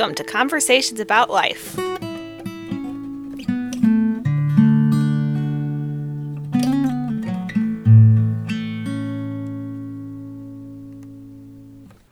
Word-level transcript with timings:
Welcome 0.00 0.14
to 0.14 0.24
Conversations 0.24 0.98
About 0.98 1.28
Life. 1.28 1.78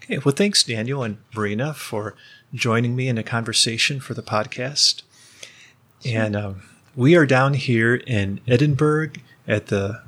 Okay, 0.04 0.18
well, 0.22 0.34
thanks, 0.34 0.62
Daniel 0.62 1.02
and 1.02 1.16
Marina, 1.34 1.72
for 1.72 2.14
joining 2.52 2.94
me 2.94 3.08
in 3.08 3.16
a 3.16 3.22
conversation 3.22 4.00
for 4.00 4.12
the 4.12 4.22
podcast. 4.22 5.00
And 6.04 6.36
um, 6.36 6.62
we 6.94 7.16
are 7.16 7.24
down 7.24 7.54
here 7.54 7.94
in 7.94 8.42
Edinburg 8.46 9.22
at 9.46 9.68
the 9.68 10.02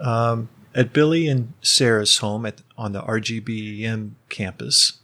um, 0.00 0.48
at 0.74 0.92
Billy 0.92 1.28
and 1.28 1.52
Sarah's 1.62 2.18
home 2.18 2.44
at 2.44 2.62
on 2.76 2.90
the 2.90 3.02
RGBEM 3.02 4.14
campus, 4.28 4.98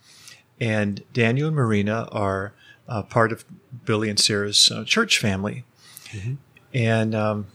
and 0.65 1.03
Daniel 1.13 1.49
and 1.49 1.57
Marina 1.57 2.09
are 2.11 2.55
uh, 2.89 3.03
part 3.03 3.33
of 3.33 3.45
Billy 3.85 4.09
and 4.09 4.19
Sarah's 4.19 4.71
uh, 4.71 4.83
church 4.85 5.19
family. 5.19 5.65
And 6.73 7.15
um, 7.15 7.47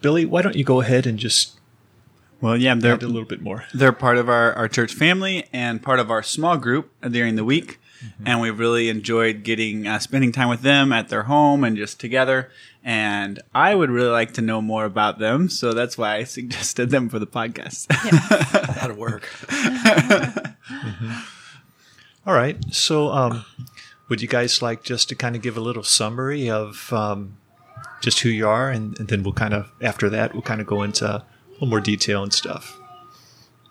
Billy, 0.00 0.24
why 0.24 0.40
don't 0.40 0.56
you 0.56 0.64
go 0.64 0.80
ahead 0.80 1.06
and 1.06 1.18
just 1.18 1.58
Well, 2.40 2.56
yeah, 2.56 2.74
they're 2.74 2.94
add 2.94 3.02
a 3.02 3.08
little 3.08 3.28
bit 3.28 3.42
more? 3.42 3.64
they're 3.74 3.92
part 3.92 4.16
of 4.16 4.28
our, 4.28 4.54
our 4.54 4.68
church 4.68 4.94
family 4.94 5.44
and 5.52 5.82
part 5.82 6.00
of 6.00 6.10
our 6.10 6.22
small 6.22 6.56
group 6.56 6.92
during 7.02 7.36
the 7.36 7.44
week. 7.44 7.78
And 8.24 8.40
we've 8.40 8.58
really 8.58 8.88
enjoyed 8.88 9.42
getting 9.42 9.86
uh, 9.86 9.98
spending 9.98 10.32
time 10.32 10.48
with 10.48 10.62
them 10.62 10.90
at 10.90 11.10
their 11.10 11.24
home 11.24 11.62
and 11.64 11.76
just 11.76 12.00
together. 12.00 12.50
And 12.82 13.38
I 13.54 13.74
would 13.74 13.90
really 13.90 14.08
like 14.08 14.32
to 14.34 14.40
know 14.40 14.62
more 14.62 14.86
about 14.86 15.18
them, 15.18 15.50
so 15.50 15.74
that's 15.74 15.98
why 15.98 16.16
I 16.16 16.24
suggested 16.38 16.88
them 16.88 17.10
for 17.10 17.18
the 17.18 17.26
podcast. 17.26 17.88
That'll 18.80 18.96
work. 18.96 19.28
All 22.26 22.34
right. 22.34 22.62
So, 22.72 23.08
um, 23.08 23.44
would 24.08 24.20
you 24.20 24.28
guys 24.28 24.60
like 24.60 24.82
just 24.82 25.08
to 25.08 25.14
kind 25.14 25.36
of 25.36 25.42
give 25.42 25.56
a 25.56 25.60
little 25.60 25.82
summary 25.82 26.50
of 26.50 26.92
um, 26.92 27.38
just 28.00 28.20
who 28.20 28.28
you 28.28 28.46
are, 28.46 28.70
and, 28.70 28.98
and 28.98 29.08
then 29.08 29.22
we'll 29.22 29.32
kind 29.32 29.54
of 29.54 29.72
after 29.80 30.10
that 30.10 30.32
we'll 30.32 30.42
kind 30.42 30.60
of 30.60 30.66
go 30.66 30.82
into 30.82 31.06
a 31.06 31.24
little 31.52 31.68
more 31.68 31.80
detail 31.80 32.22
and 32.22 32.32
stuff. 32.32 32.78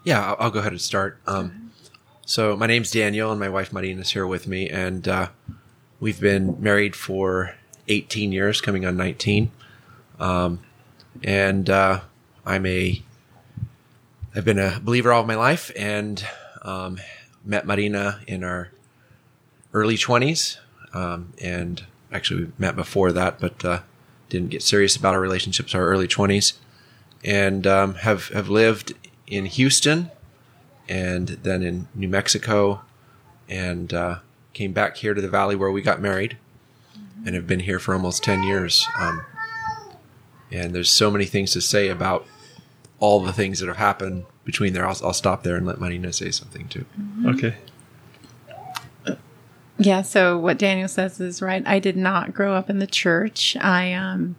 Yeah, 0.04 0.26
I'll, 0.26 0.36
I'll 0.40 0.52
go 0.52 0.60
ahead 0.60 0.72
and 0.72 0.82
start. 0.82 1.20
Um, 1.28 1.72
so 2.26 2.56
my 2.56 2.68
name's 2.68 2.90
Daniel, 2.90 3.32
and 3.32 3.40
my 3.40 3.50
wife 3.50 3.72
Marina 3.74 4.02
is 4.02 4.12
here 4.12 4.26
with 4.26 4.48
me, 4.48 4.70
and 4.70 5.08
uh, 5.08 5.28
we've 6.00 6.20
been 6.20 6.56
married 6.62 6.96
for 6.96 7.56
18 7.88 8.32
years, 8.32 8.62
coming 8.62 8.86
on 8.86 8.96
19. 8.98 9.52
Um, 10.20 10.60
and 11.24 11.70
uh, 11.70 12.02
I'm 12.46 12.66
a 12.66 13.02
I've 14.36 14.46
been 14.46 14.60
a 14.60 14.80
believer 14.80 15.12
all 15.12 15.22
of 15.22 15.28
my 15.28 15.36
life, 15.36 15.72
and 15.76 16.26
um, 16.62 17.00
met 17.44 17.66
Marina 17.66 18.22
in 18.28 18.44
our 18.44 18.70
early 19.74 19.96
20s, 19.96 20.58
um, 20.94 21.34
and 21.42 21.86
actually 22.12 22.46
we 22.46 22.52
met 22.58 22.76
before 22.76 23.12
that, 23.12 23.40
but 23.40 23.64
uh, 23.64 23.80
didn't 24.30 24.50
get 24.50 24.64
serious 24.64 24.96
about 24.96 25.14
our 25.14 25.22
relationships 25.22 25.74
our 25.76 25.86
early 25.86 26.08
20s, 26.08 26.54
and 27.24 27.66
um, 27.68 27.96
have 27.96 28.30
have 28.30 28.50
lived 28.50 28.94
in 29.28 29.46
Houston 29.46 30.10
and 30.88 31.28
then 31.28 31.62
in 31.62 31.88
New 31.94 32.10
Mexico, 32.10 32.82
and 33.48 33.94
uh, 33.94 34.20
came 34.54 34.74
back 34.74 34.98
here 34.98 35.14
to 35.14 35.22
the 35.22 35.30
valley 35.30 35.56
where 35.56 35.72
we 35.72 35.82
got 35.82 36.02
married, 36.02 36.38
and 37.26 37.36
have 37.36 37.48
been 37.48 37.62
here 37.62 37.80
for 37.80 37.94
almost 37.94 38.24
ten 38.24 38.44
years. 38.44 38.86
Um, 39.00 39.24
and 40.52 40.74
there's 40.74 40.90
so 40.90 41.12
many 41.12 41.26
things 41.26 41.52
to 41.52 41.62
say 41.62 41.90
about 41.90 42.26
all 43.00 43.22
the 43.22 43.34
things 43.34 43.60
that 43.60 43.68
have 43.68 43.78
happened 43.78 44.26
between 44.52 44.74
there. 44.74 44.88
I'll, 44.88 44.98
I'll 45.04 45.14
stop 45.14 45.44
there 45.44 45.56
and 45.56 45.66
let 45.66 45.80
Marina 45.80 46.12
say 46.12 46.32
something 46.32 46.68
too. 46.68 46.86
Okay. 47.26 47.56
Yeah, 49.78 50.02
so 50.02 50.38
what 50.38 50.58
Daniel 50.58 50.90
says 50.90 51.20
is 51.20 51.42
right. 51.42 51.64
I 51.66 51.80
did 51.80 51.96
not 51.96 52.34
grow 52.34 52.54
up 52.54 52.70
in 52.70 52.80
the 52.80 52.88
church. 52.88 53.56
I 53.58 53.94
um 53.94 54.36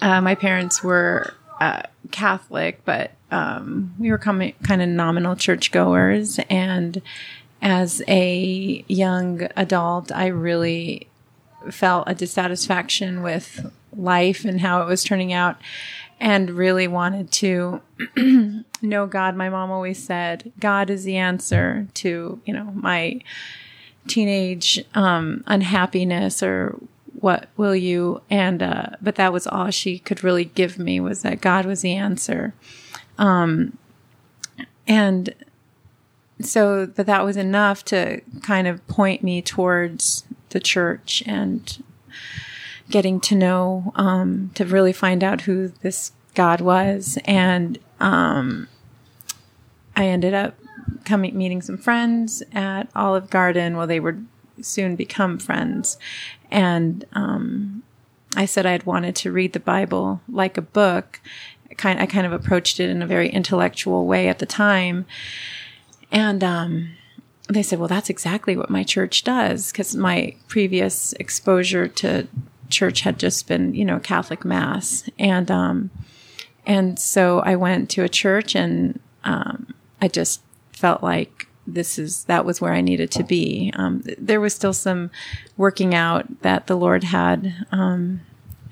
uh, 0.00 0.20
my 0.20 0.36
parents 0.36 0.82
were 0.84 1.34
uh, 1.60 1.82
Catholic, 2.12 2.84
but 2.84 3.10
um, 3.32 3.94
we 3.98 4.12
were 4.12 4.18
coming, 4.18 4.54
kind 4.62 4.80
of 4.80 4.88
nominal 4.88 5.34
churchgoers. 5.34 6.38
And 6.48 7.02
as 7.60 8.00
a 8.06 8.84
young 8.86 9.48
adult, 9.56 10.12
I 10.12 10.28
really 10.28 11.08
felt 11.70 12.04
a 12.06 12.14
dissatisfaction 12.14 13.22
with 13.22 13.72
life 13.96 14.44
and 14.44 14.60
how 14.60 14.82
it 14.82 14.86
was 14.86 15.02
turning 15.02 15.32
out, 15.32 15.56
and 16.20 16.50
really 16.50 16.88
wanted 16.88 17.30
to 17.32 17.80
know 18.82 19.06
God. 19.06 19.36
My 19.36 19.48
mom 19.48 19.70
always 19.70 20.02
said, 20.02 20.52
"God 20.58 20.90
is 20.90 21.04
the 21.04 21.16
answer 21.16 21.86
to 21.94 22.40
you 22.44 22.52
know 22.52 22.72
my." 22.74 23.20
teenage 24.08 24.82
um, 24.94 25.44
unhappiness 25.46 26.42
or 26.42 26.78
what 27.20 27.48
will 27.56 27.76
you 27.76 28.20
and 28.30 28.62
uh, 28.62 28.86
but 29.00 29.16
that 29.16 29.32
was 29.32 29.46
all 29.46 29.70
she 29.70 29.98
could 29.98 30.24
really 30.24 30.44
give 30.44 30.78
me 30.78 30.98
was 31.00 31.22
that 31.22 31.40
god 31.40 31.66
was 31.66 31.82
the 31.82 31.94
answer 31.94 32.54
um, 33.18 33.76
and 34.86 35.34
so 36.40 36.86
but 36.86 37.06
that 37.06 37.24
was 37.24 37.36
enough 37.36 37.84
to 37.84 38.20
kind 38.42 38.66
of 38.66 38.86
point 38.88 39.22
me 39.22 39.42
towards 39.42 40.24
the 40.50 40.60
church 40.60 41.22
and 41.26 41.82
getting 42.90 43.20
to 43.20 43.34
know 43.34 43.92
um, 43.96 44.50
to 44.54 44.64
really 44.64 44.92
find 44.92 45.22
out 45.22 45.42
who 45.42 45.68
this 45.82 46.12
god 46.34 46.60
was 46.60 47.18
and 47.24 47.78
um, 48.00 48.68
i 49.96 50.06
ended 50.06 50.34
up 50.34 50.54
coming 51.08 51.36
meeting 51.36 51.62
some 51.62 51.78
friends 51.78 52.42
at 52.52 52.84
Olive 52.94 53.30
Garden. 53.30 53.76
Well, 53.76 53.86
they 53.86 54.00
would 54.00 54.26
soon 54.60 54.96
become 54.96 55.38
friends, 55.38 55.98
and 56.50 57.04
um, 57.12 57.82
I 58.36 58.44
said 58.44 58.66
I 58.66 58.72
had 58.72 58.86
wanted 58.86 59.16
to 59.16 59.32
read 59.32 59.52
the 59.52 59.60
Bible 59.60 60.20
like 60.28 60.56
a 60.56 60.62
book. 60.62 61.20
I 61.70 61.74
kind 61.74 62.00
I 62.00 62.06
kind 62.06 62.26
of 62.26 62.32
approached 62.32 62.80
it 62.80 62.90
in 62.90 63.02
a 63.02 63.06
very 63.06 63.28
intellectual 63.28 64.06
way 64.06 64.28
at 64.28 64.38
the 64.38 64.46
time, 64.46 65.06
and 66.10 66.44
um, 66.44 66.90
they 67.48 67.62
said, 67.62 67.78
"Well, 67.78 67.88
that's 67.88 68.10
exactly 68.10 68.56
what 68.56 68.70
my 68.70 68.84
church 68.84 69.24
does," 69.24 69.72
because 69.72 69.94
my 69.96 70.34
previous 70.46 71.12
exposure 71.14 71.88
to 71.88 72.28
church 72.68 73.02
had 73.02 73.18
just 73.18 73.46
been, 73.46 73.74
you 73.74 73.84
know, 73.84 73.98
Catholic 73.98 74.44
mass, 74.44 75.08
and 75.18 75.50
um, 75.50 75.90
and 76.66 76.98
so 76.98 77.40
I 77.40 77.56
went 77.56 77.90
to 77.90 78.04
a 78.04 78.08
church, 78.08 78.54
and 78.54 79.00
um, 79.24 79.74
I 80.00 80.08
just 80.08 80.42
felt 80.72 81.02
like 81.02 81.48
this 81.66 81.98
is 81.98 82.24
that 82.24 82.44
was 82.44 82.60
where 82.60 82.72
I 82.72 82.80
needed 82.80 83.10
to 83.12 83.24
be. 83.24 83.72
Um, 83.76 84.02
th- 84.02 84.18
there 84.20 84.40
was 84.40 84.54
still 84.54 84.72
some 84.72 85.10
working 85.56 85.94
out 85.94 86.42
that 86.42 86.66
the 86.66 86.76
Lord 86.76 87.04
had 87.04 87.66
um, 87.72 88.20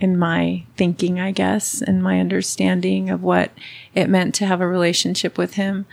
in 0.01 0.19
my 0.19 0.65
thinking, 0.77 1.21
I 1.21 1.31
guess, 1.33 1.81
and 1.83 2.03
my 2.03 2.21
understanding 2.21 3.11
of 3.11 3.23
what 3.23 3.51
it 3.95 4.09
meant 4.09 4.35
to 4.37 4.47
have 4.47 4.61
a 4.61 4.67
relationship 4.69 5.39
with 5.39 5.55
Him. 5.55 5.87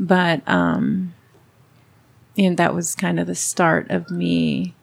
But 0.00 0.46
um, 0.48 1.14
and 2.36 2.56
that 2.56 2.74
was 2.74 2.94
kind 2.94 3.18
of 3.18 3.26
the 3.26 3.34
start 3.34 3.90
of 3.90 4.10
me 4.10 4.74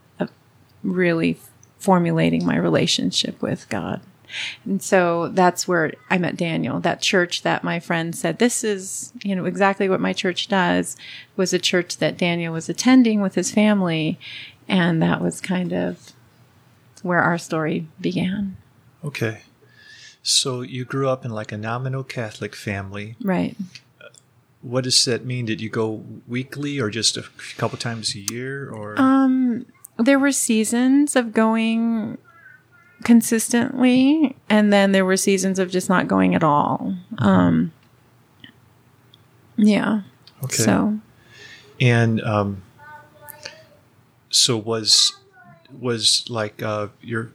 really 0.85 1.37
formulating 1.85 2.45
my 2.45 2.57
relationship 2.57 3.41
with 3.41 3.69
God. 3.69 4.01
And 4.65 4.81
so 4.81 5.29
that's 5.29 5.67
where 5.67 5.93
I 6.09 6.17
met 6.17 6.35
Daniel. 6.35 6.79
That 6.79 6.99
church 6.99 7.43
that 7.43 7.63
my 7.63 7.79
friend 7.79 8.15
said, 8.15 8.39
this 8.39 8.63
is, 8.63 9.13
you 9.23 9.35
know, 9.35 9.45
exactly 9.45 9.87
what 9.87 10.01
my 10.01 10.13
church 10.13 10.47
does 10.47 10.97
was 11.37 11.53
a 11.53 11.59
church 11.59 11.97
that 11.97 12.17
Daniel 12.17 12.51
was 12.51 12.67
attending 12.67 13.21
with 13.21 13.35
his 13.35 13.51
family. 13.51 14.17
And 14.67 15.01
that 15.01 15.21
was 15.21 15.39
kind 15.39 15.71
of 15.71 16.11
where 17.03 17.19
our 17.19 17.37
story 17.37 17.87
began. 18.01 18.57
Okay. 19.03 19.41
So 20.23 20.61
you 20.61 20.85
grew 20.85 21.07
up 21.07 21.23
in 21.23 21.31
like 21.31 21.51
a 21.51 21.57
nominal 21.57 22.03
Catholic 22.03 22.55
family. 22.55 23.15
Right. 23.21 23.55
What 24.63 24.85
does 24.85 25.05
that 25.05 25.23
mean? 25.23 25.45
Did 25.45 25.61
you 25.61 25.69
go 25.69 26.03
weekly 26.27 26.79
or 26.79 26.89
just 26.89 27.15
a 27.15 27.25
couple 27.57 27.77
times 27.77 28.15
a 28.15 28.19
year 28.33 28.67
or 28.71 28.99
Um, 28.99 29.67
there 29.97 30.19
were 30.19 30.31
seasons 30.31 31.15
of 31.15 31.33
going 31.33 32.17
consistently, 33.03 34.35
and 34.49 34.71
then 34.73 34.91
there 34.91 35.05
were 35.05 35.17
seasons 35.17 35.59
of 35.59 35.69
just 35.69 35.89
not 35.89 36.07
going 36.07 36.35
at 36.35 36.43
all. 36.43 36.95
Um, 37.17 37.71
yeah. 39.57 40.01
Okay. 40.43 40.55
So 40.55 40.99
And 41.79 42.21
um, 42.21 42.61
so 44.29 44.57
was 44.57 45.13
was 45.71 46.25
like 46.29 46.61
uh, 46.61 46.87
your 47.01 47.31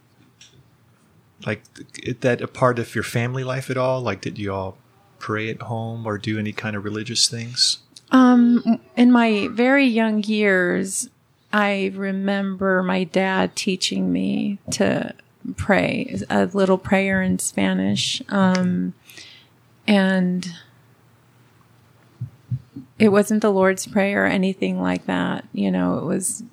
like 1.47 1.63
th- 1.93 2.21
that 2.21 2.41
a 2.41 2.49
part 2.49 2.79
of 2.79 2.95
your 2.95 3.05
family 3.05 3.45
life 3.45 3.71
at 3.71 3.77
all? 3.77 4.01
Like, 4.01 4.21
did 4.21 4.39
you 4.39 4.53
all 4.53 4.77
pray 5.19 5.51
at 5.51 5.63
home 5.63 6.07
or 6.07 6.19
do 6.19 6.39
any 6.39 6.53
kind 6.53 6.77
of 6.77 6.85
religious 6.85 7.29
things? 7.29 7.79
Um, 8.13 8.81
in 8.97 9.13
my 9.13 9.49
very 9.53 9.87
young 9.87 10.23
years, 10.25 11.09
I 11.53 11.93
remember 11.95 12.83
my 12.83 13.05
dad 13.05 13.57
teaching 13.57 14.13
me 14.13 14.59
to 14.73 15.15
pray 15.57 16.17
a 16.29 16.47
little 16.47 16.79
prayer 16.79 17.23
in 17.23 17.39
Spanish. 17.39 18.23
Um, 18.29 18.95
and 19.87 20.49
it 22.99 23.09
wasn't 23.09 23.43
the 23.43 23.51
Lord's 23.51 23.87
Prayer 23.87 24.25
or 24.25 24.29
anything 24.29 24.81
like 24.81 25.07
that. 25.07 25.45
You 25.53 25.71
know, 25.71 25.99
it 25.99 26.05
was 26.05 26.45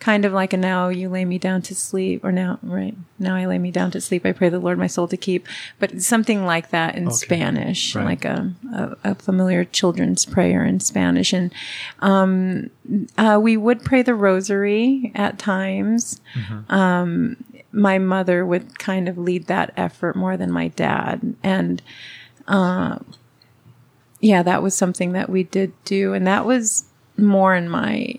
kind 0.00 0.24
of 0.24 0.32
like 0.32 0.52
a 0.52 0.56
now 0.56 0.88
you 0.88 1.08
lay 1.08 1.24
me 1.24 1.38
down 1.38 1.60
to 1.62 1.74
sleep, 1.74 2.24
or 2.24 2.32
now, 2.32 2.58
right, 2.62 2.94
now 3.18 3.36
I 3.36 3.44
lay 3.46 3.58
me 3.58 3.70
down 3.70 3.90
to 3.92 4.00
sleep. 4.00 4.24
I 4.26 4.32
pray 4.32 4.48
the 4.48 4.58
Lord 4.58 4.78
my 4.78 4.86
soul 4.86 5.06
to 5.08 5.16
keep, 5.16 5.46
but 5.78 6.00
something 6.02 6.44
like 6.46 6.70
that 6.70 6.94
in 6.96 7.06
Okay. 7.08 7.14
Spanish, 7.16 7.94
Right. 7.94 8.04
like 8.06 8.24
a, 8.24 8.52
a, 8.74 8.96
a 9.10 9.14
familiar 9.14 9.64
children's 9.64 10.24
prayer 10.24 10.64
in 10.64 10.80
Spanish. 10.80 11.32
And 11.34 11.52
um, 12.00 12.70
uh, 13.18 13.38
we 13.40 13.56
would 13.56 13.84
pray 13.84 14.02
the 14.02 14.14
rosary 14.14 15.12
at 15.14 15.38
times. 15.38 16.20
Um, 16.68 17.36
my 17.72 17.98
mother 17.98 18.44
would 18.44 18.78
kind 18.78 19.08
of 19.08 19.16
lead 19.18 19.46
that 19.46 19.72
effort 19.76 20.16
more 20.16 20.36
than 20.36 20.50
my 20.50 20.68
dad. 20.68 21.36
And 21.42 21.82
uh, 22.48 22.98
yeah, 24.20 24.42
that 24.42 24.62
was 24.62 24.74
something 24.74 25.12
that 25.12 25.28
we 25.28 25.44
did 25.44 25.72
do. 25.84 26.12
And 26.14 26.26
that 26.26 26.44
was 26.46 26.84
more 27.16 27.54
in 27.54 27.68
my 27.68 28.14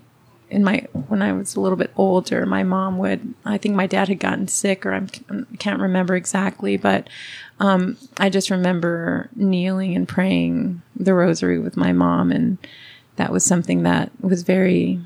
in 0.51 0.65
my 0.65 0.85
when 1.07 1.21
I 1.21 1.31
was 1.31 1.55
a 1.55 1.61
little 1.61 1.77
bit 1.77 1.91
older, 1.95 2.45
my 2.45 2.61
mom 2.61 2.97
would. 2.97 3.33
I 3.45 3.57
think 3.57 3.73
my 3.73 3.87
dad 3.87 4.09
had 4.09 4.19
gotten 4.19 4.49
sick, 4.49 4.85
or 4.85 4.93
I'm, 4.93 5.07
I 5.29 5.55
can't 5.55 5.79
remember 5.79 6.15
exactly, 6.15 6.75
but 6.75 7.09
um, 7.59 7.97
I 8.17 8.29
just 8.29 8.49
remember 8.49 9.29
kneeling 9.33 9.95
and 9.95 10.07
praying 10.07 10.81
the 10.95 11.13
rosary 11.13 11.57
with 11.57 11.77
my 11.77 11.93
mom, 11.93 12.31
and 12.31 12.57
that 13.15 13.31
was 13.31 13.45
something 13.45 13.83
that 13.83 14.11
was 14.19 14.43
very 14.43 14.99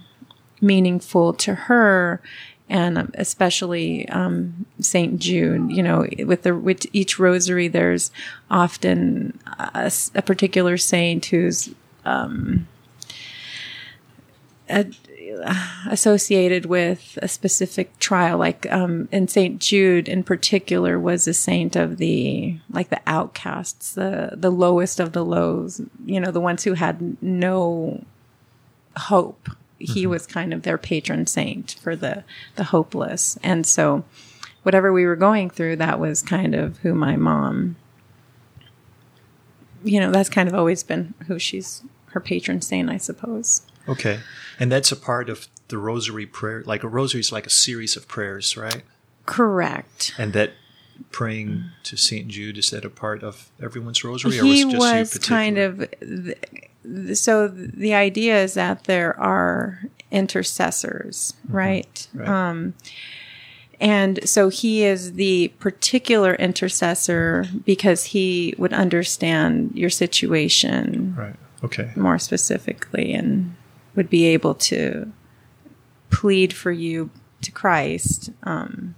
meaningful 0.62 1.32
to 1.34 1.54
her, 1.54 2.22
and 2.68 2.98
um, 2.98 3.12
especially 3.14 4.10
um, 4.10 4.66
Saint 4.80 5.20
Jude. 5.20 5.72
You 5.72 5.84
know, 5.84 6.08
with 6.26 6.42
the 6.42 6.56
with 6.56 6.88
each 6.92 7.20
rosary, 7.20 7.68
there's 7.68 8.10
often 8.50 9.40
a 9.60 10.22
particular 10.24 10.78
saint 10.78 11.28
who's 11.28 11.70
associated 15.90 16.66
with 16.66 17.18
a 17.22 17.28
specific 17.28 17.98
trial 18.00 18.38
like 18.38 18.72
um 18.72 19.08
and 19.12 19.30
saint 19.30 19.60
jude 19.60 20.08
in 20.08 20.24
particular 20.24 21.00
was 21.00 21.28
a 21.28 21.34
saint 21.34 21.76
of 21.76 21.98
the 21.98 22.58
like 22.70 22.90
the 22.90 23.02
outcasts 23.08 23.94
the 23.94 24.32
the 24.34 24.52
lowest 24.52 25.00
of 25.00 25.14
the 25.14 25.24
lows 25.24 25.82
you 26.06 26.20
know 26.20 26.32
the 26.32 26.40
ones 26.40 26.64
who 26.64 26.74
had 26.74 27.22
no 27.22 28.04
hope. 28.98 29.50
He 29.78 30.08
was 30.08 30.26
kind 30.26 30.54
of 30.54 30.64
their 30.64 30.78
patron 30.78 31.28
saint 31.28 31.76
for 31.82 31.96
the 31.96 32.24
the 32.56 32.66
hopeless. 32.66 33.38
And 33.44 33.66
so 33.66 34.04
whatever 34.64 34.92
we 34.92 35.06
were 35.06 35.16
going 35.16 35.50
through 35.50 35.76
that 35.78 36.00
was 36.00 36.22
kind 36.22 36.56
of 36.56 36.78
who 36.80 36.94
my 36.96 37.16
mom 37.16 37.76
you 39.84 40.00
know 40.00 40.10
that's 40.10 40.30
kind 40.30 40.50
of 40.50 40.56
always 40.56 40.82
been 40.82 41.14
who 41.28 41.38
she's 41.38 41.84
her 42.08 42.20
patron 42.20 42.62
saint 42.62 42.90
i 42.90 42.98
suppose. 42.98 43.62
Okay. 43.88 44.20
And 44.60 44.72
that's 44.72 44.92
a 44.92 44.96
part 44.96 45.30
of 45.30 45.48
the 45.68 45.78
rosary 45.78 46.26
prayer. 46.26 46.64
Like 46.66 46.84
a 46.84 46.88
rosary 46.88 47.22
is 47.22 47.32
like 47.32 47.46
a 47.46 47.50
series 47.52 47.96
of 47.98 48.08
prayers, 48.08 48.56
right? 48.58 48.84
correct 49.26 50.14
And 50.20 50.34
that 50.34 50.52
praying 51.12 51.64
to 51.84 51.98
St. 51.98 52.28
Jude, 52.28 52.58
is 52.60 52.70
that 52.70 52.86
a 52.86 52.90
part 52.92 53.24
of 53.24 53.50
everyone's 53.62 54.04
rosary? 54.04 54.38
he 54.38 54.64
was, 54.64 54.76
was, 54.76 54.92
it 54.92 54.98
just 55.00 55.14
you 55.16 55.20
kind 55.36 55.56
particular? 55.56 55.88
of 56.22 56.36
th- 57.06 57.18
so 57.18 57.48
the 57.48 57.96
idea 57.96 58.44
is 58.44 58.54
that 58.54 58.84
there 58.84 59.20
are 59.20 59.82
intercessors 60.12 61.34
right, 61.50 62.08
Right. 62.14 62.28
um 62.30 62.76
and 63.82 64.20
so 64.30 64.50
he 64.50 64.84
is 64.84 65.14
the 65.14 65.50
particular 65.60 66.36
intercessor 66.36 67.46
because 67.66 68.06
he 68.06 68.54
would 68.60 68.72
understand 68.74 69.72
your 69.74 69.90
situation 69.90 71.16
Right. 71.18 71.36
Okay. 71.64 71.92
more 71.96 72.20
specifically 72.20 73.14
and 73.14 73.55
would 73.96 74.10
be 74.10 74.26
able 74.26 74.54
to 74.56 75.12
plead 76.10 76.54
for 76.54 76.72
you 76.72 77.10
to 77.42 77.52
Christ 77.52 78.30
um, 78.44 78.96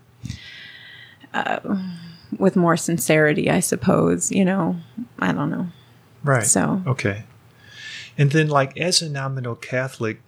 uh, 1.34 1.60
with 2.38 2.56
more 2.56 2.78
sincerity, 2.78 3.50
I 3.50 3.60
suppose. 3.60 4.32
You 4.32 4.46
know, 4.46 4.78
I 5.20 5.32
don't 5.32 5.50
know. 5.50 5.68
Right. 6.24 6.44
So- 6.44 6.82
okay. 6.88 7.24
And 8.18 8.32
then, 8.32 8.48
like, 8.48 8.76
as 8.80 9.02
a 9.02 9.10
nominal 9.10 9.56
Catholic, 9.56 10.22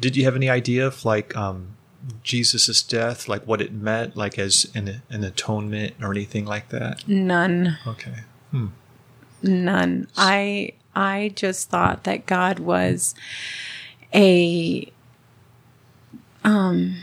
did 0.00 0.16
you 0.16 0.24
have 0.24 0.34
any 0.36 0.48
idea 0.48 0.86
of 0.86 1.04
like 1.04 1.36
um, 1.36 1.76
Jesus' 2.22 2.82
death, 2.82 3.28
like 3.28 3.46
what 3.46 3.60
it 3.60 3.72
meant, 3.72 4.16
like 4.16 4.38
as 4.38 4.70
an, 4.74 5.02
an 5.10 5.24
atonement 5.24 5.94
or 6.00 6.10
anything 6.12 6.46
like 6.46 6.70
that? 6.70 7.06
None, 7.06 7.76
Okay. 7.86 8.14
none. 9.42 10.06
I 10.16 10.72
I 10.98 11.32
just 11.36 11.70
thought 11.70 12.02
that 12.04 12.26
God 12.26 12.58
was 12.58 13.14
a 14.12 14.90
um 16.42 16.96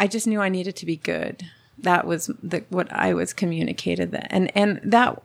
I 0.00 0.06
just 0.06 0.26
knew 0.26 0.40
I 0.40 0.48
needed 0.48 0.74
to 0.76 0.86
be 0.86 0.96
good. 0.96 1.42
That 1.78 2.06
was 2.06 2.30
the 2.42 2.64
what 2.70 2.90
I 2.90 3.12
was 3.12 3.34
communicated 3.34 4.10
that 4.12 4.28
and 4.30 4.50
and 4.56 4.80
that 4.82 5.22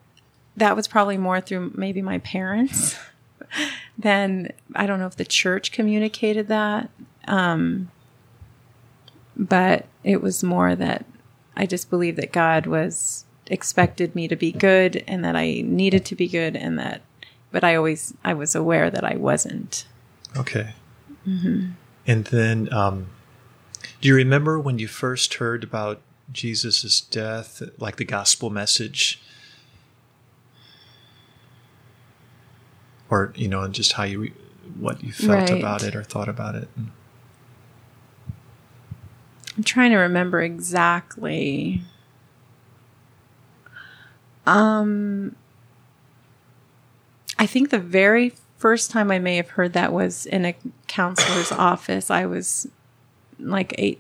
that 0.58 0.76
was 0.76 0.90
probably 0.90 1.18
more 1.18 1.40
through 1.40 1.72
maybe 1.74 2.02
my 2.02 2.18
parents 2.18 3.00
than 3.98 4.52
I 4.76 4.86
don't 4.86 5.00
know 5.00 5.08
if 5.08 5.16
the 5.16 5.24
church 5.24 5.72
communicated 5.72 6.50
that. 6.50 6.90
Um 7.30 7.92
but 9.38 9.86
it 10.04 10.22
was 10.22 10.44
more 10.44 10.76
that 10.76 11.06
I 11.56 11.66
just 11.66 11.90
believed 11.90 12.18
that 12.18 12.34
God 12.34 12.66
was 12.66 13.24
expected 13.48 14.16
me 14.16 14.28
to 14.28 14.36
be 14.36 14.52
good 14.52 15.02
and 15.08 15.24
that 15.24 15.38
I 15.38 15.62
needed 15.64 16.04
to 16.08 16.16
be 16.16 16.28
good 16.28 16.58
and 16.58 16.78
that 16.78 17.02
but 17.52 17.64
I 17.64 17.76
always 17.76 18.14
I 18.24 18.34
was 18.34 18.56
aware 18.56 18.90
that 18.90 19.04
I 19.04 19.16
wasn't. 19.16 19.86
Okay. 20.38 20.74
And 22.08 22.26
then, 22.26 22.72
um, 22.74 23.08
do 24.02 24.08
you 24.08 24.16
remember 24.16 24.60
when 24.60 24.80
you 24.80 24.88
first 24.88 25.36
heard 25.36 25.64
about 25.64 26.02
Jesus' 26.32 27.00
death, 27.02 27.62
like 27.78 27.98
the 27.98 28.06
gospel 28.06 28.50
message? 28.50 29.22
Or, 33.10 33.34
you 33.36 33.48
know, 33.48 33.62
and 33.62 33.74
just 33.74 33.94
how 33.94 34.04
you, 34.04 34.20
re- 34.22 34.34
what 34.80 35.04
you 35.04 35.12
felt 35.12 35.50
Right. 35.52 35.60
about 35.60 35.84
it 35.84 35.96
or 35.96 36.04
thought 36.04 36.30
about 36.30 36.56
it? 36.56 36.70
I'm 39.58 39.64
trying 39.64 39.92
to 39.92 39.98
remember 39.98 40.42
exactly. 40.42 41.82
Um, 44.48 45.36
I 47.42 47.48
think 47.48 47.72
the 47.72 47.80
very 47.80 48.34
first 48.60 48.92
time 48.92 49.10
I 49.10 49.18
may 49.18 49.38
have 49.38 49.50
heard 49.50 49.74
that 49.74 49.92
was 49.92 50.28
in 50.28 50.46
a 50.46 50.56
counselor's 50.86 51.52
office. 51.52 52.12
I 52.12 52.28
was 52.28 52.68
like 53.40 53.74
eight, 53.80 54.00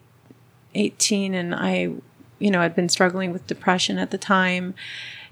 18 0.75 1.33
and 1.33 1.55
I, 1.55 1.89
you 2.37 2.51
know, 2.51 2.61
had 2.61 2.75
been 2.75 2.87
struggling 2.87 3.33
with 3.33 3.47
depression 3.47 3.97
at 3.97 4.11
the 4.11 4.19
time. 4.19 4.75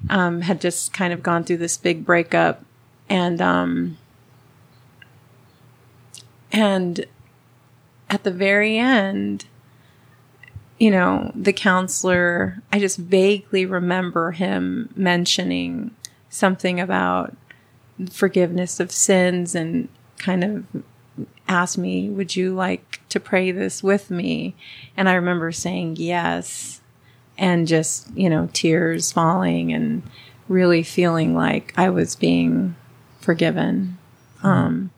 Um, 0.09 0.41
had 0.41 0.59
just 0.59 0.91
kind 0.91 1.13
of 1.13 1.21
gone 1.21 1.43
through 1.43 1.57
this 1.57 1.77
big 1.77 2.03
breakup 2.03 2.65
and, 3.09 3.39
um, 3.43 3.99
and 6.51 7.05
at 8.09 8.23
the 8.23 8.31
very 8.31 8.79
end, 8.79 9.45
you 10.79 10.89
know, 10.89 11.31
the 11.35 11.53
counselor, 11.53 12.63
I 12.73 12.79
just 12.79 12.97
vaguely 12.97 13.67
remember 13.67 14.31
him 14.31 14.89
mentioning 14.95 15.91
something 16.29 16.79
about 16.79 17.35
forgiveness 18.11 18.79
of 18.79 18.91
sins 18.91 19.55
and 19.55 19.89
kind 20.17 20.43
of 20.43 20.65
asked 21.47 21.77
me, 21.77 22.09
Would 22.09 22.35
you 22.35 22.53
like 22.53 23.01
to 23.09 23.19
pray 23.19 23.51
this 23.51 23.83
with 23.83 24.09
me? 24.09 24.55
And 24.95 25.09
I 25.09 25.13
remember 25.13 25.51
saying 25.51 25.97
yes, 25.97 26.81
and 27.37 27.67
just, 27.67 28.15
you 28.15 28.29
know, 28.29 28.49
tears 28.53 29.11
falling 29.11 29.73
and 29.73 30.03
really 30.47 30.83
feeling 30.83 31.33
like 31.33 31.73
I 31.77 31.89
was 31.89 32.15
being 32.15 32.75
forgiven. 33.19 33.97
Hmm. 34.39 34.47
Um, 34.47 34.91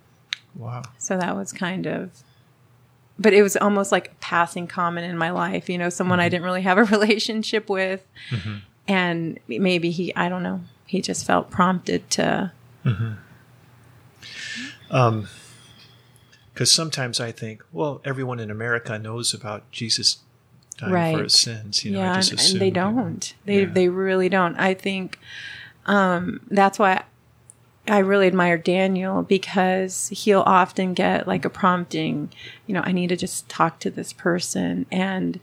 Wow. 0.53 0.83
so 0.97 1.17
that 1.17 1.35
was 1.35 1.53
kind 1.53 1.87
of, 1.87 2.11
but 3.17 3.33
it 3.33 3.41
was 3.41 3.55
almost 3.55 3.91
like 3.91 4.07
a 4.07 4.15
passing 4.15 4.67
comment 4.67 5.09
in 5.09 5.17
my 5.17 5.31
life, 5.31 5.69
you 5.69 5.77
know, 5.77 5.89
someone 5.89 6.19
I 6.19 6.23
mm-hmm. 6.23 6.31
didn't 6.31 6.43
really 6.43 6.61
have 6.63 6.77
a 6.77 6.83
relationship 6.95 7.69
with. 7.69 8.05
Mm-hmm. 8.29 8.55
And 8.87 9.39
maybe 9.47 9.91
he, 9.91 10.13
I 10.15 10.27
don't 10.27 10.43
know, 10.43 10.61
he 10.85 11.01
just 11.01 11.25
felt 11.25 11.49
prompted 11.49 12.09
to, 12.11 12.51
Because 16.53 16.71
sometimes 16.71 17.19
I 17.19 17.31
think, 17.31 17.63
well, 17.71 18.01
everyone 18.03 18.39
in 18.39 18.51
America 18.51 18.99
knows 18.99 19.33
about 19.33 19.69
Jesus 19.71 20.17
dying 20.77 20.93
Right. 20.93 21.17
for 21.17 21.23
his 21.23 21.33
sins. 21.39 21.83
You 21.85 21.91
know, 21.91 22.01
I 22.01 22.03
yeah, 22.03 22.15
and, 22.17 22.39
and 22.39 22.61
they 22.61 22.69
don't. 22.71 23.33
They, 23.45 23.61
Yeah. 23.61 23.69
they 23.71 23.87
really 23.89 24.29
don't. 24.29 24.55
I 24.57 24.73
think 24.73 25.17
um, 25.85 26.41
that's 26.49 26.77
why 26.77 27.03
I 27.87 27.99
really 27.99 28.27
admire 28.27 28.57
Daniel 28.57 29.23
because 29.23 30.09
he'll 30.09 30.43
often 30.45 30.93
get 30.93 31.27
like 31.27 31.45
a 31.45 31.49
prompting, 31.49 32.31
you 32.67 32.73
know, 32.73 32.81
I 32.85 32.91
need 32.91 33.07
to 33.09 33.15
just 33.17 33.49
talk 33.49 33.79
to 33.79 33.89
this 33.89 34.13
person 34.13 34.85
and 34.91 35.39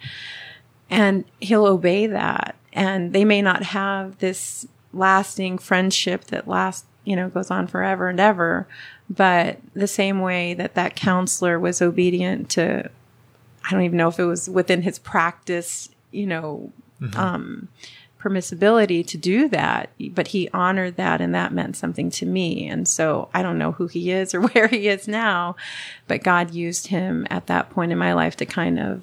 and 0.90 1.24
he'll 1.40 1.66
obey 1.66 2.06
that. 2.06 2.54
And 2.72 3.12
they 3.12 3.24
may 3.24 3.42
not 3.42 3.62
have 3.64 4.18
this 4.18 4.66
lasting 4.92 5.58
friendship 5.58 6.24
that 6.26 6.46
lasts, 6.48 6.86
you 7.08 7.16
know, 7.16 7.30
goes 7.30 7.50
on 7.50 7.66
forever 7.66 8.08
and 8.08 8.20
ever. 8.20 8.68
But 9.08 9.60
the 9.72 9.86
same 9.86 10.20
way 10.20 10.52
that 10.52 10.74
that 10.74 10.94
counselor 10.94 11.58
was 11.58 11.80
obedient 11.80 12.50
to, 12.50 12.90
I 13.64 13.70
don't 13.70 13.80
even 13.80 13.96
know 13.96 14.08
if 14.08 14.18
it 14.18 14.26
was 14.26 14.50
within 14.50 14.82
his 14.82 14.98
practice, 14.98 15.88
you 16.10 16.26
know, 16.26 16.70
um, 17.16 17.68
permissibility 18.20 19.06
to 19.06 19.16
do 19.16 19.48
that, 19.48 19.88
but 20.10 20.28
he 20.28 20.50
honored 20.52 20.96
that 20.96 21.22
and 21.22 21.34
that 21.34 21.50
meant 21.50 21.76
something 21.76 22.10
to 22.10 22.26
me. 22.26 22.68
And 22.68 22.86
so 22.86 23.30
I 23.32 23.40
don't 23.40 23.56
know 23.56 23.72
who 23.72 23.86
he 23.86 24.10
is 24.10 24.34
or 24.34 24.42
where 24.48 24.68
he 24.68 24.88
is 24.88 25.08
now, 25.08 25.56
but 26.08 26.22
God 26.22 26.52
used 26.52 26.88
him 26.88 27.26
at 27.30 27.46
that 27.46 27.70
point 27.70 27.90
in 27.90 27.96
my 27.96 28.12
life 28.12 28.36
to 28.36 28.44
kind 28.44 28.78
of, 28.78 29.02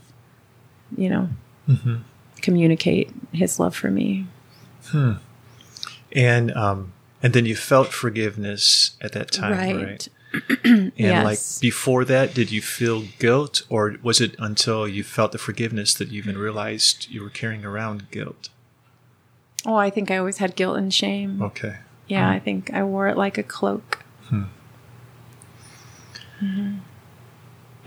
you 0.96 1.10
know, 1.10 1.30
communicate 2.42 3.10
his 3.34 3.60
love 3.60 3.76
for 3.76 3.90
me. 3.90 4.28
Hmm. 4.90 5.14
And 6.12 6.52
um, 6.52 6.94
and 7.26 7.34
then 7.34 7.44
you 7.48 7.56
felt 7.56 7.88
forgiveness 7.88 8.92
at 9.02 9.14
that 9.14 9.32
time, 9.32 9.52
right? 9.58 9.76
Right. 9.84 10.10
And 10.64 10.94
Yes. 10.96 11.24
like 11.26 11.62
before 11.62 12.06
that, 12.06 12.36
did 12.36 12.52
you 12.52 12.62
feel 12.62 13.06
guilt, 13.18 13.64
or 13.68 13.96
was 14.04 14.22
it 14.22 14.36
until 14.38 14.88
you 14.88 15.04
felt 15.04 15.32
the 15.32 15.40
forgiveness 15.40 15.96
that 15.96 16.10
you 16.10 16.20
even 16.20 16.38
realized 16.38 17.10
you 17.10 17.24
were 17.24 17.32
carrying 17.32 17.66
around 17.66 18.12
guilt? 18.12 18.50
Oh, 19.66 19.76
I 19.76 19.90
think 19.90 20.12
I 20.12 20.18
always 20.18 20.38
had 20.38 20.56
guilt 20.56 20.78
and 20.78 20.94
shame. 20.94 21.42
Okay. 21.42 21.78
Yeah, 22.08 22.30
I 22.30 22.38
think 22.38 22.72
I 22.72 22.84
wore 22.84 23.08
it 23.08 23.18
like 23.18 23.40
a 23.40 23.44
cloak. 23.44 24.04
Hmm. 24.30 24.44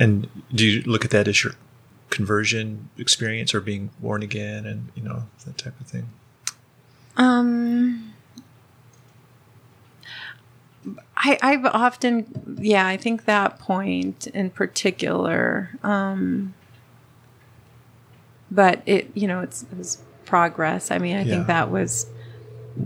And 0.01 0.29
do 0.53 0.67
you 0.67 0.83
look 0.83 1.05
at 1.05 1.13
that 1.13 1.29
as 1.29 1.45
your 1.45 1.53
conversion 2.11 2.89
experience, 2.99 3.55
or 3.55 3.61
being 3.61 3.91
born 4.01 4.25
again, 4.25 4.67
and 4.67 4.89
you 4.97 5.03
know 5.03 5.25
that 5.47 5.59
type 5.59 5.79
of 5.81 5.87
thing? 5.87 6.09
Um, 7.17 8.15
I 11.17 11.39
I've 11.43 11.65
often 11.67 12.57
yeah 12.61 12.87
I 12.87 12.97
think 12.97 13.25
that 13.25 13.59
point 13.59 14.27
in 14.29 14.51
particular. 14.51 15.71
Um, 15.83 16.55
but 18.51 18.83
it 18.87 19.11
you 19.15 19.27
know 19.27 19.41
it's 19.41 19.63
it 19.65 19.77
was 19.77 20.03
progress. 20.25 20.91
I 20.91 20.99
mean 20.99 21.17
I 21.17 21.25
Yeah. 21.25 21.31
think 21.31 21.47
that 21.47 21.71
was 21.71 22.07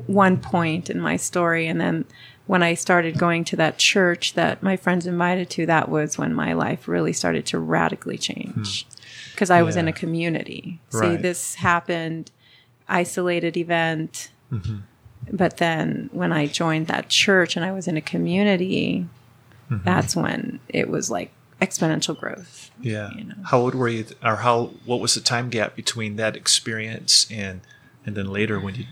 one 0.06 0.38
point 0.38 0.88
in 0.88 1.00
my 1.00 1.16
story, 1.16 1.66
and 1.66 1.80
then 1.80 2.04
when 2.46 2.62
I 2.62 2.74
started 2.74 3.18
going 3.18 3.44
to 3.44 3.56
that 3.56 3.78
church 3.78 4.34
that 4.34 4.62
my 4.62 4.76
friends 4.76 5.06
invited 5.06 5.48
to, 5.50 5.66
that 5.66 5.88
was 5.88 6.18
when 6.18 6.34
my 6.34 6.52
life 6.54 6.88
really 6.88 7.12
started 7.12 7.46
to 7.46 7.58
radically 7.58 8.18
change 8.18 8.86
because 9.32 9.50
I 9.50 9.62
was 9.62 9.76
in 9.76 9.86
a 9.88 9.92
community. 9.92 10.80
See, 10.88 11.16
this 11.16 11.54
happened, 11.56 12.30
isolated 12.88 13.56
event. 13.56 14.30
But 15.32 15.56
then 15.56 16.10
when 16.12 16.30
I 16.30 16.46
joined 16.46 16.88
that 16.88 17.08
church 17.08 17.56
and 17.56 17.64
I 17.64 17.72
was 17.72 17.88
in 17.88 17.96
a 17.96 18.02
community, 18.02 19.06
that's 19.70 20.14
when 20.14 20.60
it 20.68 20.90
was 20.90 21.10
like 21.10 21.32
exponential 21.62 22.18
growth. 22.18 22.70
Yeah. 22.80 23.10
You 23.16 23.24
know. 23.24 23.34
How 23.44 23.58
old 23.58 23.74
were 23.74 23.88
you, 23.88 24.04
or 24.22 24.36
how? 24.36 24.72
What 24.84 25.00
was 25.00 25.14
the 25.14 25.22
time 25.22 25.48
gap 25.48 25.74
between 25.74 26.16
that 26.16 26.36
experience 26.36 27.26
and 27.30 27.62
and 28.04 28.14
then 28.14 28.26
later 28.30 28.60
when 28.60 28.74
you 28.74 28.84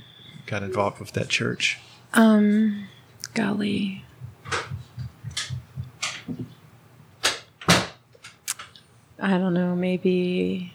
got 0.47 0.63
involved 0.63 0.99
with 0.99 1.13
that 1.13 1.29
church? 1.29 1.79
Um, 2.15 2.89
Golly. 3.35 4.05
I 9.23 9.37
don't 9.37 9.53
know, 9.53 9.77
maybe 9.77 10.73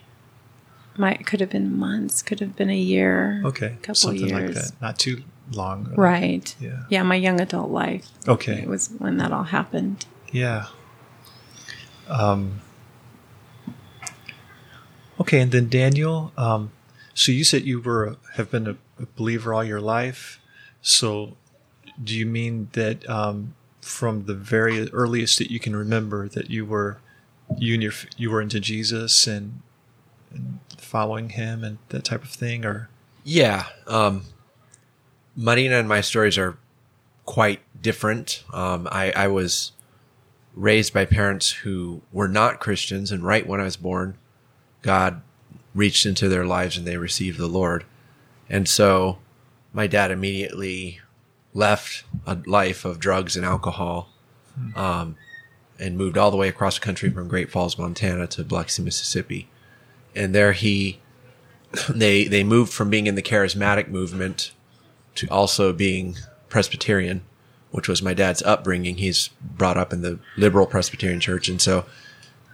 might 0.96 1.26
could 1.26 1.40
have 1.40 1.50
been 1.50 1.76
months, 1.76 2.22
could 2.22 2.38
have 2.40 2.54
been 2.56 2.70
a 2.70 2.76
year. 2.76 3.42
Okay, 3.44 3.76
Couple 3.82 3.94
something 3.96 4.32
like 4.32 4.42
years. 4.42 4.70
that. 4.70 4.80
Not 4.80 4.98
too 4.98 5.24
long. 5.52 5.92
Right. 5.96 6.54
Yeah. 6.60 6.84
Yeah, 6.88 7.02
my 7.02 7.14
young 7.14 7.40
adult 7.40 7.70
life. 7.70 8.08
Okay. 8.26 8.62
It 8.62 8.68
was 8.68 8.90
when 8.98 9.16
that 9.18 9.32
all 9.32 9.44
happened. 9.44 10.06
Yeah. 10.32 10.66
Um, 12.08 12.60
okay, 15.20 15.40
and 15.40 15.52
then 15.52 15.68
Daniel. 15.68 16.32
Um, 16.36 16.70
so 17.14 17.32
you 17.32 17.44
said 17.44 17.62
you 17.64 17.80
were 17.80 18.16
have 18.34 18.50
been 18.50 18.66
a, 18.66 18.76
a 19.00 19.06
believer 19.16 19.52
all 19.54 19.64
your 19.64 19.80
life. 19.80 20.40
So, 20.82 21.36
do 22.02 22.14
you 22.14 22.26
mean 22.26 22.68
that 22.72 23.08
um, 23.08 23.54
from 23.80 24.26
the 24.26 24.34
very 24.34 24.88
earliest 24.90 25.38
that 25.38 25.50
you 25.50 25.58
can 25.58 25.74
remember 25.74 26.28
that 26.28 26.50
you 26.50 26.64
were 26.64 26.98
you 27.56 27.74
and 27.74 27.82
your 27.82 27.92
you 28.16 28.30
were 28.30 28.40
into 28.40 28.60
Jesus 28.60 29.26
and, 29.26 29.62
and 30.30 30.60
following 30.78 31.30
Him 31.30 31.64
and 31.64 31.78
that 31.88 32.04
type 32.04 32.22
of 32.22 32.30
thing, 32.30 32.64
or 32.64 32.88
Yeah. 33.24 33.66
Um, 33.86 34.24
Marina 35.36 35.76
and 35.76 35.88
my 35.88 36.00
stories 36.00 36.38
are 36.38 36.56
quite 37.26 37.60
different. 37.80 38.42
Um, 38.52 38.88
I, 38.90 39.10
I 39.12 39.28
was 39.28 39.72
raised 40.54 40.94
by 40.94 41.04
parents 41.04 41.50
who 41.50 42.00
were 42.10 42.28
not 42.28 42.60
Christians, 42.60 43.12
and 43.12 43.22
right 43.22 43.46
when 43.46 43.60
I 43.60 43.64
was 43.64 43.76
born, 43.76 44.16
God 44.80 45.20
reached 45.74 46.06
into 46.06 46.28
their 46.28 46.46
lives 46.46 46.78
and 46.78 46.86
they 46.86 46.96
received 46.96 47.38
the 47.38 47.46
Lord. 47.46 47.84
And 48.48 48.66
so 48.66 49.18
my 49.74 49.86
dad 49.86 50.10
immediately 50.10 51.00
left 51.52 52.04
a 52.26 52.38
life 52.46 52.84
of 52.84 52.98
drugs 52.98 53.36
and 53.36 53.44
alcohol 53.44 54.08
um, 54.74 55.16
and 55.78 55.98
moved 55.98 56.16
all 56.16 56.30
the 56.30 56.36
way 56.36 56.48
across 56.48 56.78
the 56.78 56.84
country 56.84 57.10
from 57.10 57.28
Great 57.28 57.50
Falls, 57.50 57.78
Montana 57.78 58.26
to 58.28 58.44
Biloxi, 58.44 58.82
Mississippi. 58.82 59.48
And 60.14 60.34
there 60.34 60.52
he 60.52 61.00
they 61.90 62.24
they 62.24 62.42
moved 62.42 62.72
from 62.72 62.88
being 62.88 63.06
in 63.06 63.16
the 63.16 63.22
charismatic 63.22 63.88
movement 63.88 64.52
to 65.16 65.26
also 65.28 65.72
being 65.72 66.16
Presbyterian, 66.48 67.22
which 67.70 67.88
was 67.88 68.02
my 68.02 68.14
dad's 68.14 68.42
upbringing. 68.42 68.96
He's 68.96 69.28
brought 69.40 69.76
up 69.76 69.92
in 69.92 70.02
the 70.02 70.18
liberal 70.36 70.66
Presbyterian 70.66 71.20
church, 71.20 71.48
and 71.48 71.60
so, 71.60 71.84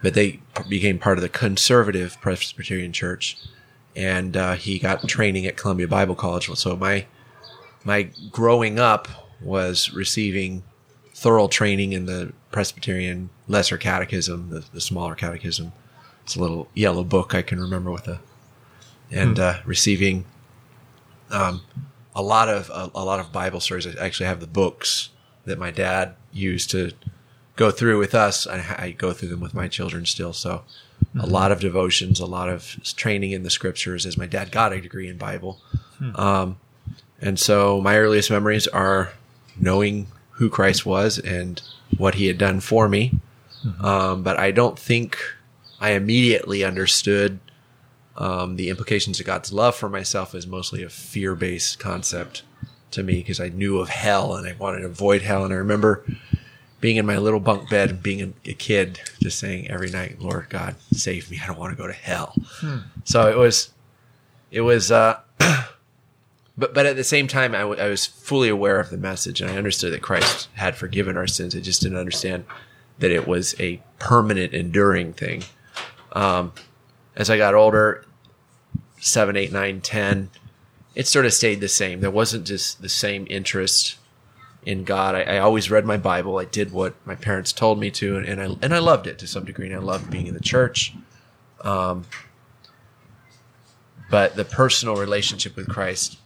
but 0.02 0.14
they 0.14 0.40
became 0.68 0.98
part 0.98 1.18
of 1.18 1.22
the 1.22 1.28
conservative 1.28 2.16
Presbyterian 2.20 2.92
church, 2.92 3.36
and 3.94 4.36
uh, 4.36 4.54
he 4.54 4.78
got 4.78 5.06
training 5.08 5.46
at 5.46 5.56
Columbia 5.56 5.88
Bible 5.88 6.14
College. 6.14 6.48
So 6.56 6.76
my 6.76 7.06
my 7.84 8.08
growing 8.30 8.78
up 8.78 9.08
was 9.40 9.92
receiving 9.92 10.62
thorough 11.14 11.48
training 11.48 11.92
in 11.92 12.06
the 12.06 12.32
Presbyterian 12.50 13.30
Lesser 13.48 13.76
Catechism, 13.76 14.50
the, 14.50 14.64
the 14.72 14.80
smaller 14.80 15.14
catechism. 15.14 15.72
It's 16.24 16.36
a 16.36 16.40
little 16.40 16.68
yellow 16.74 17.04
book 17.04 17.34
I 17.34 17.42
can 17.42 17.60
remember 17.60 17.90
with 17.90 18.08
a 18.08 18.20
and 19.10 19.38
uh, 19.38 19.58
receiving 19.64 20.24
um, 21.30 21.62
a 22.14 22.22
lot 22.22 22.48
of 22.48 22.70
a, 22.70 22.90
a 22.94 23.04
lot 23.04 23.20
of 23.20 23.32
Bible 23.32 23.60
stories. 23.60 23.86
I 23.86 24.04
actually 24.04 24.26
have 24.26 24.40
the 24.40 24.46
books 24.46 25.10
that 25.44 25.58
my 25.58 25.70
dad 25.70 26.14
used 26.32 26.70
to 26.70 26.92
go 27.56 27.70
through 27.70 27.98
with 27.98 28.14
us. 28.14 28.46
I, 28.46 28.76
I 28.78 28.90
go 28.90 29.12
through 29.12 29.28
them 29.28 29.40
with 29.40 29.54
my 29.54 29.68
children 29.68 30.06
still. 30.06 30.32
So 30.32 30.62
a 31.18 31.26
lot 31.26 31.52
of 31.52 31.60
devotions, 31.60 32.20
a 32.20 32.26
lot 32.26 32.48
of 32.48 32.76
training 32.96 33.32
in 33.32 33.42
the 33.42 33.50
scriptures. 33.50 34.06
As 34.06 34.16
my 34.16 34.26
dad 34.26 34.50
got 34.50 34.72
a 34.72 34.80
degree 34.80 35.08
in 35.08 35.18
Bible, 35.18 35.60
um, 36.14 36.58
and 37.20 37.38
so 37.38 37.80
my 37.80 37.96
earliest 37.96 38.30
memories 38.30 38.66
are 38.68 39.12
knowing 39.58 40.06
who 40.32 40.48
Christ 40.48 40.86
was 40.86 41.18
and 41.18 41.60
what 41.96 42.14
He 42.16 42.26
had 42.26 42.38
done 42.38 42.60
for 42.60 42.88
me. 42.88 43.18
Um, 43.80 44.22
but 44.22 44.38
I 44.40 44.50
don't 44.50 44.78
think 44.78 45.16
I 45.80 45.90
immediately 45.90 46.64
understood 46.64 47.38
um, 48.16 48.56
the 48.56 48.68
implications 48.68 49.20
of 49.20 49.26
God's 49.26 49.52
love 49.52 49.74
for 49.74 49.88
myself 49.88 50.34
is 50.34 50.46
mostly 50.46 50.82
a 50.82 50.88
fear 50.88 51.34
based 51.34 51.78
concept 51.78 52.42
to 52.90 53.02
me 53.02 53.16
because 53.16 53.40
I 53.40 53.48
knew 53.48 53.78
of 53.78 53.88
hell 53.88 54.34
and 54.36 54.46
I 54.46 54.54
wanted 54.58 54.80
to 54.80 54.86
avoid 54.86 55.22
hell. 55.22 55.44
And 55.44 55.52
I 55.52 55.56
remember 55.56 56.04
being 56.80 56.96
in 56.96 57.06
my 57.06 57.16
little 57.16 57.40
bunk 57.40 57.70
bed 57.70 57.90
and 57.90 58.02
being 58.02 58.34
a, 58.44 58.52
kid, 58.54 59.00
just 59.20 59.38
saying 59.38 59.70
every 59.70 59.90
night, 59.90 60.20
Lord 60.20 60.48
God, 60.50 60.76
save 60.92 61.30
me. 61.30 61.40
I 61.42 61.46
don't 61.46 61.58
want 61.58 61.72
to 61.72 61.80
go 61.80 61.86
to 61.86 61.92
hell. 61.92 62.34
So 63.04 63.30
it 63.30 63.36
was, 63.36 63.70
it 64.50 64.62
was, 64.62 64.90
uh, 64.90 65.20
but, 66.58 66.74
but 66.74 66.84
at 66.84 66.96
the 66.96 67.04
same 67.04 67.28
time, 67.28 67.54
I, 67.54 67.60
w- 67.60 67.80
I 67.80 67.88
was 67.88 68.04
fully 68.04 68.48
aware 68.48 68.78
of 68.78 68.90
the 68.90 68.98
message 68.98 69.40
and 69.40 69.50
I 69.50 69.56
understood 69.56 69.92
that 69.92 70.02
Christ 70.02 70.48
had 70.54 70.76
forgiven 70.76 71.16
our 71.16 71.26
sins. 71.26 71.54
I 71.56 71.60
just 71.60 71.80
didn't 71.80 71.98
understand 71.98 72.44
that 72.98 73.10
it 73.10 73.26
was 73.26 73.58
a 73.58 73.80
permanent, 73.98 74.52
enduring 74.52 75.12
thing 75.12 75.44
as 77.16 77.30
I 77.30 77.36
got 77.36 77.54
older, 77.54 78.04
seven, 79.00 79.36
eight, 79.36 79.52
nine, 79.52 79.80
ten, 79.80 80.30
it 80.94 81.06
sort 81.06 81.26
of 81.26 81.32
stayed 81.32 81.60
the 81.60 81.68
same. 81.68 82.00
There 82.00 82.10
wasn't 82.10 82.46
just 82.46 82.82
the 82.82 82.88
same 82.88 83.26
interest 83.30 83.96
in 84.64 84.84
God. 84.84 85.14
I, 85.14 85.22
I 85.22 85.38
always 85.38 85.70
read 85.70 85.84
my 85.84 85.96
Bible. 85.96 86.38
I 86.38 86.44
did 86.44 86.72
what 86.72 86.94
my 87.04 87.14
parents 87.14 87.52
told 87.52 87.80
me 87.80 87.90
to, 87.92 88.16
and, 88.16 88.26
and 88.26 88.40
I 88.40 88.56
and 88.62 88.74
I 88.74 88.78
loved 88.78 89.06
it 89.06 89.18
to 89.18 89.26
some 89.26 89.44
degree. 89.44 89.66
And 89.66 89.74
I 89.74 89.78
loved 89.78 90.10
being 90.10 90.26
in 90.26 90.34
the 90.34 90.40
church. 90.40 90.94
Um, 91.62 92.04
but 94.10 94.36
the 94.36 94.44
personal 94.44 94.96
relationship 94.96 95.56
with 95.56 95.68
Christ 95.68 96.18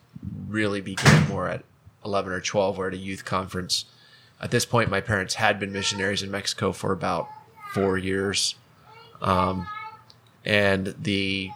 really 0.49 0.81
began 0.81 1.29
more 1.29 1.49
at 1.49 1.63
eleven 2.05 2.33
or 2.33 2.41
twelve, 2.41 2.79
or 2.79 2.89
at 2.89 2.95
a 2.95 2.99
youth 2.99 3.25
conference. 3.25 3.85
At 4.41 4.51
this 4.51 4.67
point, 4.67 4.91
my 4.91 5.01
parents 5.01 5.35
had 5.35 5.59
been 5.59 5.73
missionaries 5.73 6.23
in 6.23 6.31
Mexico 6.31 6.73
for 6.73 6.93
about 6.93 7.29
four 7.73 7.97
years 7.97 8.55
and 10.47 10.95
the 10.99 11.51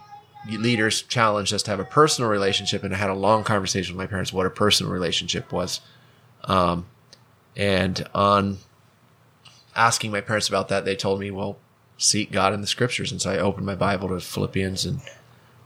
leaders 0.49 1.03
challenged 1.03 1.53
us 1.53 1.63
to 1.63 1.71
have 1.71 1.79
a 1.79 1.85
personal 1.85 2.29
relationship 2.29 2.83
and 2.83 2.93
I 2.93 2.97
had 2.97 3.09
a 3.09 3.15
long 3.15 3.43
conversation 3.43 3.95
with 3.95 4.03
my 4.03 4.07
parents 4.07 4.33
what 4.33 4.45
a 4.45 4.49
personal 4.49 4.91
relationship 4.91 5.51
was 5.51 5.81
um, 6.45 6.85
And 7.55 8.07
on 8.13 8.57
asking 9.75 10.11
my 10.11 10.21
parents 10.21 10.49
about 10.49 10.69
that, 10.69 10.85
they 10.85 10.95
told 10.95 11.19
me, 11.19 11.31
well, 11.31 11.57
seek 11.97 12.31
God 12.31 12.53
in 12.53 12.61
the 12.61 12.67
scriptures. 12.67 13.11
And 13.11 13.21
so 13.21 13.31
I 13.31 13.37
opened 13.37 13.65
my 13.65 13.75
Bible 13.75 14.09
to 14.09 14.19
Philippians 14.19 14.85
and 14.85 15.01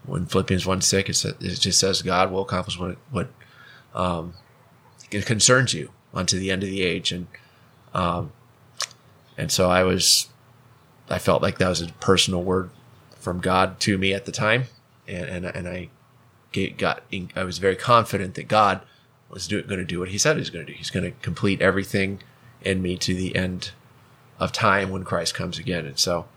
when 0.05 0.27
Philippians 0.27 0.67
1 0.67 0.81
6, 0.81 1.25
it, 1.25 1.39
just 1.39 1.79
says 1.79 2.03
God 2.03 2.31
will 2.31 2.43
accomplish 2.43 2.77
what, 2.77 2.97
what, 3.09 3.29
um, 3.95 4.33
concerns 5.09 5.73
you 5.73 5.91
unto 6.13 6.37
the 6.37 6.51
end 6.51 6.61
of 6.61 6.69
the 6.69 6.83
age. 6.83 7.11
And, 7.11 7.27
um, 7.93 8.31
and 9.35 9.51
so 9.51 9.69
I 9.71 9.83
was, 9.83 10.27
I 11.09 11.17
felt 11.17 11.41
like 11.41 11.57
that 11.57 11.69
was 11.69 11.81
a 11.81 11.87
personal 11.93 12.43
word 12.43 12.69
from 13.25 13.39
God 13.39 13.79
to 13.81 13.97
me 13.97 14.13
at 14.13 14.25
the 14.25 14.31
time. 14.31 14.65
And, 15.07 15.25
and, 15.25 15.45
and 15.45 15.67
I 15.67 15.89
got, 16.77 17.03
I 17.35 17.43
was 17.43 17.57
very 17.57 17.75
confident 17.75 18.35
that 18.35 18.47
God 18.47 18.81
was 19.29 19.47
going 19.47 19.67
to 19.67 19.83
do 19.83 19.99
what 19.99 20.09
he 20.09 20.19
said 20.19 20.35
he 20.35 20.39
was 20.39 20.51
going 20.51 20.67
to 20.67 20.71
do. 20.71 20.77
He's 20.77 20.91
going 20.91 21.03
to 21.03 21.11
complete 21.21 21.59
everything 21.59 22.21
in 22.61 22.83
me 22.83 22.97
to 22.99 23.15
the 23.15 23.35
end 23.35 23.71
of 24.39 24.51
time 24.51 24.91
when 24.91 25.03
Christ 25.03 25.33
comes 25.33 25.57
again. 25.57 25.87
And 25.87 25.97
so, 25.97 26.27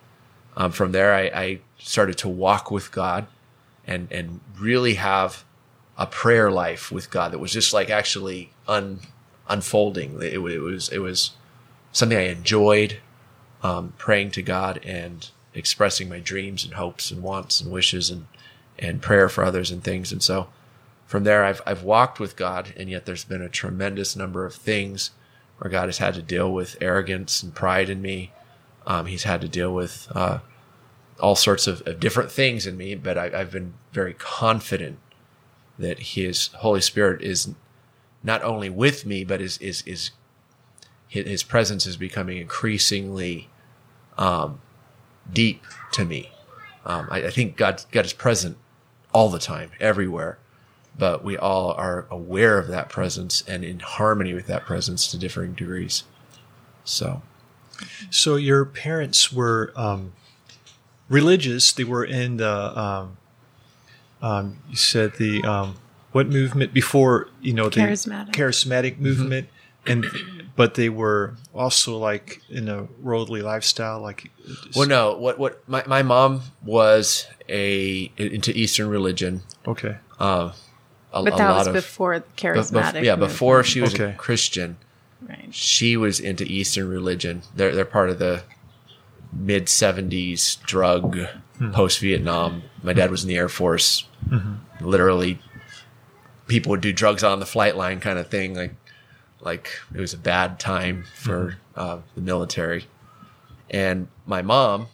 um, 0.57 0.73
from 0.73 0.93
there, 0.93 1.15
I, 1.15 1.25
I 1.27 1.61
started 1.79 2.17
to 2.19 2.29
walk 2.29 2.71
with 2.71 2.91
God 2.91 3.27
and, 3.87 4.11
and 4.11 4.41
really 4.59 4.95
have 4.95 5.45
a 5.99 6.07
prayer 6.07 6.51
life 6.51 6.91
with 6.91 7.11
God 7.11 7.33
that 7.33 7.39
was 7.39 7.53
just 7.53 7.75
like 7.75 7.91
actually 7.91 8.51
un, 8.67 9.01
unfolding. 9.47 10.23
It, 10.23 10.35
it 10.35 10.39
was, 10.39 10.89
it 10.89 11.01
was 11.01 11.33
something 11.93 12.17
I 12.17 12.29
enjoyed, 12.29 12.97
um, 13.63 13.93
praying 13.99 14.31
to 14.33 14.43
God 14.43 14.81
and 14.85 15.29
expressing 15.59 16.09
my 16.09 16.21
dreams 16.21 16.65
and 16.65 16.75
hopes 16.75 17.11
and 17.11 17.23
wants 17.23 17.61
and 17.61 17.71
wishes 17.71 18.11
and, 18.11 18.27
and 18.79 19.03
prayer 19.03 19.29
for 19.29 19.45
others 19.45 19.71
and 19.71 19.83
things. 19.83 20.13
And 20.13 20.23
so 20.23 20.49
from 21.07 21.25
there, 21.25 21.45
I've, 21.45 21.61
I've 21.67 21.83
walked 21.83 22.21
with 22.21 22.37
God 22.37 22.73
and 22.77 22.89
yet 22.89 23.07
there's 23.07 23.25
been 23.25 23.43
a 23.43 23.49
tremendous 23.49 24.17
number 24.17 24.47
of 24.47 24.55
things 24.55 25.11
where 25.59 25.71
God 25.71 25.87
has 25.87 25.99
had 25.99 26.15
to 26.15 26.23
deal 26.23 26.53
with 26.53 26.77
arrogance 26.81 27.43
and 27.43 27.55
pride 27.55 27.91
in 27.91 28.01
me. 28.01 28.33
Um, 28.87 29.07
he's 29.07 29.25
had 29.25 29.41
to 29.41 29.49
deal 29.49 29.75
with, 29.75 30.07
uh, 30.15 30.39
all 31.21 31.35
sorts 31.35 31.67
of, 31.67 31.87
of 31.87 32.01
different 32.01 32.31
things 32.31 32.67
in 32.67 32.77
me, 32.77 32.95
but 32.95 33.19
I, 33.19 33.27
I've 33.35 33.51
been 33.51 33.75
very 33.93 34.15
confident 34.15 34.99
that 35.79 35.99
His 35.99 36.49
Holy 36.49 36.81
Spirit 36.81 37.23
is 37.23 37.55
not 38.23 38.43
only 38.43 38.71
with 38.71 39.07
me, 39.07 39.25
but 39.25 39.41
is 39.41 39.59
is 39.59 39.83
is 39.83 40.11
His, 41.09 41.43
presence 41.43 41.87
is 41.87 41.97
becoming 41.97 42.39
increasingly 42.39 43.49
um, 44.17 44.61
deep 45.33 45.63
to 45.93 46.05
me. 46.05 46.31
Um, 46.85 47.09
I, 47.11 47.25
I 47.25 47.31
think 47.31 47.57
God 47.57 47.85
God 47.93 48.07
is 48.07 48.13
present 48.13 48.57
all 49.13 49.29
the 49.29 49.39
time, 49.39 49.71
everywhere, 49.81 50.39
but 50.99 51.25
we 51.25 51.37
all 51.37 51.73
are 51.73 52.07
aware 52.11 52.59
of 52.59 52.69
that 52.69 52.89
presence 52.89 53.43
and 53.47 53.65
in 53.65 53.81
harmony 53.81 54.35
with 54.35 54.47
that 54.47 54.65
presence 54.65 55.11
to 55.11 55.19
differing 55.19 55.55
degrees. 55.55 56.05
So. 56.85 57.23
So 58.11 58.35
your 58.37 58.65
parents 58.65 59.33
were 59.33 59.73
um, 59.77 60.13
religious. 61.09 61.73
They 61.73 61.85
were 61.85 62.05
in 62.05 62.39
the. 62.39 62.79
Um, 62.79 63.17
um, 64.21 64.57
you 64.69 64.77
said 64.77 65.15
the 65.15 65.45
um, 65.45 65.77
what 66.11 66.27
movement 66.29 66.75
before 66.75 67.29
you 67.41 67.53
know 67.55 67.69
the 67.69 67.81
Charismatic. 67.81 68.33
charismatic 68.33 68.99
movement, 68.99 69.49
and 69.87 70.05
but 70.59 70.75
they 70.75 70.89
were 70.89 71.37
also 71.55 71.97
like 71.97 72.43
in 72.51 72.69
a 72.69 72.83
worldly 73.01 73.41
lifestyle. 73.43 74.01
Like 74.01 74.31
Well, 74.77 74.89
no. 74.89 75.17
What 75.17 75.39
what 75.39 75.67
my, 75.69 75.85
my 75.87 76.03
mom 76.03 76.43
was 76.65 77.27
a 77.49 78.11
into 78.17 78.51
Eastern 78.51 78.89
religion. 78.89 79.43
okay, 79.67 79.97
Uh, 80.19 80.51
a, 81.13 81.23
But 81.23 81.35
a 81.35 81.37
that 81.37 81.49
lot 81.49 81.59
was 81.59 81.67
of 81.69 81.73
before 81.75 82.19
the 82.19 82.25
bef- 82.27 82.37
charismatic. 82.37 82.93
bef- 83.01 83.05
yeah, 83.05 83.17
before 83.17 83.63
she 83.63 83.81
was 83.81 83.95
Okay. 83.95 84.11
a 84.11 84.15
Christian, 84.15 84.77
Right. 85.27 85.49
she 85.55 85.97
was 85.97 86.19
into 86.21 86.45
Eastern 86.45 86.89
religion. 86.89 87.43
They're 87.55 87.75
they're 87.75 87.85
part 87.99 88.11
of 88.11 88.19
the 88.19 88.43
mid 89.33 89.67
'70s 89.67 90.59
drug 90.67 91.19
post 91.73 92.01
Vietnam. 92.01 92.63
My 92.83 92.93
dad 92.93 93.11
was 93.13 93.23
in 93.23 93.29
the 93.29 93.37
Air 93.37 93.49
Force. 93.49 94.05
Literally, 94.81 95.39
people 96.47 96.71
would 96.71 96.81
do 96.81 96.93
drugs 96.93 97.23
on 97.25 97.39
the 97.41 97.47
flight 97.47 97.77
line, 97.77 98.01
kind 98.01 98.19
of 98.19 98.29
thing. 98.29 98.55
Like 98.55 98.75
like 99.41 99.71
it 99.95 100.01
was 100.01 100.15
a 100.15 100.19
bad 100.19 100.59
time 100.59 101.05
for 101.15 101.57
uh, 101.77 101.99
the 102.15 102.21
military. 102.21 102.87
And 103.71 104.09
my 104.27 104.43
mom 104.43 104.89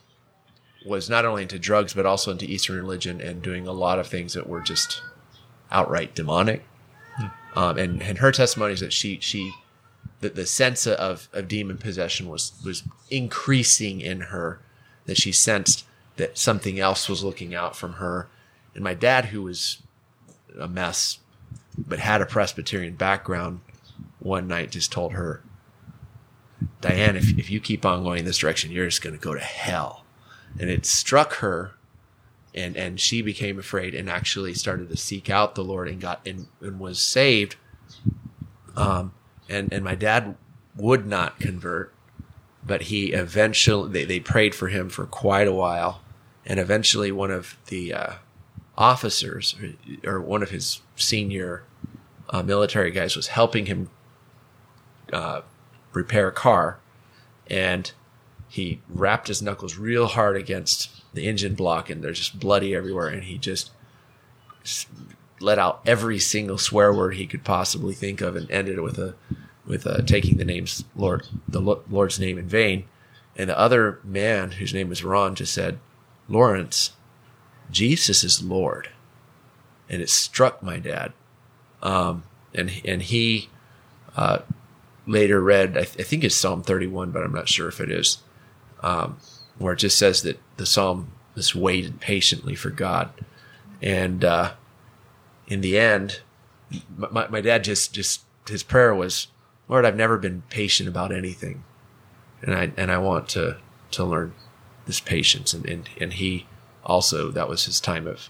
was 0.84 1.08
not 1.08 1.24
only 1.24 1.42
into 1.42 1.58
drugs 1.58 1.94
but 1.94 2.04
also 2.04 2.30
into 2.30 2.44
Eastern 2.44 2.76
religion 2.76 3.20
and 3.20 3.40
doing 3.40 3.66
a 3.66 3.72
lot 3.72 3.98
of 3.98 4.06
things 4.06 4.34
that 4.34 4.48
were 4.48 4.60
just 4.60 5.02
outright 5.70 6.14
demonic. 6.14 6.64
Um, 7.56 7.78
and 7.78 8.02
and 8.02 8.18
her 8.18 8.32
testimony 8.32 8.72
is 8.72 8.80
that 8.80 8.92
she 8.92 9.18
she 9.20 9.52
the, 10.20 10.30
the 10.30 10.46
sense 10.46 10.86
of, 10.86 11.28
of 11.32 11.48
demon 11.48 11.78
possession 11.78 12.28
was 12.28 12.52
was 12.64 12.82
increasing 13.10 14.00
in 14.00 14.22
her 14.22 14.60
that 15.06 15.16
she 15.16 15.32
sensed 15.32 15.84
that 16.16 16.38
something 16.38 16.80
else 16.80 17.08
was 17.08 17.22
looking 17.22 17.54
out 17.54 17.76
from 17.76 17.94
her 17.94 18.28
and 18.74 18.82
my 18.82 18.94
dad 18.94 19.26
who 19.26 19.42
was 19.42 19.82
a 20.58 20.66
mess 20.66 21.18
but 21.76 21.98
had 21.98 22.20
a 22.20 22.26
presbyterian 22.26 22.94
background 22.94 23.60
one 24.18 24.46
night 24.46 24.70
just 24.70 24.92
told 24.92 25.12
her 25.12 25.42
diane 26.80 27.16
if, 27.16 27.36
if 27.38 27.50
you 27.50 27.60
keep 27.60 27.84
on 27.84 28.02
going 28.02 28.24
this 28.24 28.38
direction 28.38 28.70
you're 28.70 28.86
just 28.86 29.02
going 29.02 29.16
to 29.16 29.20
go 29.20 29.34
to 29.34 29.40
hell. 29.40 30.04
And 30.58 30.70
it 30.70 30.86
struck 30.86 31.34
her 31.34 31.72
and 32.54 32.76
and 32.76 33.00
she 33.00 33.22
became 33.22 33.58
afraid 33.58 33.94
and 33.94 34.08
actually 34.08 34.54
started 34.54 34.88
to 34.88 34.96
seek 34.96 35.28
out 35.28 35.54
the 35.54 35.64
lord 35.64 35.88
and 35.88 36.00
got 36.00 36.26
and, 36.26 36.46
and 36.60 36.78
was 36.78 37.00
saved. 37.00 37.56
Um 38.76 39.12
and 39.48 39.72
and 39.72 39.84
my 39.84 39.94
dad 39.94 40.36
would 40.76 41.06
not 41.06 41.38
convert 41.38 41.94
but 42.66 42.82
he 42.82 43.12
eventually 43.12 43.90
they, 43.90 44.04
they 44.04 44.20
prayed 44.20 44.54
for 44.54 44.68
him 44.68 44.88
for 44.88 45.06
quite 45.06 45.46
a 45.46 45.52
while. 45.52 46.00
And 46.46 46.60
eventually 46.60 47.10
one 47.10 47.30
of 47.30 47.56
the 47.66 47.94
uh, 47.94 48.12
officers 48.76 49.54
or, 50.04 50.14
or 50.16 50.20
one 50.20 50.42
of 50.42 50.50
his 50.50 50.80
senior 50.96 51.64
uh, 52.34 52.42
military 52.42 52.90
guys 52.90 53.14
was 53.14 53.28
helping 53.28 53.66
him 53.66 53.88
uh, 55.12 55.42
repair 55.92 56.26
a 56.26 56.32
car 56.32 56.80
and 57.46 57.92
he 58.48 58.80
rapped 58.88 59.28
his 59.28 59.40
knuckles 59.40 59.76
real 59.76 60.08
hard 60.08 60.36
against 60.36 60.90
the 61.14 61.28
engine 61.28 61.54
block 61.54 61.88
and 61.88 62.02
they're 62.02 62.10
just 62.10 62.40
bloody 62.40 62.74
everywhere 62.74 63.06
and 63.06 63.24
he 63.24 63.38
just 63.38 63.70
let 65.38 65.60
out 65.60 65.80
every 65.86 66.18
single 66.18 66.58
swear 66.58 66.92
word 66.92 67.14
he 67.14 67.24
could 67.24 67.44
possibly 67.44 67.94
think 67.94 68.20
of 68.20 68.34
and 68.34 68.50
ended 68.50 68.78
it 68.78 68.82
with 68.82 68.98
a 68.98 69.14
with 69.64 69.86
uh, 69.86 70.02
taking 70.02 70.36
the 70.36 70.44
name's 70.44 70.82
Lord 70.96 71.28
the 71.46 71.60
Lord's 71.60 72.18
name 72.18 72.36
in 72.36 72.48
vain. 72.48 72.84
And 73.36 73.48
the 73.48 73.58
other 73.58 74.00
man 74.02 74.52
whose 74.52 74.74
name 74.74 74.88
was 74.88 75.04
Ron 75.04 75.36
just 75.36 75.54
said 75.54 75.78
Lawrence 76.28 76.94
Jesus 77.70 78.24
is 78.24 78.42
Lord. 78.42 78.90
And 79.88 80.02
it 80.02 80.10
struck 80.10 80.62
my 80.62 80.80
dad 80.80 81.12
um, 81.84 82.24
and 82.54 82.72
and 82.84 83.02
he 83.02 83.48
uh, 84.16 84.38
later 85.06 85.40
read 85.40 85.76
I, 85.76 85.84
th- 85.84 86.00
I 86.00 86.02
think 86.02 86.24
it's 86.24 86.34
Psalm 86.34 86.62
31 86.62 87.12
but 87.12 87.22
I'm 87.22 87.32
not 87.32 87.48
sure 87.48 87.68
if 87.68 87.80
it 87.80 87.90
is 87.90 88.18
um, 88.82 89.18
where 89.58 89.72
it 89.72 89.78
just 89.78 89.98
says 89.98 90.22
that 90.22 90.38
the 90.56 90.66
psalm 90.66 91.12
is 91.36 91.54
waited 91.54 92.00
patiently 92.00 92.54
for 92.54 92.70
God, 92.70 93.10
and 93.82 94.24
uh, 94.24 94.52
in 95.46 95.60
the 95.62 95.78
end, 95.78 96.20
my, 96.96 97.26
my- 97.28 97.40
dad 97.40 97.64
just 97.64 97.92
just 97.92 98.22
his 98.48 98.62
prayer 98.62 98.94
was, 98.94 99.28
Lord, 99.68 99.84
I've 99.84 99.96
never 99.96 100.18
been 100.18 100.42
patient 100.50 100.88
about 100.88 101.12
anything, 101.12 101.64
and 102.42 102.54
I 102.54 102.72
and 102.76 102.90
I 102.90 102.98
want 102.98 103.28
to 103.30 103.56
to 103.92 104.04
learn 104.04 104.34
this 104.86 105.00
patience, 105.00 105.54
and 105.54 105.66
and, 105.66 105.88
and 106.00 106.12
he 106.12 106.46
also 106.84 107.30
that 107.30 107.48
was 107.48 107.64
his 107.64 107.80
time 107.80 108.06
of 108.06 108.28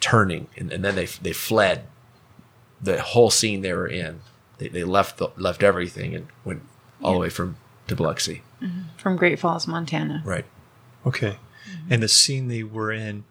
turning, 0.00 0.48
and, 0.56 0.72
and 0.72 0.84
then 0.84 0.94
they 0.96 1.06
they 1.06 1.32
fled 1.32 1.86
the 2.80 3.00
whole 3.00 3.30
scene 3.30 3.62
they 3.62 3.72
were 3.72 3.86
in. 3.86 4.20
They, 4.58 4.68
they 4.68 4.84
left 4.84 5.18
the, 5.18 5.28
left 5.36 5.62
everything 5.62 6.14
and 6.14 6.28
went 6.44 6.62
all 7.02 7.14
the 7.14 7.18
way 7.18 7.28
from 7.28 7.56
to 7.88 7.96
Biloxi. 7.96 8.42
Mm-hmm. 8.62 8.96
From 8.96 9.16
Great 9.16 9.38
Falls, 9.38 9.66
Montana. 9.66 10.22
Right. 10.24 10.46
okay, 11.04 11.38
mm-hmm. 11.68 11.92
and 11.92 12.02
the 12.02 12.08
scene 12.08 12.48
they 12.48 12.62
were 12.62 12.92
in 12.92 13.24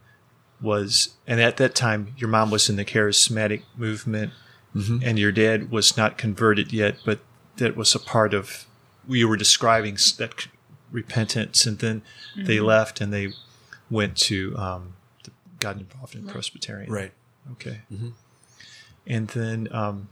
was, 0.62 1.16
and 1.26 1.42
at 1.42 1.58
that 1.58 1.76
time 1.76 2.14
your 2.18 2.30
mom 2.30 2.52
was 2.52 2.70
in 2.70 2.76
the 2.76 2.86
charismatic 2.86 3.64
movement, 3.76 4.32
mm-hmm. 4.76 5.00
and 5.04 5.18
your 5.18 5.32
dad 5.32 5.72
was 5.72 5.98
not 5.98 6.18
converted 6.18 6.72
yet, 6.72 6.98
but 7.06 7.20
that 7.58 7.76
was 7.76 7.96
a 7.96 8.00
part 8.00 8.34
of 8.34 8.66
you 9.08 9.28
were 9.28 9.38
describing 9.38 9.96
that 10.18 10.48
repentance, 10.92 11.66
and 11.66 11.80
then 11.80 12.02
they 12.38 12.60
left 12.60 13.02
and 13.02 13.12
they 13.12 13.30
went 13.90 14.16
to 14.18 14.56
um, 14.58 14.94
got 15.60 15.78
involved 15.78 16.16
in 16.16 16.26
Presbyterian. 16.28 16.92
Right. 16.92 17.12
Okay. 17.54 17.82
And 19.06 19.28
then, 19.30 19.68
um, 19.72 20.10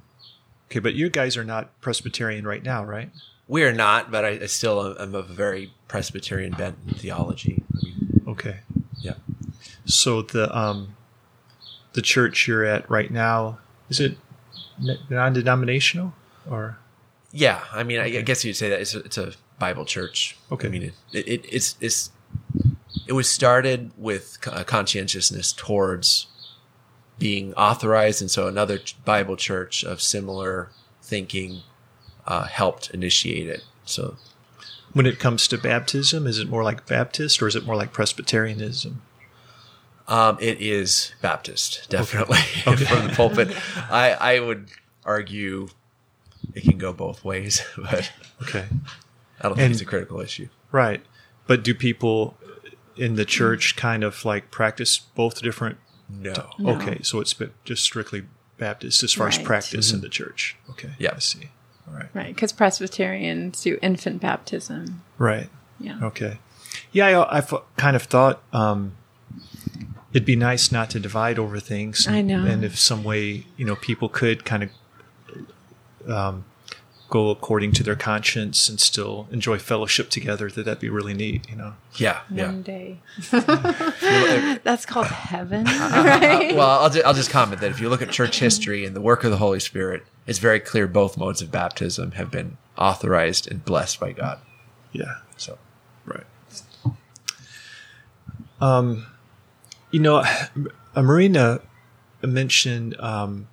okay, 0.70 0.80
but 0.80 0.94
you 0.94 1.10
guys 1.10 1.38
are 1.38 1.44
not 1.44 1.80
Presbyterian 1.82 2.46
right 2.46 2.64
now, 2.64 2.84
right? 2.84 3.10
We 3.48 3.64
are 3.64 3.74
not, 3.74 4.12
but 4.12 4.24
I, 4.24 4.30
I 4.30 4.46
still 4.46 4.98
am 5.00 5.14
of 5.16 5.30
a 5.30 5.34
very 5.34 5.74
Presbyterian 5.88 6.54
bent 6.54 6.78
in 6.88 6.94
theology. 6.96 7.64
Okay. 8.28 8.60
Yeah. 9.00 9.16
So 9.86 10.22
the 10.22 10.56
um, 10.58 10.96
the 11.94 12.02
church 12.02 12.48
you're 12.48 12.64
at 12.64 12.90
right 12.90 13.12
now 13.12 13.60
is 13.90 14.00
it 14.00 14.18
non-denominational 15.10 16.14
or 16.50 16.78
Yeah, 17.34 17.64
I 17.74 17.84
mean, 17.84 18.00
I 18.00 18.06
I 18.06 18.22
guess 18.22 18.44
you'd 18.46 18.56
say 18.56 18.70
that 18.70 18.82
it's 18.82 18.96
a, 18.96 19.00
it's 19.00 19.18
a 19.18 19.34
Bible 19.60 19.86
church. 19.86 20.38
Okay. 20.52 20.68
I 20.68 20.72
mean, 20.72 20.84
it, 20.84 21.28
it, 21.28 21.46
it's 21.50 21.76
it's 21.82 22.12
it 23.08 23.14
was 23.14 23.30
started 23.30 23.92
with 23.98 24.38
a 24.48 24.64
conscientiousness 24.64 25.54
towards 25.54 26.28
being 27.22 27.54
authorized, 27.54 28.20
and 28.22 28.30
so 28.30 28.48
another 28.48 28.80
Bible 29.06 29.38
church 29.38 29.84
of 29.84 30.02
similar 30.02 30.70
thinking 31.04 31.62
uh, 32.28 32.46
helped 32.46 32.90
initiate 32.90 33.48
it. 33.48 33.64
So 33.86 34.18
When 34.94 35.06
it 35.06 35.20
comes 35.20 35.48
to 35.50 35.58
baptism, 35.58 36.26
is 36.28 36.40
it 36.40 36.50
more 36.50 36.64
like 36.64 36.86
Baptist 36.88 37.42
or 37.42 37.48
is 37.48 37.56
it 37.56 37.66
more 37.66 37.76
like 37.78 37.94
Presbyterianism? 37.94 39.02
um, 40.08 40.38
it 40.42 40.60
is 40.60 41.14
Baptist, 41.22 41.88
definitely 41.90 42.38
from 42.64 42.76
the 43.08 43.14
pulpit. 43.16 43.56
I 43.90 44.12
I 44.20 44.40
would 44.40 44.68
argue 45.06 45.70
it 46.56 46.64
can 46.64 46.78
go 46.78 46.92
both 46.92 47.24
ways, 47.24 47.62
but 47.78 48.12
Okay. 48.42 48.66
I 49.40 49.44
don't 49.48 49.56
think 49.56 49.66
And- 49.66 49.72
it's 49.74 49.82
a 49.82 49.86
critical 49.86 50.20
issue. 50.20 50.50
Right. 50.72 51.02
But 51.48 51.64
do 51.64 51.74
people 51.76 52.36
in 52.98 53.16
the 53.16 53.26
church 53.26 53.76
kind 53.76 54.04
of 54.04 54.26
like 54.26 54.52
practice 54.52 54.98
both 54.98 55.42
different? 55.42 55.78
No. 56.20 56.50
Okay, 56.60 57.00
so 57.04 57.20
it's 57.20 57.36
just 57.64 57.84
strictly 57.84 58.24
Baptist 58.58 59.02
as 59.04 59.14
far 59.14 59.28
as 59.28 59.38
Right. 59.38 59.46
practice 59.46 59.92
in 59.92 60.02
the 60.02 60.10
church. 60.10 60.56
Okay. 60.70 60.92
Yeah. 61.00 61.14
I 61.16 61.20
see. 61.20 61.50
All 61.88 61.96
right. 61.96 62.10
Right, 62.14 62.36
because 62.36 62.52
Presbyterians 62.52 63.62
do 63.64 63.80
infant 63.82 64.22
baptism. 64.22 65.02
Right. 65.18 65.50
Yeah. 65.80 66.00
Okay. 66.04 66.38
Yeah, 66.92 67.22
I, 67.22 67.38
I've 67.38 67.54
kind 67.78 67.96
of 67.96 68.04
thought 68.04 68.42
um, 68.54 68.94
it'd 70.14 70.26
be 70.26 70.36
nice 70.36 70.72
not 70.72 70.90
to 70.92 71.00
divide 71.00 71.40
over 71.40 71.60
things. 71.60 72.08
I 72.08 72.22
know. 72.22 72.46
And 72.46 72.64
if 72.64 72.78
some 72.78 73.04
way, 73.04 73.46
you 73.58 73.66
know, 73.66 73.76
people 73.76 74.10
could 74.10 74.46
kind 74.46 74.64
of 74.64 74.70
um, 76.10 76.46
go 77.12 77.30
according 77.30 77.74
to 77.74 77.84
their 77.84 77.96
conscience 77.96 78.70
and 78.70 78.80
still 78.80 79.28
enjoy 79.32 79.60
fellowship 79.60 80.10
together, 80.10 80.50
that 80.50 80.64
that'd 80.64 80.80
be 80.80 80.90
really 80.90 81.14
neat, 81.14 81.48
you 81.50 81.56
know. 81.58 81.74
Yeah. 81.96 82.22
Yeah. 82.32 82.52
Day. 82.54 83.00
That's 84.64 84.86
called 84.86 85.08
heaven, 85.08 85.66
right? 85.66 86.56
well, 86.56 86.80
I'll, 86.82 86.90
ju- 86.90 87.04
I'll 87.06 87.14
just 87.14 87.30
comment 87.30 87.60
that 87.62 87.70
if 87.70 87.82
you 87.82 87.90
look 87.90 88.02
at 88.02 88.10
church 88.12 88.40
history 88.40 88.86
and 88.86 88.96
the 88.96 89.02
work 89.02 89.26
of 89.26 89.30
the 89.32 89.38
Holy 89.38 89.60
Spirit, 89.60 90.04
it's 90.26 90.40
very 90.40 90.62
clear 90.62 90.88
both 90.88 91.18
modes 91.18 91.42
of 91.42 91.52
baptism 91.52 92.12
have 92.14 92.32
been 92.32 92.58
authorized 92.78 93.52
and 93.52 93.64
blessed 93.66 94.00
by 94.00 94.14
God. 94.14 94.40
Yeah. 94.94 95.18
So, 95.38 95.58
Right. 96.06 96.24
Um, 98.62 99.06
you 99.92 100.00
know, 100.00 100.24
uh, 100.96 101.02
Marina 101.02 101.60
mentioned, 102.22 102.96
um, 103.00 103.48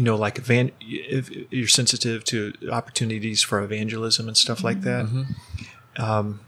you 0.00 0.06
know, 0.06 0.16
like 0.16 0.38
evan- 0.38 0.72
if 0.80 1.30
you're 1.52 1.68
sensitive 1.68 2.24
to 2.24 2.54
opportunities 2.72 3.42
for 3.42 3.60
evangelism 3.60 4.28
and 4.28 4.36
stuff 4.36 4.64
like 4.64 4.80
that. 4.80 5.26
Um, 5.98 6.40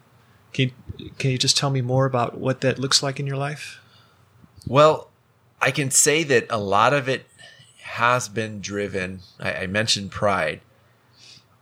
can 0.55 0.71
you, 0.97 1.11
can 1.19 1.33
you 1.33 1.37
just 1.37 1.59
tell 1.59 1.69
me 1.69 1.83
more 1.83 2.07
about 2.07 2.39
what 2.39 2.63
that 2.63 2.79
looks 2.79 3.03
like 3.03 3.21
in 3.21 3.27
your 3.27 3.37
life? 3.37 3.79
well, 4.67 5.11
I 5.61 5.71
can 5.71 5.91
say 5.91 6.23
that 6.23 6.47
a 6.49 6.57
lot 6.57 6.95
of 6.95 7.11
it 7.11 7.27
has 7.83 8.27
been 8.27 8.63
driven. 8.63 9.21
I, 9.39 9.53
I 9.53 9.67
mentioned 9.67 10.11
pride. 10.11 10.63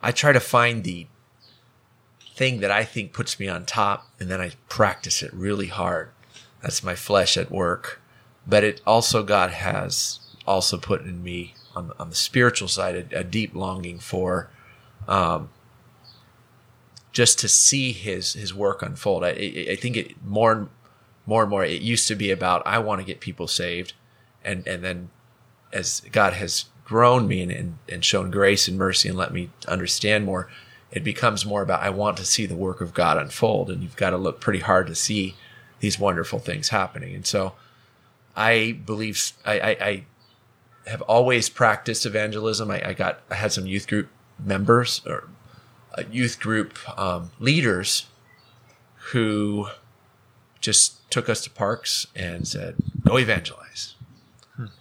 I 0.00 0.12
try 0.12 0.30
to 0.30 0.38
find 0.38 0.84
the 0.84 1.08
thing 2.36 2.60
that 2.60 2.70
I 2.70 2.84
think 2.84 3.12
puts 3.12 3.40
me 3.40 3.48
on 3.48 3.64
top, 3.64 4.06
and 4.20 4.30
then 4.30 4.40
I 4.40 4.52
practice 4.68 5.24
it 5.24 5.34
really 5.34 5.66
hard. 5.66 6.10
That's 6.62 6.84
my 6.84 6.94
flesh 6.94 7.36
at 7.36 7.50
work. 7.50 8.00
But 8.46 8.62
it 8.62 8.80
also, 8.86 9.24
God 9.24 9.50
has 9.50 10.20
also 10.46 10.78
put 10.78 11.02
in 11.02 11.24
me 11.24 11.54
on, 11.74 11.88
the- 11.88 11.98
on 11.98 12.10
the 12.10 12.16
spiritual 12.16 12.68
side 12.68 13.12
a, 13.12 13.20
a 13.20 13.24
deep 13.24 13.54
longing 13.54 13.98
for 13.98 14.48
um, 15.08 15.48
just 17.12 17.38
to 17.40 17.48
see 17.48 17.92
his 17.92 18.34
his 18.34 18.54
work 18.54 18.82
unfold. 18.82 19.24
I, 19.24 19.30
I 19.70 19.76
think 19.76 19.96
it 19.96 20.24
more 20.24 20.52
and 20.52 20.68
more 21.26 21.42
and 21.42 21.50
more. 21.50 21.64
It 21.64 21.82
used 21.82 22.06
to 22.08 22.14
be 22.14 22.30
about 22.30 22.62
I 22.66 22.78
want 22.78 23.00
to 23.00 23.06
get 23.06 23.20
people 23.20 23.46
saved, 23.48 23.94
and 24.44 24.66
and 24.66 24.82
then 24.84 25.10
as 25.72 26.00
God 26.12 26.32
has 26.34 26.66
grown 26.84 27.28
me 27.28 27.40
and, 27.42 27.52
and, 27.52 27.78
and 27.88 28.04
shown 28.04 28.30
grace 28.30 28.66
and 28.66 28.76
mercy 28.76 29.08
and 29.08 29.16
let 29.16 29.32
me 29.32 29.48
understand 29.68 30.24
more, 30.24 30.50
it 30.90 31.04
becomes 31.04 31.46
more 31.46 31.62
about 31.62 31.82
I 31.82 31.90
want 31.90 32.16
to 32.16 32.24
see 32.24 32.46
the 32.46 32.56
work 32.56 32.80
of 32.80 32.94
God 32.94 33.16
unfold, 33.16 33.70
and 33.70 33.82
you've 33.82 33.96
got 33.96 34.10
to 34.10 34.16
look 34.16 34.40
pretty 34.40 34.60
hard 34.60 34.86
to 34.88 34.94
see 34.94 35.34
these 35.80 35.98
wonderful 35.98 36.38
things 36.38 36.68
happening. 36.70 37.14
And 37.14 37.26
so, 37.26 37.54
I 38.36 38.78
believe 38.84 39.32
I, 39.44 39.60
I, 39.60 39.70
I 39.70 40.04
have 40.90 41.02
always 41.02 41.48
practiced 41.48 42.04
evangelism. 42.04 42.70
I, 42.70 42.88
I 42.90 42.92
got 42.94 43.20
I 43.30 43.36
had 43.36 43.52
some 43.52 43.66
youth 43.66 43.86
group 43.86 44.08
members 44.38 45.02
or 45.06 45.28
uh, 45.96 46.02
youth 46.10 46.38
group 46.40 46.78
um, 46.98 47.30
leaders 47.38 48.06
who 49.12 49.68
just 50.60 51.10
took 51.10 51.28
us 51.28 51.42
to 51.44 51.50
parks 51.50 52.06
and 52.14 52.46
said, 52.46 52.76
"Go 53.06 53.18
evangelize." 53.18 53.94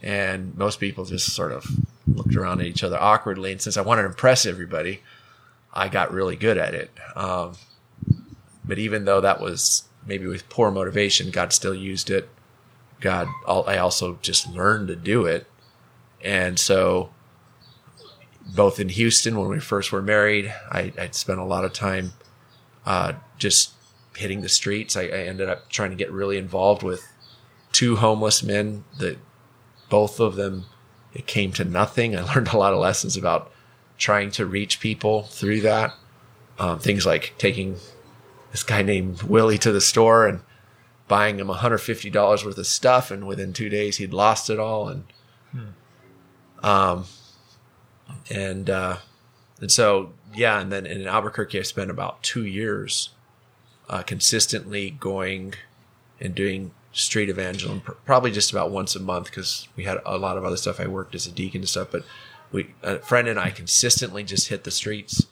And 0.04 0.58
most 0.58 0.80
people 0.80 1.06
just 1.06 1.34
sort 1.34 1.54
of 1.54 1.66
looked 2.06 2.36
around 2.36 2.60
at 2.60 2.68
each 2.68 2.84
other 2.84 2.98
awkwardly. 3.00 3.54
And 3.54 3.62
since 3.62 3.78
I 3.78 3.82
wanted 3.82 4.02
to 4.02 4.10
impress 4.10 4.46
everybody, 4.46 5.02
I 5.74 5.88
got 5.88 6.12
really 6.12 6.36
good 6.36 6.58
at 6.58 6.74
it. 6.74 6.92
Um, 7.16 7.54
but 8.66 8.78
even 8.78 9.06
though 9.06 9.22
that 9.22 9.40
was 9.40 9.84
maybe 10.06 10.28
with 10.28 10.50
poor 10.50 10.70
motivation, 10.70 11.32
God 11.32 11.54
still 11.54 11.74
used 11.74 12.10
it. 12.10 12.30
God, 13.00 13.28
I 13.48 13.78
also 13.78 14.20
just 14.22 14.50
learned 14.50 14.90
to 14.90 14.96
do 14.96 15.26
it. 15.26 15.48
And 16.24 16.60
so, 16.60 17.10
both 18.56 18.80
in 18.80 18.90
Houston 18.90 19.38
when 19.38 19.50
we 19.50 19.60
first 19.60 19.92
were 19.92 20.02
married, 20.02 20.54
I, 20.72 20.92
I'd 21.00 21.16
spent 21.16 21.40
a 21.40 21.44
lot 21.44 21.66
of 21.66 21.74
time 21.74 22.14
uh, 22.86 23.14
just 23.38 23.74
hitting 24.16 24.42
the 24.42 24.50
streets. 24.50 24.98
I, 24.98 25.04
I 25.04 25.28
ended 25.28 25.50
up 25.50 25.70
trying 25.70 25.92
to 25.92 25.96
get 25.96 26.12
really 26.12 26.38
involved 26.38 26.84
with 26.84 27.08
two 27.72 27.98
homeless 27.98 28.44
men 28.44 28.84
that 28.98 29.18
both 29.90 30.20
of 30.20 30.36
them 30.36 30.66
it 31.14 31.26
came 31.26 31.52
to 31.54 31.64
nothing. 31.64 32.16
I 32.16 32.22
learned 32.36 32.50
a 32.50 32.58
lot 32.58 32.74
of 32.74 32.80
lessons 32.80 33.18
about 33.18 33.52
trying 33.98 34.32
to 34.32 34.46
reach 34.46 34.80
people 34.80 35.24
through 35.24 35.62
that. 35.62 35.94
Um, 36.58 36.80
things 36.80 37.06
like 37.06 37.36
taking 37.38 37.78
this 38.52 38.64
guy 38.64 38.82
named 38.82 39.24
Willie 39.24 39.58
to 39.60 39.72
the 39.72 39.82
store 39.82 40.28
and 40.28 40.42
buying 41.08 41.40
him 41.40 41.48
$150 41.48 42.46
worth 42.46 42.58
of 42.58 42.68
stuff, 42.68 43.12
and 43.12 43.26
within 43.26 43.54
two 43.54 43.70
days 43.70 43.98
he'd 43.98 44.14
lost 44.14 44.50
it 44.50 44.60
all. 44.60 44.90
And 44.90 45.04
um, 46.64 47.06
and 48.30 48.70
uh, 48.70 48.98
and 49.62 49.72
so 49.72 50.14
yeah, 50.34 50.60
and 50.60 50.72
then 50.72 50.86
in 50.86 51.08
Albuquerque 51.08 51.60
I 51.60 51.64
spent 51.64 51.92
about 51.92 52.22
two 52.24 52.46
years 52.46 53.10
uh, 53.90 54.04
consistently 54.04 54.92
going 54.92 55.56
and 56.20 56.36
doing 56.36 56.72
street 56.92 57.30
evangelism, 57.30 57.82
pr- 57.82 57.92
probably 58.06 58.32
just 58.32 58.52
about 58.52 58.72
once 58.72 58.96
a 58.96 59.00
month 59.00 59.26
because 59.26 59.68
we 59.76 59.84
had 59.84 60.00
a 60.06 60.18
lot 60.18 60.38
of 60.38 60.46
other 60.46 60.58
stuff. 60.58 60.80
I 60.80 60.88
worked 60.88 61.16
as 61.16 61.28
a 61.28 61.32
deacon 61.32 61.62
and 61.62 61.70
stuff, 61.70 61.90
but 61.92 62.04
we 62.52 62.74
a 62.84 63.00
friend 63.00 63.28
and 63.28 63.40
I 63.40 63.52
consistently 63.52 64.24
just 64.24 64.50
hit 64.50 64.64
the 64.64 64.72
streets 64.72 65.26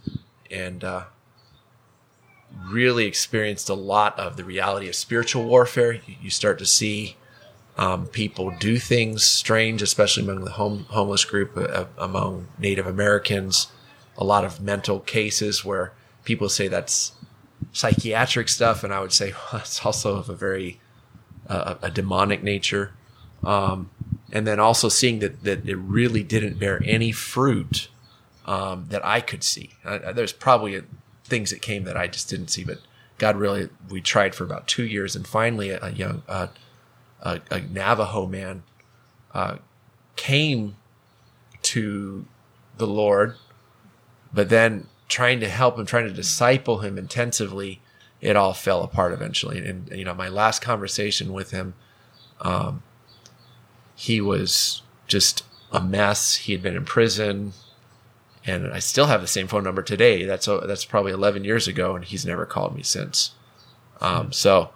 and 0.49 0.83
uh, 0.83 1.03
really 2.69 3.05
experienced 3.05 3.69
a 3.69 3.73
lot 3.73 4.17
of 4.19 4.37
the 4.37 4.43
reality 4.43 4.87
of 4.87 4.95
spiritual 4.95 5.45
warfare. 5.45 5.93
You, 5.93 6.15
you 6.21 6.29
start 6.29 6.59
to 6.59 6.65
see 6.65 7.15
um, 7.77 8.07
people 8.07 8.51
do 8.51 8.77
things 8.77 9.23
strange, 9.23 9.81
especially 9.81 10.23
among 10.23 10.43
the 10.43 10.51
home, 10.51 10.85
homeless 10.89 11.25
group, 11.25 11.55
uh, 11.55 11.85
among 11.97 12.47
Native 12.57 12.87
Americans. 12.87 13.67
A 14.17 14.23
lot 14.23 14.43
of 14.43 14.59
mental 14.59 14.99
cases 14.99 15.63
where 15.63 15.93
people 16.23 16.49
say 16.49 16.67
that's 16.67 17.11
psychiatric 17.71 18.49
stuff, 18.49 18.83
and 18.83 18.91
I 18.93 18.99
would 18.99 19.13
say 19.13 19.33
well, 19.53 19.61
it's 19.61 19.85
also 19.85 20.15
of 20.15 20.29
a 20.29 20.35
very 20.35 20.79
uh, 21.47 21.75
a 21.81 21.91
demonic 21.91 22.43
nature. 22.43 22.93
Um, 23.43 23.91
and 24.33 24.45
then 24.47 24.59
also 24.59 24.89
seeing 24.89 25.19
that 25.19 25.43
that 25.43 25.67
it 25.69 25.75
really 25.75 26.23
didn't 26.23 26.59
bear 26.59 26.81
any 26.83 27.11
fruit 27.11 27.89
um, 28.47 28.85
that 28.89 29.05
I 29.05 29.21
could 29.21 29.43
see. 29.43 29.71
Uh, 29.85 30.11
there's 30.11 30.33
probably 30.33 30.81
things 31.23 31.51
that 31.51 31.61
came 31.61 31.83
that 31.83 31.95
I 31.95 32.07
just 32.07 32.29
didn't 32.29 32.47
see, 32.47 32.63
but 32.63 32.79
God 33.17 33.35
really, 33.35 33.69
we 33.89 34.01
tried 34.01 34.33
for 34.33 34.43
about 34.43 34.67
two 34.67 34.85
years, 34.85 35.15
and 35.15 35.27
finally, 35.27 35.69
a, 35.69 35.79
a 35.81 35.91
young 35.91 36.23
uh, 36.27 36.47
a, 37.21 37.41
a 37.51 37.61
Navajo 37.61 38.25
man 38.25 38.63
uh, 39.33 39.57
came 40.15 40.75
to 41.63 42.25
the 42.77 42.87
Lord, 42.87 43.35
but 44.33 44.49
then 44.49 44.87
trying 45.07 45.39
to 45.39 45.49
help 45.49 45.77
him, 45.77 45.85
trying 45.85 46.07
to 46.07 46.13
disciple 46.13 46.79
him 46.79 46.97
intensively, 46.97 47.81
it 48.21 48.35
all 48.35 48.53
fell 48.53 48.83
apart 48.83 49.13
eventually. 49.13 49.65
And, 49.65 49.89
you 49.91 50.03
know, 50.03 50.13
my 50.13 50.29
last 50.29 50.61
conversation 50.61 51.33
with 51.33 51.51
him, 51.51 51.73
um, 52.41 52.83
he 53.95 54.21
was 54.21 54.81
just 55.07 55.43
a 55.71 55.81
mess. 55.81 56.35
He 56.35 56.51
had 56.51 56.61
been 56.61 56.75
in 56.75 56.85
prison, 56.85 57.53
and 58.45 58.71
I 58.71 58.79
still 58.79 59.07
have 59.07 59.21
the 59.21 59.27
same 59.27 59.47
phone 59.47 59.63
number 59.63 59.81
today. 59.81 60.23
That's 60.23 60.45
that's 60.45 60.85
probably 60.85 61.11
11 61.11 61.43
years 61.43 61.67
ago, 61.67 61.95
and 61.95 62.05
he's 62.05 62.25
never 62.25 62.45
called 62.45 62.75
me 62.75 62.83
since. 62.83 63.31
Um, 63.99 64.31
so, 64.31 64.69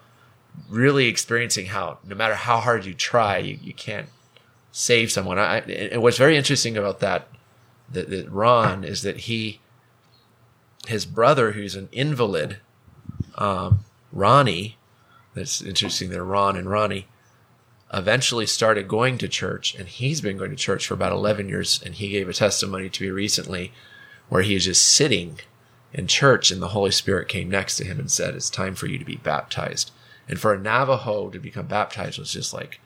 really 0.69 1.07
experiencing 1.07 1.67
how 1.67 1.99
no 2.03 2.15
matter 2.15 2.35
how 2.35 2.59
hard 2.59 2.85
you 2.85 2.93
try, 2.93 3.37
you, 3.37 3.57
you 3.61 3.73
can't 3.73 4.07
save 4.71 5.11
someone. 5.11 5.37
I, 5.37 5.57
and 5.59 6.01
what's 6.01 6.17
very 6.17 6.37
interesting 6.37 6.77
about 6.77 6.99
that 6.99 7.27
that, 7.91 8.09
that 8.09 8.31
Ron 8.31 8.83
is 8.83 9.01
that 9.01 9.17
he, 9.21 9.59
his 10.87 11.05
brother, 11.05 11.51
who's 11.51 11.75
an 11.75 11.89
invalid, 11.91 12.57
um, 13.35 13.79
Ronnie, 14.13 14.77
that's 15.33 15.61
interesting. 15.61 16.09
They're 16.09 16.23
Ron 16.23 16.55
and 16.55 16.69
Ronnie. 16.69 17.07
Eventually 17.93 18.45
started 18.45 18.87
going 18.87 19.17
to 19.17 19.27
church, 19.27 19.75
and 19.75 19.89
he's 19.89 20.21
been 20.21 20.37
going 20.37 20.51
to 20.51 20.55
church 20.55 20.87
for 20.87 20.93
about 20.93 21.11
eleven 21.11 21.49
years. 21.49 21.81
And 21.85 21.95
he 21.95 22.07
gave 22.07 22.29
a 22.29 22.33
testimony 22.33 22.89
to 22.89 23.03
me 23.03 23.09
recently, 23.09 23.73
where 24.29 24.43
he 24.43 24.53
was 24.53 24.65
just 24.65 24.85
sitting 24.85 25.39
in 25.91 26.07
church, 26.07 26.51
and 26.51 26.61
the 26.61 26.69
Holy 26.69 26.91
Spirit 26.91 27.27
came 27.27 27.49
next 27.49 27.75
to 27.77 27.83
him 27.83 27.99
and 27.99 28.09
said, 28.09 28.33
"It's 28.33 28.49
time 28.49 28.75
for 28.75 28.87
you 28.87 28.97
to 28.97 29.03
be 29.03 29.17
baptized." 29.17 29.91
And 30.31 30.39
for 30.39 30.53
a 30.53 30.57
Navajo 30.59 31.29
to 31.29 31.37
become 31.39 31.67
baptized 31.67 32.17
was 32.17 32.31
just 32.31 32.53
like, 32.53 32.79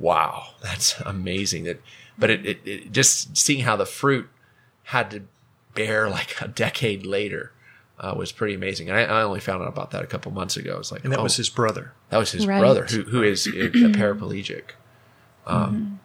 wow, 0.00 0.54
that's 0.62 0.98
amazing. 1.02 1.64
That, 1.64 1.80
but 2.18 2.30
it, 2.30 2.44
it, 2.44 2.60
it 2.64 2.92
just 2.92 3.36
seeing 3.36 3.60
how 3.60 3.76
the 3.76 3.86
fruit 3.86 4.28
had 4.84 5.10
to 5.12 5.22
bear 5.74 6.08
like 6.10 6.34
a 6.40 6.48
decade 6.48 7.06
later 7.06 7.52
uh, 8.00 8.14
was 8.16 8.32
pretty 8.32 8.54
amazing. 8.54 8.88
And 8.88 8.98
I, 8.98 9.02
I 9.02 9.22
only 9.22 9.38
found 9.40 9.62
out 9.62 9.68
about 9.68 9.90
that 9.92 10.02
a 10.02 10.06
couple 10.08 10.32
months 10.32 10.56
ago. 10.56 10.78
It's 10.78 10.90
like, 10.90 11.04
And 11.04 11.12
that 11.12 11.20
oh, 11.20 11.22
was 11.22 11.36
his 11.36 11.48
brother. 11.50 11.92
that 12.08 12.16
was 12.18 12.32
his 12.32 12.46
Right. 12.46 12.58
brother 12.58 12.86
who, 12.86 13.02
who 13.02 13.22
is 13.22 13.46
a, 13.46 13.66
a 13.66 13.70
paraplegic. 13.90 14.70
Um, 15.46 16.00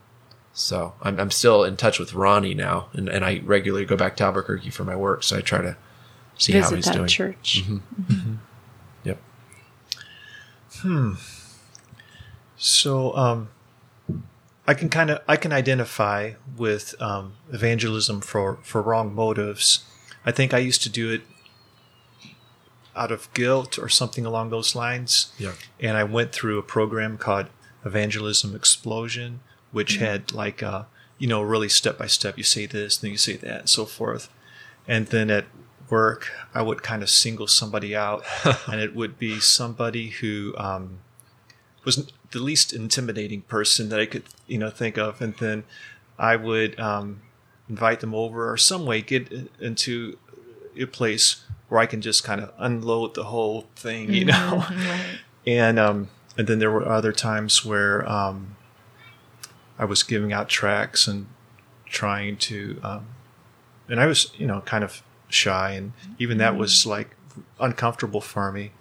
So 0.53 0.93
I'm, 1.01 1.19
I'm 1.19 1.31
still 1.31 1.63
in 1.63 1.75
touch 1.77 1.99
with 1.99 2.13
Ronnie 2.13 2.53
now, 2.53 2.87
and, 2.93 3.09
and 3.09 3.25
I 3.25 3.41
regularly 3.43 3.85
go 3.85 3.95
back 3.97 4.15
to 4.17 4.23
Albuquerque 4.25 4.69
for 4.69 4.83
my 4.85 4.95
work. 4.95 5.23
So 5.23 5.37
I 5.37 5.41
try 5.41 5.61
to 5.61 5.75
see 6.37 6.53
how 6.53 6.59
Visit 6.69 6.75
he's 6.75 6.85
that 6.85 6.93
doing. 6.95 7.07
church. 7.07 7.63
Yep. 7.67 7.81
So 12.57 13.15
um, 13.15 13.49
I 14.67 14.73
can 14.73 14.89
kind 14.89 15.09
of 15.11 15.21
I 15.27 15.35
can 15.35 15.53
identify 15.53 16.33
with 16.57 16.99
um, 17.01 17.33
evangelism 17.51 18.21
for 18.21 18.57
for 18.63 18.81
wrong 18.81 19.13
motives. 19.13 19.83
I 20.25 20.31
think 20.31 20.53
I 20.53 20.57
used 20.57 20.81
to 20.83 20.89
do 20.89 21.11
it 21.11 21.21
out 22.95 23.11
of 23.11 23.31
guilt 23.33 23.77
or 23.77 23.89
something 23.89 24.25
along 24.25 24.49
those 24.49 24.73
lines. 24.73 25.31
Yeah. 25.37 25.53
And 25.79 25.97
I 25.97 26.03
went 26.03 26.31
through 26.31 26.57
a 26.57 26.63
program 26.63 27.17
called 27.17 27.47
Evangelism 27.83 28.55
Explosion, 28.55 29.41
which 29.71 29.97
had 29.97 30.33
like 30.33 30.63
uh, 30.63 30.83
you 31.17 31.27
know 31.27 31.41
really 31.41 31.69
step 31.69 31.97
by 31.97 32.07
step. 32.07 32.37
You 32.37 32.43
say 32.43 32.65
this, 32.65 32.97
then 32.97 33.11
you 33.11 33.17
say 33.17 33.35
that, 33.37 33.59
and 33.59 33.69
so 33.69 33.85
forth. 33.85 34.29
And 34.87 35.07
then 35.07 35.29
at 35.29 35.45
work, 35.89 36.31
I 36.53 36.61
would 36.61 36.83
kind 36.83 37.03
of 37.03 37.09
single 37.09 37.47
somebody 37.47 37.95
out, 37.95 38.23
and 38.67 38.81
it 38.81 38.95
would 38.95 39.17
be 39.17 39.39
somebody 39.39 40.09
who 40.09 40.53
um, 40.57 40.99
was 41.83 42.11
the 42.31 42.39
least 42.39 42.73
intimidating 42.73 43.41
person 43.41 43.89
that 43.89 43.99
I 43.99 44.05
could, 44.05 44.23
you 44.47 44.57
know, 44.57 44.69
think 44.69 44.97
of, 44.97 45.21
and 45.21 45.35
then 45.35 45.63
I 46.17 46.35
would 46.35 46.79
um, 46.79 47.21
invite 47.69 47.99
them 47.99 48.13
over 48.13 48.49
or 48.51 48.57
some 48.57 48.85
way 48.85 49.01
get 49.01 49.31
into 49.59 50.17
a 50.77 50.85
place 50.85 51.43
where 51.69 51.81
I 51.81 51.85
can 51.85 52.01
just 52.01 52.23
kind 52.23 52.41
of 52.41 52.51
unload 52.57 53.15
the 53.15 53.25
whole 53.25 53.67
thing, 53.75 54.13
you 54.13 54.25
know. 54.25 54.65
And 55.47 55.77
um, 55.77 56.09
and 56.37 56.47
then 56.47 56.57
there 56.57 56.71
were 56.71 56.87
other 56.87 57.11
times 57.11 57.63
where 57.63 58.07
um, 58.09 58.55
I 59.77 59.85
was 59.85 60.01
giving 60.01 60.33
out 60.33 60.49
tracks 60.49 61.07
and 61.07 61.27
trying 61.85 62.37
to, 62.37 62.79
um, 62.83 63.05
and 63.87 63.99
I 63.99 64.07
was, 64.07 64.31
you 64.35 64.47
know, 64.47 64.61
kind 64.61 64.83
of 64.83 65.03
shy, 65.29 65.71
and 65.71 65.93
even 66.19 66.37
that 66.37 66.57
was 66.57 66.85
like 66.85 67.15
uncomfortable 67.59 68.21
for 68.21 68.51
me. 68.51 68.71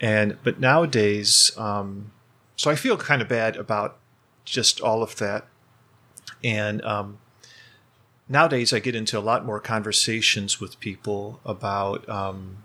And 0.00 0.38
but 0.42 0.58
nowadays, 0.58 1.52
um, 1.56 2.12
so 2.56 2.70
I 2.70 2.74
feel 2.74 2.96
kind 2.96 3.22
of 3.22 3.28
bad 3.28 3.56
about 3.56 3.98
just 4.44 4.80
all 4.80 5.02
of 5.02 5.16
that. 5.16 5.46
And 6.42 6.82
um, 6.84 7.18
nowadays, 8.28 8.72
I 8.72 8.78
get 8.78 8.94
into 8.94 9.18
a 9.18 9.20
lot 9.20 9.44
more 9.44 9.60
conversations 9.60 10.60
with 10.60 10.80
people 10.80 11.40
about 11.44 12.08
um, 12.08 12.58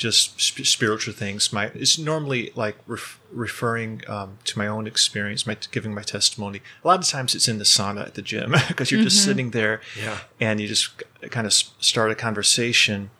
just 0.00 0.40
sp- 0.40 0.64
spiritual 0.64 1.12
things. 1.12 1.52
My 1.52 1.66
it's 1.74 1.98
normally 1.98 2.52
like 2.56 2.76
ref- 2.86 3.20
referring 3.30 4.02
um, 4.08 4.38
to 4.44 4.56
my 4.58 4.66
own 4.66 4.86
experience, 4.86 5.46
my 5.46 5.56
giving 5.70 5.94
my 5.94 6.02
testimony. 6.02 6.62
A 6.82 6.88
lot 6.88 7.00
of 7.00 7.06
times, 7.08 7.34
it's 7.34 7.48
in 7.48 7.58
the 7.58 7.64
sauna 7.64 8.06
at 8.06 8.14
the 8.14 8.22
gym 8.22 8.54
because 8.68 8.90
you're 8.90 9.02
just 9.02 9.22
sitting 9.22 9.50
there, 9.50 9.80
Yeah. 9.98 10.18
and 10.40 10.58
you 10.60 10.66
just 10.66 10.88
kind 11.30 11.46
of 11.46 11.52
start 11.52 12.10
a 12.10 12.14
conversation. 12.14 13.10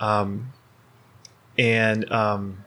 Um, 0.00 0.52
and 1.58 2.10
um, 2.10 2.64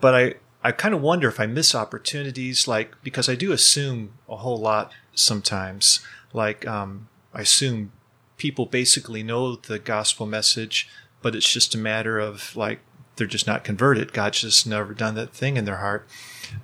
but 0.00 0.14
I 0.14 0.34
I 0.62 0.72
kind 0.72 0.94
of 0.94 1.00
wonder 1.00 1.28
if 1.28 1.40
I 1.40 1.46
miss 1.46 1.74
opportunities, 1.74 2.68
like 2.68 2.94
because 3.02 3.28
I 3.28 3.34
do 3.34 3.52
assume 3.52 4.12
a 4.28 4.36
whole 4.36 4.58
lot 4.58 4.92
sometimes. 5.14 6.00
Like 6.34 6.66
um, 6.66 7.08
I 7.34 7.40
assume 7.42 7.92
people 8.36 8.66
basically 8.66 9.22
know 9.22 9.56
the 9.56 9.78
gospel 9.78 10.26
message, 10.26 10.88
but 11.22 11.34
it's 11.34 11.50
just 11.50 11.74
a 11.74 11.78
matter 11.78 12.18
of 12.18 12.54
like 12.56 12.80
they're 13.16 13.26
just 13.26 13.46
not 13.46 13.64
converted. 13.64 14.12
God's 14.12 14.40
just 14.40 14.66
never 14.66 14.94
done 14.94 15.14
that 15.14 15.32
thing 15.32 15.56
in 15.56 15.64
their 15.64 15.76
heart. 15.76 16.06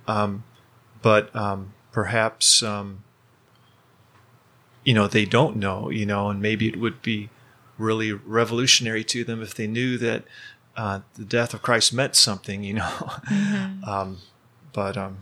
Um, 0.07 0.43
but 1.01 1.33
um, 1.35 1.73
perhaps 1.91 2.61
um, 2.61 3.03
you 4.83 4.93
know 4.93 5.07
they 5.07 5.25
don't 5.25 5.55
know, 5.55 5.89
you 5.89 6.05
know, 6.05 6.29
and 6.29 6.41
maybe 6.41 6.67
it 6.67 6.79
would 6.79 7.01
be 7.01 7.29
really 7.77 8.11
revolutionary 8.11 9.03
to 9.05 9.23
them 9.23 9.41
if 9.41 9.55
they 9.55 9.67
knew 9.67 9.97
that 9.97 10.25
uh, 10.75 11.01
the 11.15 11.25
death 11.25 11.53
of 11.53 11.61
Christ 11.61 11.93
meant 11.93 12.15
something, 12.15 12.63
you 12.63 12.75
know. 12.75 13.09
um, 13.87 14.17
but 14.73 14.97
um, 14.97 15.19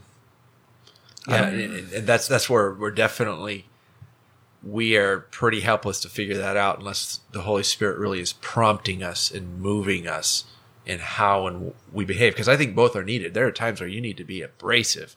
Yeah, 1.27 1.99
that's 1.99 2.27
that's 2.27 2.49
where 2.49 2.73
we're 2.73 2.91
definitely 2.91 3.65
we 4.67 4.97
are 4.97 5.19
pretty 5.19 5.61
helpless 5.61 5.99
to 6.01 6.09
figure 6.09 6.37
that 6.37 6.57
out 6.57 6.79
unless 6.79 7.21
the 7.31 7.41
Holy 7.41 7.63
Spirit 7.63 7.97
really 7.97 8.19
is 8.19 8.33
prompting 8.33 9.01
us 9.01 9.31
and 9.31 9.59
moving 9.59 10.07
us 10.07 10.45
in 10.85 10.99
how 10.99 11.47
and 11.47 11.73
we 11.91 12.05
behave. 12.05 12.33
Because 12.33 12.49
I 12.49 12.57
think 12.57 12.75
both 12.75 12.95
are 12.95 13.03
needed. 13.03 13.33
There 13.33 13.47
are 13.47 13.51
times 13.51 13.79
where 13.79 13.89
you 13.89 14.01
need 14.01 14.17
to 14.17 14.23
be 14.23 14.41
abrasive. 14.41 15.15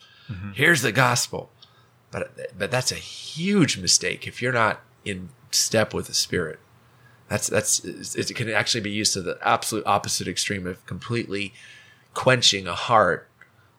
Here's 0.55 0.83
the 0.83 0.93
gospel, 0.93 1.51
but 2.13 2.57
but 2.57 2.71
that's 2.71 2.93
a 2.93 2.97
huge 2.97 3.79
mistake 3.79 4.29
if 4.29 4.41
you're 4.41 4.53
not 4.53 4.81
in 5.05 5.31
step 5.51 5.93
with 5.93 6.07
the 6.07 6.15
Spirit. 6.15 6.61
That's 7.29 7.49
that's 7.49 7.85
it 7.85 8.35
can 8.37 8.49
actually 8.51 8.83
be 8.83 8.91
used 8.91 9.13
to 9.15 9.23
the 9.23 9.39
absolute 9.43 9.85
opposite 9.87 10.29
extreme 10.29 10.67
of 10.69 10.85
completely 10.87 11.53
quenching 12.15 12.69
a 12.69 12.75
heart 12.75 13.29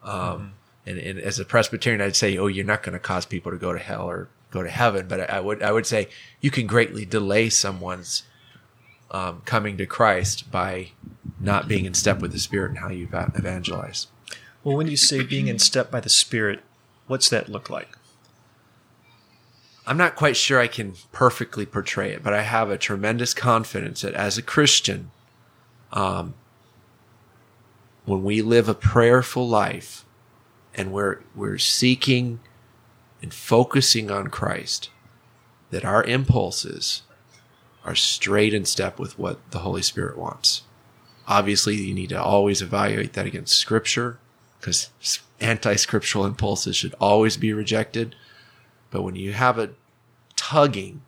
um, 0.03 0.53
and, 0.85 0.97
and 0.97 1.19
as 1.19 1.39
a 1.39 1.45
Presbyterian, 1.45 2.01
I'd 2.01 2.15
say, 2.15 2.37
oh, 2.37 2.47
you're 2.47 2.65
not 2.65 2.83
going 2.83 2.93
to 2.93 2.99
cause 2.99 3.25
people 3.25 3.51
to 3.51 3.57
go 3.57 3.73
to 3.73 3.79
hell 3.79 4.09
or 4.09 4.29
go 4.51 4.61
to 4.61 4.69
heaven. 4.69 5.07
But 5.07 5.21
I, 5.21 5.37
I 5.37 5.39
would, 5.39 5.63
I 5.63 5.71
would 5.71 5.87
say 5.87 6.09
you 6.39 6.51
can 6.51 6.67
greatly 6.67 7.05
delay 7.05 7.49
someone's 7.49 8.23
um, 9.09 9.41
coming 9.45 9.77
to 9.77 9.85
Christ 9.85 10.51
by 10.51 10.91
not 11.39 11.67
being 11.67 11.85
in 11.85 11.93
step 11.93 12.19
with 12.19 12.31
the 12.31 12.39
Spirit 12.39 12.71
and 12.71 12.79
how 12.79 12.89
you 12.89 13.09
evangelize. 13.11 14.07
well, 14.63 14.77
when 14.77 14.87
you 14.87 14.97
say 14.97 15.23
being 15.23 15.47
in 15.47 15.59
step 15.59 15.89
by 15.89 15.99
the 15.99 16.09
Spirit, 16.09 16.61
what's 17.07 17.29
that 17.29 17.49
look 17.49 17.69
like? 17.69 17.97
I'm 19.87 19.97
not 19.97 20.15
quite 20.15 20.37
sure 20.37 20.59
I 20.59 20.67
can 20.67 20.93
perfectly 21.11 21.65
portray 21.65 22.11
it, 22.11 22.23
but 22.23 22.33
I 22.33 22.43
have 22.43 22.69
a 22.69 22.77
tremendous 22.77 23.33
confidence 23.33 24.01
that 24.01 24.13
as 24.13 24.37
a 24.37 24.43
Christian, 24.43 25.11
um, 25.91 26.35
when 28.05 28.23
we 28.23 28.41
live 28.41 28.69
a 28.69 28.73
prayerful 28.73 29.47
life 29.47 30.05
and 30.73 30.93
we're 30.93 31.19
we're 31.35 31.57
seeking 31.57 32.39
and 33.21 33.33
focusing 33.33 34.09
on 34.09 34.27
Christ, 34.27 34.89
that 35.69 35.85
our 35.85 36.03
impulses 36.03 37.03
are 37.85 37.95
straight 37.95 38.53
in 38.53 38.65
step 38.65 38.99
with 38.99 39.17
what 39.17 39.39
the 39.51 39.59
Holy 39.59 39.81
Spirit 39.81 40.17
wants. 40.17 40.63
Obviously, 41.27 41.75
you 41.75 41.93
need 41.93 42.09
to 42.09 42.21
always 42.21 42.61
evaluate 42.61 43.13
that 43.13 43.25
against 43.25 43.57
Scripture, 43.57 44.17
because 44.59 44.89
anti-scriptural 45.39 46.25
impulses 46.25 46.75
should 46.75 46.93
always 46.99 47.37
be 47.37 47.53
rejected. 47.53 48.15
But 48.91 49.01
when 49.01 49.15
you 49.15 49.33
have 49.33 49.57
a 49.57 49.71
tugging, 50.35 51.01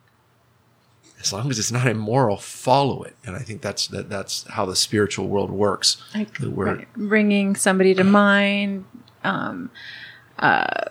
as 1.20 1.32
long 1.32 1.50
as 1.50 1.60
it's 1.60 1.72
not 1.72 1.88
immoral, 1.88 2.38
follow 2.38 3.04
it. 3.04 3.16
And 3.26 3.36
I 3.36 3.40
think 3.40 3.62
that's 3.62 3.88
that, 3.88 4.10
that's 4.10 4.44
how 4.50 4.66
the 4.66 4.76
spiritual 4.76 5.28
world 5.28 5.52
works. 5.52 6.02
like 6.80 6.94
bringing 6.96 7.56
somebody 7.56 7.94
to 7.96 8.04
mind 8.04 8.86
um 9.24 9.70
uh 10.40 10.90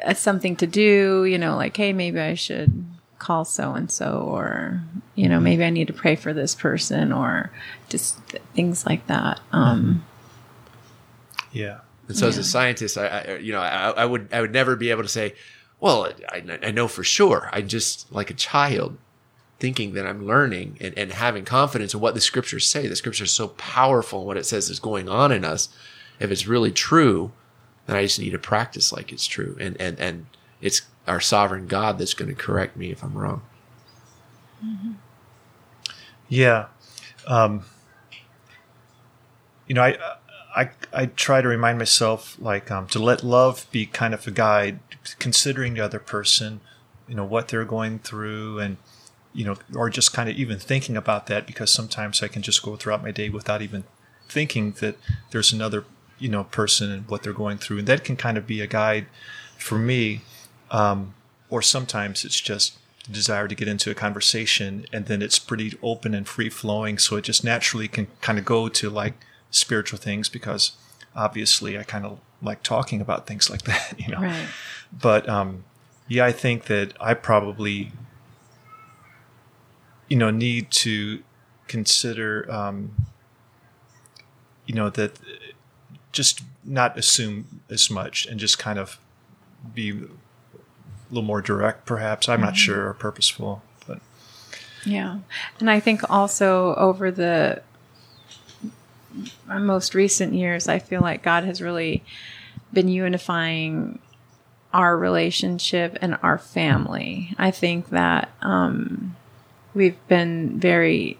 as 0.00 0.18
something 0.18 0.56
to 0.56 0.66
do 0.66 1.24
you 1.24 1.38
know 1.38 1.56
like 1.56 1.76
hey 1.76 1.92
maybe 1.92 2.20
i 2.20 2.34
should 2.34 2.84
call 3.18 3.44
so 3.44 3.72
and 3.72 3.90
so 3.90 4.18
or 4.28 4.82
you 5.14 5.28
know 5.28 5.40
maybe 5.40 5.64
i 5.64 5.70
need 5.70 5.86
to 5.86 5.92
pray 5.92 6.16
for 6.16 6.32
this 6.34 6.54
person 6.54 7.12
or 7.12 7.50
just 7.88 8.26
th- 8.28 8.42
things 8.54 8.84
like 8.84 9.06
that 9.06 9.40
um 9.52 10.04
Yeah. 11.52 11.80
And 12.08 12.16
so 12.16 12.28
as 12.28 12.36
a 12.36 12.44
scientist, 12.44 12.98
I, 12.98 13.06
I 13.06 13.36
you 13.38 13.52
know 13.52 13.60
I, 13.60 13.90
I 13.90 14.04
would 14.04 14.28
I 14.32 14.40
would 14.42 14.52
never 14.52 14.76
be 14.76 14.90
able 14.90 15.04
to 15.04 15.08
say, 15.08 15.34
well, 15.80 16.12
I, 16.30 16.42
I 16.62 16.70
know 16.70 16.88
for 16.88 17.02
sure. 17.04 17.48
I'm 17.52 17.68
just 17.68 18.12
like 18.12 18.28
a 18.30 18.34
child 18.34 18.98
thinking 19.58 19.94
that 19.94 20.06
I'm 20.06 20.26
learning 20.26 20.76
and, 20.80 20.92
and 20.98 21.12
having 21.12 21.44
confidence 21.44 21.94
in 21.94 22.00
what 22.00 22.14
the 22.14 22.20
scriptures 22.20 22.66
say. 22.66 22.86
The 22.88 22.96
scripture 22.96 23.24
is 23.24 23.30
so 23.30 23.48
powerful 23.48 24.20
in 24.20 24.26
what 24.26 24.36
it 24.36 24.44
says 24.44 24.68
is 24.68 24.80
going 24.80 25.08
on 25.08 25.32
in 25.32 25.44
us. 25.44 25.68
If 26.20 26.30
it's 26.30 26.46
really 26.46 26.72
true, 26.72 27.32
then 27.86 27.96
I 27.96 28.02
just 28.02 28.18
need 28.18 28.30
to 28.30 28.38
practice 28.38 28.92
like 28.92 29.12
it's 29.12 29.26
true. 29.26 29.56
And, 29.60 29.80
and, 29.80 29.98
and 30.00 30.26
it's 30.60 30.82
our 31.06 31.20
sovereign 31.20 31.66
God 31.66 31.98
that's 31.98 32.14
going 32.14 32.28
to 32.28 32.34
correct 32.34 32.76
me 32.76 32.90
if 32.90 33.02
I'm 33.02 33.14
wrong. 33.14 33.42
Yeah. 36.28 36.66
Um, 37.26 37.64
you 39.66 39.74
know, 39.74 39.82
I, 39.82 39.98
I, 40.56 40.70
I 40.92 41.06
try 41.06 41.40
to 41.40 41.48
remind 41.48 41.78
myself 41.78 42.36
like 42.40 42.70
um, 42.70 42.86
to 42.88 42.98
let 42.98 43.22
love 43.22 43.66
be 43.70 43.86
kind 43.86 44.14
of 44.14 44.26
a 44.26 44.30
guide, 44.30 44.78
considering 45.18 45.74
the 45.74 45.80
other 45.80 45.98
person, 45.98 46.60
you 47.08 47.14
know, 47.14 47.24
what 47.24 47.48
they're 47.48 47.64
going 47.64 47.98
through 47.98 48.58
and, 48.60 48.76
you 49.32 49.44
know, 49.44 49.56
or 49.74 49.90
just 49.90 50.12
kind 50.12 50.28
of 50.28 50.36
even 50.36 50.58
thinking 50.58 50.96
about 50.96 51.26
that 51.26 51.46
because 51.46 51.70
sometimes 51.70 52.22
I 52.22 52.28
can 52.28 52.40
just 52.40 52.62
go 52.62 52.76
throughout 52.76 53.02
my 53.02 53.10
day 53.10 53.28
without 53.28 53.62
even 53.62 53.84
thinking 54.28 54.72
that 54.80 54.96
there's 55.30 55.52
another, 55.52 55.84
you 56.24 56.30
know, 56.30 56.44
person 56.44 56.90
and 56.90 57.06
what 57.10 57.22
they're 57.22 57.34
going 57.34 57.58
through. 57.58 57.80
And 57.80 57.86
that 57.86 58.02
can 58.02 58.16
kind 58.16 58.38
of 58.38 58.46
be 58.46 58.62
a 58.62 58.66
guide 58.66 59.04
for 59.58 59.78
me. 59.78 60.22
Um, 60.70 61.12
or 61.50 61.60
sometimes 61.60 62.24
it's 62.24 62.40
just 62.40 62.78
the 63.04 63.12
desire 63.12 63.46
to 63.46 63.54
get 63.54 63.68
into 63.68 63.90
a 63.90 63.94
conversation 63.94 64.86
and 64.90 65.04
then 65.04 65.20
it's 65.20 65.38
pretty 65.38 65.78
open 65.82 66.14
and 66.14 66.26
free 66.26 66.48
flowing. 66.48 66.96
So 66.96 67.16
it 67.16 67.24
just 67.24 67.44
naturally 67.44 67.88
can 67.88 68.06
kind 68.22 68.38
of 68.38 68.46
go 68.46 68.70
to 68.70 68.88
like 68.88 69.12
spiritual 69.50 69.98
things 69.98 70.30
because 70.30 70.72
obviously 71.14 71.78
I 71.78 71.82
kind 71.82 72.06
of 72.06 72.18
like 72.40 72.62
talking 72.62 73.02
about 73.02 73.26
things 73.26 73.50
like 73.50 73.64
that, 73.64 73.94
you 73.98 74.08
know. 74.08 74.22
Right. 74.22 74.48
But 74.90 75.28
um, 75.28 75.64
yeah, 76.08 76.24
I 76.24 76.32
think 76.32 76.64
that 76.64 76.94
I 76.98 77.12
probably, 77.12 77.92
you 80.08 80.16
know, 80.16 80.30
need 80.30 80.70
to 80.70 81.22
consider, 81.68 82.50
um, 82.50 82.94
you 84.64 84.74
know, 84.74 84.88
that 84.88 85.18
just 86.14 86.42
not 86.64 86.98
assume 86.98 87.60
as 87.68 87.90
much 87.90 88.26
and 88.26 88.40
just 88.40 88.58
kind 88.58 88.78
of 88.78 88.98
be 89.74 89.90
a 89.90 89.94
little 91.10 91.22
more 91.22 91.42
direct, 91.42 91.84
perhaps. 91.84 92.28
I'm 92.28 92.40
not 92.40 92.56
sure, 92.56 92.88
or 92.88 92.94
purposeful, 92.94 93.62
but 93.86 94.00
Yeah. 94.86 95.18
And 95.60 95.68
I 95.70 95.80
think 95.80 96.08
also 96.10 96.74
over 96.76 97.10
the 97.10 97.62
most 99.46 99.94
recent 99.94 100.34
years, 100.34 100.68
I 100.68 100.78
feel 100.78 101.00
like 101.00 101.22
God 101.22 101.44
has 101.44 101.60
really 101.60 102.02
been 102.72 102.88
unifying 102.88 103.98
our 104.72 104.96
relationship 104.96 105.96
and 106.00 106.18
our 106.22 106.38
family. 106.38 107.34
I 107.38 107.50
think 107.52 107.90
that 107.90 108.30
um, 108.42 109.14
we've 109.72 109.96
been 110.08 110.58
very 110.58 111.18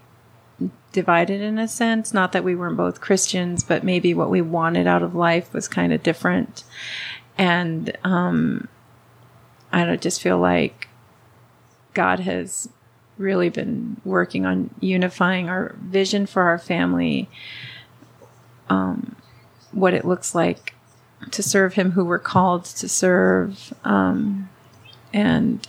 divided 0.95 1.41
in 1.41 1.59
a 1.59 1.67
sense. 1.67 2.13
Not 2.13 2.31
that 2.31 2.43
we 2.43 2.55
weren't 2.55 2.77
both 2.77 3.01
Christians, 3.01 3.63
but 3.63 3.83
maybe 3.83 4.13
what 4.13 4.29
we 4.29 4.41
wanted 4.41 4.87
out 4.87 5.03
of 5.03 5.13
life 5.13 5.53
was 5.53 5.67
kind 5.67 5.91
of 5.93 6.01
different. 6.01 6.63
And 7.37 7.95
um, 8.05 8.69
I 9.73 9.83
don't 9.83 10.01
just 10.01 10.21
feel 10.21 10.39
like 10.39 10.87
God 11.93 12.21
has 12.21 12.69
really 13.17 13.49
been 13.49 13.99
working 14.05 14.45
on 14.45 14.69
unifying 14.79 15.49
our 15.49 15.75
vision 15.81 16.25
for 16.25 16.43
our 16.43 16.57
family, 16.57 17.29
um, 18.69 19.17
what 19.73 19.93
it 19.93 20.05
looks 20.05 20.33
like 20.33 20.75
to 21.31 21.43
serve 21.43 21.73
Him 21.73 21.91
who 21.91 22.05
we're 22.05 22.19
called 22.19 22.63
to 22.65 22.87
serve, 22.87 23.73
um, 23.83 24.49
and 25.13 25.67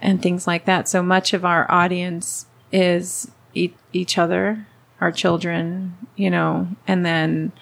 and 0.00 0.22
things 0.22 0.46
like 0.46 0.66
that. 0.66 0.88
So 0.88 1.02
much 1.02 1.34
of 1.34 1.44
our 1.44 1.68
audience 1.68 2.46
is 2.70 3.28
e- 3.58 3.74
each 3.92 4.18
other, 4.18 4.66
our 5.00 5.12
children, 5.12 5.96
you 6.16 6.30
know, 6.30 6.68
and 6.86 7.04
then 7.04 7.52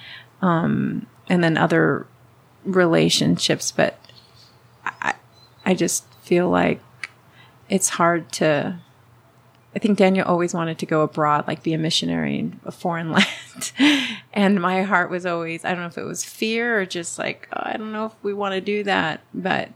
um, 0.43 1.07
and 1.29 1.43
then 1.43 1.57
other 1.57 2.07
relationships. 2.65 3.73
But 3.73 3.99
I, 4.85 5.15
I 5.65 5.75
just 5.75 6.05
feel 6.23 6.49
like 6.49 6.81
it's 7.69 7.91
hard 7.91 8.31
to 8.33 8.79
I 9.77 9.79
think 9.79 9.99
Daniel 9.99 10.27
always 10.27 10.55
wanted 10.55 10.79
to 10.79 10.87
go 10.87 11.03
abroad, 11.03 11.47
like 11.47 11.63
be 11.63 11.75
a 11.75 11.79
missionary 11.79 12.39
in 12.39 12.61
a 12.65 12.73
foreign 12.73 13.11
land. 13.13 13.73
and 14.33 14.59
my 14.59 14.85
heart 14.85 15.11
was 15.11 15.27
always, 15.27 15.67
I 15.67 15.73
don't 15.73 15.81
know 15.81 15.87
if 15.87 15.99
it 15.99 16.05
was 16.05 16.25
fear 16.25 16.81
or 16.81 16.87
just 16.87 17.19
like, 17.19 17.47
oh, 17.53 17.61
I 17.63 17.77
don't 17.77 17.93
know 17.93 18.07
if 18.07 18.15
we 18.23 18.33
want 18.33 18.55
to 18.55 18.63
do 18.63 18.85
that. 18.85 19.21
But 19.35 19.69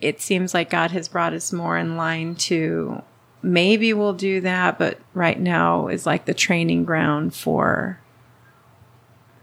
it 0.00 0.22
seems 0.22 0.54
like 0.54 0.70
God 0.70 0.90
has 0.92 1.08
brought 1.08 1.34
us 1.34 1.52
more 1.52 1.76
in 1.76 1.98
line 1.98 2.34
to 2.36 3.02
maybe 3.46 3.92
we'll 3.92 4.12
do 4.12 4.40
that. 4.40 4.78
But 4.78 4.98
right 5.14 5.38
now 5.38 5.86
is 5.86 6.04
like 6.04 6.24
the 6.24 6.34
training 6.34 6.84
ground 6.84 7.34
for 7.34 8.00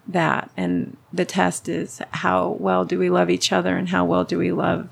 that. 0.08 0.52
And 0.58 0.98
the 1.12 1.26
test 1.26 1.70
is 1.70 2.02
how 2.12 2.50
well 2.60 2.84
do 2.84 3.00
we 3.00 3.10
love 3.10 3.30
each 3.30 3.52
other 3.52 3.78
and 3.78 3.89
how 3.89 4.04
well 4.04 4.26
do 4.26 4.38
we 4.38 4.52
love 4.52 4.89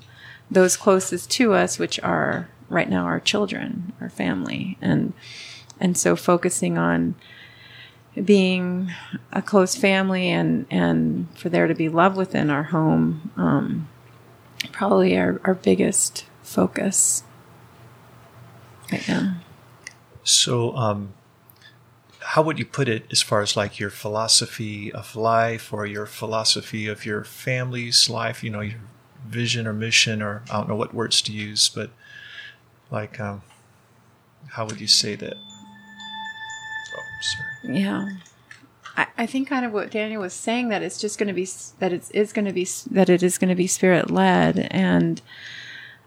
those 0.50 0.76
closest 0.76 1.30
to 1.32 1.52
us, 1.52 1.78
which 1.78 2.00
are 2.00 2.48
right 2.68 2.88
now 2.88 3.04
our 3.04 3.20
children, 3.20 3.92
our 4.00 4.10
family, 4.10 4.78
and 4.80 5.12
and 5.78 5.96
so 5.96 6.16
focusing 6.16 6.78
on 6.78 7.14
being 8.24 8.90
a 9.32 9.42
close 9.42 9.74
family 9.74 10.28
and 10.28 10.66
and 10.70 11.26
for 11.38 11.48
there 11.48 11.66
to 11.66 11.74
be 11.74 11.88
love 11.88 12.16
within 12.16 12.50
our 12.50 12.64
home, 12.64 13.30
um, 13.36 13.88
probably 14.72 15.16
our, 15.16 15.40
our 15.44 15.54
biggest 15.54 16.26
focus 16.42 17.24
right 18.92 19.08
now. 19.08 19.36
So, 20.24 20.76
um, 20.76 21.14
how 22.20 22.42
would 22.42 22.58
you 22.58 22.64
put 22.64 22.88
it 22.88 23.06
as 23.10 23.20
far 23.20 23.42
as 23.42 23.56
like 23.56 23.80
your 23.80 23.90
philosophy 23.90 24.92
of 24.92 25.16
life 25.16 25.72
or 25.72 25.86
your 25.86 26.06
philosophy 26.06 26.86
of 26.86 27.04
your 27.04 27.24
family's 27.24 28.08
life? 28.08 28.44
You 28.44 28.50
know, 28.50 28.60
your 28.60 28.80
vision 29.26 29.66
or 29.66 29.72
mission, 29.72 30.22
or 30.22 30.42
I 30.50 30.58
don't 30.58 30.68
know 30.68 30.76
what 30.76 30.94
words 30.94 31.20
to 31.22 31.32
use, 31.32 31.68
but 31.68 31.90
like, 32.90 33.18
um, 33.18 33.42
how 34.50 34.66
would 34.66 34.80
you 34.80 34.86
say 34.86 35.16
that? 35.16 35.34
Oh, 36.94 37.02
sorry. 37.20 37.78
Yeah. 37.78 38.08
I, 38.96 39.06
I 39.18 39.26
think 39.26 39.48
kind 39.48 39.64
of 39.64 39.72
what 39.72 39.90
Daniel 39.90 40.22
was 40.22 40.34
saying 40.34 40.68
that 40.68 40.82
it's 40.82 41.00
just 41.00 41.18
going 41.18 41.28
to 41.28 41.32
be 41.32 41.48
that 41.78 41.92
it 41.92 42.10
is 42.12 42.32
going 42.32 42.44
to 42.44 42.52
be 42.52 42.68
that 42.90 43.08
it 43.08 43.22
is 43.22 43.38
going 43.38 43.48
to 43.48 43.54
be 43.54 43.66
spirit 43.66 44.10
led 44.10 44.68
and 44.70 45.22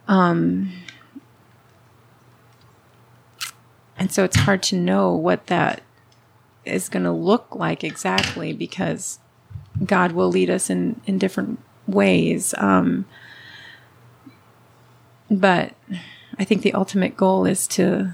um 0.08 0.72
and 4.06 4.12
so 4.12 4.24
it's 4.24 4.36
hard 4.36 4.62
to 4.62 4.76
know 4.76 5.12
what 5.16 5.48
that 5.48 5.82
is 6.64 6.90
going 6.90 7.02
to 7.06 7.12
look 7.12 7.56
like 7.56 7.84
exactly 7.84 8.54
because 8.54 9.18
God 9.84 10.12
will 10.12 10.30
lead 10.30 10.52
us 10.52 10.70
in 10.70 11.02
in 11.08 11.18
different 11.18 11.58
ways 11.88 12.54
um 12.60 13.06
but 15.32 15.74
I 16.38 16.44
think 16.44 16.62
the 16.62 16.72
ultimate 16.76 17.18
goal 17.18 17.48
is 17.48 17.66
to 17.70 18.14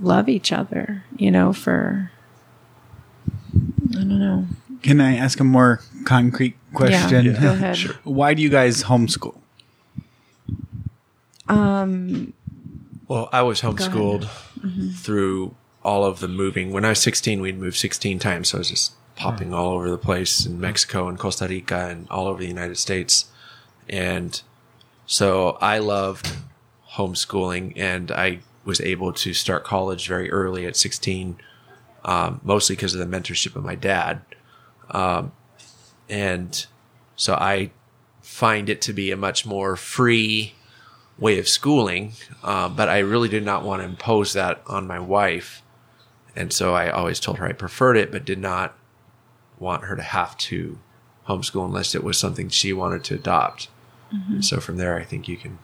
love 0.00 0.28
each 0.28 0.50
other, 0.50 1.04
you 1.16 1.30
know, 1.30 1.52
for 1.52 2.10
I 3.54 3.94
don't 3.94 4.18
know. 4.18 4.46
Can 4.82 5.00
I 5.00 5.14
ask 5.14 5.38
a 5.38 5.44
more 5.44 5.80
concrete 6.04 6.56
question? 6.72 7.26
Yeah, 7.26 7.40
go 7.40 7.50
ahead. 7.52 7.78
Why 8.02 8.34
do 8.34 8.42
you 8.42 8.48
guys 8.48 8.82
homeschool? 8.82 9.36
Um, 11.48 12.32
Well, 13.06 13.28
I 13.32 13.42
was 13.42 13.60
ahead. 13.62 14.28
Homeschooled 14.64 14.94
through 14.96 15.54
all 15.82 16.04
of 16.04 16.20
the 16.20 16.28
moving. 16.28 16.72
When 16.72 16.84
I 16.84 16.90
was 16.90 17.00
16, 17.00 17.40
we'd 17.40 17.58
moved 17.58 17.76
16 17.76 18.18
times. 18.18 18.48
So 18.48 18.58
I 18.58 18.60
was 18.60 18.70
just 18.70 18.92
popping 19.16 19.52
all 19.52 19.72
over 19.72 19.90
the 19.90 19.98
place 19.98 20.46
in 20.46 20.60
Mexico 20.60 21.08
and 21.08 21.18
Costa 21.18 21.46
Rica 21.46 21.88
and 21.90 22.08
all 22.10 22.26
over 22.26 22.40
the 22.40 22.48
United 22.48 22.78
States. 22.78 23.26
And 23.88 24.40
so 25.06 25.58
I 25.60 25.78
loved 25.78 26.32
homeschooling 26.94 27.74
and 27.76 28.10
I 28.10 28.40
was 28.64 28.80
able 28.80 29.12
to 29.12 29.34
start 29.34 29.64
college 29.64 30.08
very 30.08 30.30
early 30.30 30.64
at 30.66 30.76
16, 30.76 31.36
um, 32.04 32.40
mostly 32.42 32.76
because 32.76 32.94
of 32.94 33.00
the 33.00 33.16
mentorship 33.16 33.56
of 33.56 33.64
my 33.64 33.74
dad. 33.74 34.22
Um, 34.90 35.32
and 36.08 36.66
so 37.16 37.34
I 37.34 37.70
find 38.22 38.68
it 38.68 38.80
to 38.82 38.92
be 38.92 39.10
a 39.10 39.16
much 39.16 39.44
more 39.44 39.76
free 39.76 40.54
way 41.18 41.38
of 41.38 41.48
schooling, 41.48 42.12
uh, 42.42 42.68
but 42.68 42.88
I 42.88 42.98
really 42.98 43.28
did 43.28 43.44
not 43.44 43.62
want 43.64 43.82
to 43.82 43.86
impose 43.86 44.32
that 44.32 44.62
on 44.66 44.86
my 44.86 44.98
wife. 44.98 45.62
And 46.34 46.52
so 46.52 46.74
I 46.74 46.90
always 46.90 47.20
told 47.20 47.38
her 47.38 47.46
I 47.46 47.52
preferred 47.52 47.96
it, 47.96 48.10
but 48.10 48.24
did 48.24 48.38
not 48.38 48.76
want 49.58 49.84
her 49.84 49.94
to 49.94 50.02
have 50.02 50.36
to 50.38 50.78
homeschool 51.28 51.64
unless 51.64 51.94
it 51.94 52.02
was 52.02 52.18
something 52.18 52.48
she 52.48 52.72
wanted 52.72 53.04
to 53.04 53.14
adopt. 53.14 53.68
And 54.28 54.44
so 54.44 54.60
from 54.60 54.76
there, 54.76 54.96
I 54.96 55.02
think 55.02 55.26
you 55.26 55.36
can 55.36 55.58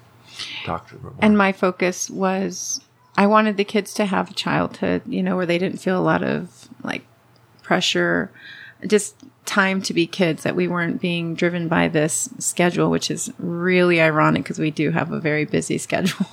talk 0.64 0.88
to 0.88 0.96
her 0.96 1.10
more. 1.10 1.14
and 1.20 1.38
my 1.38 1.52
focus 1.52 2.10
was 2.10 2.80
I 3.16 3.28
wanted 3.28 3.56
the 3.56 3.64
kids 3.64 3.94
to 3.94 4.06
have 4.06 4.30
a 4.30 4.34
childhood, 4.34 5.02
you 5.06 5.22
know, 5.22 5.36
where 5.36 5.46
they 5.46 5.58
didn't 5.58 5.78
feel 5.78 5.96
a 5.96 6.02
lot 6.02 6.24
of 6.24 6.68
like 6.82 7.04
pressure, 7.62 8.32
just 8.86 9.14
time 9.50 9.82
to 9.82 9.92
be 9.92 10.06
kids, 10.06 10.44
that 10.44 10.54
we 10.54 10.68
weren't 10.68 11.00
being 11.00 11.34
driven 11.34 11.66
by 11.66 11.88
this 11.88 12.30
schedule, 12.38 12.88
which 12.88 13.10
is 13.10 13.32
really 13.36 14.00
ironic 14.00 14.44
because 14.44 14.60
we 14.60 14.70
do 14.70 14.92
have 14.92 15.10
a 15.10 15.18
very 15.18 15.44
busy 15.44 15.76
schedule. 15.86 16.24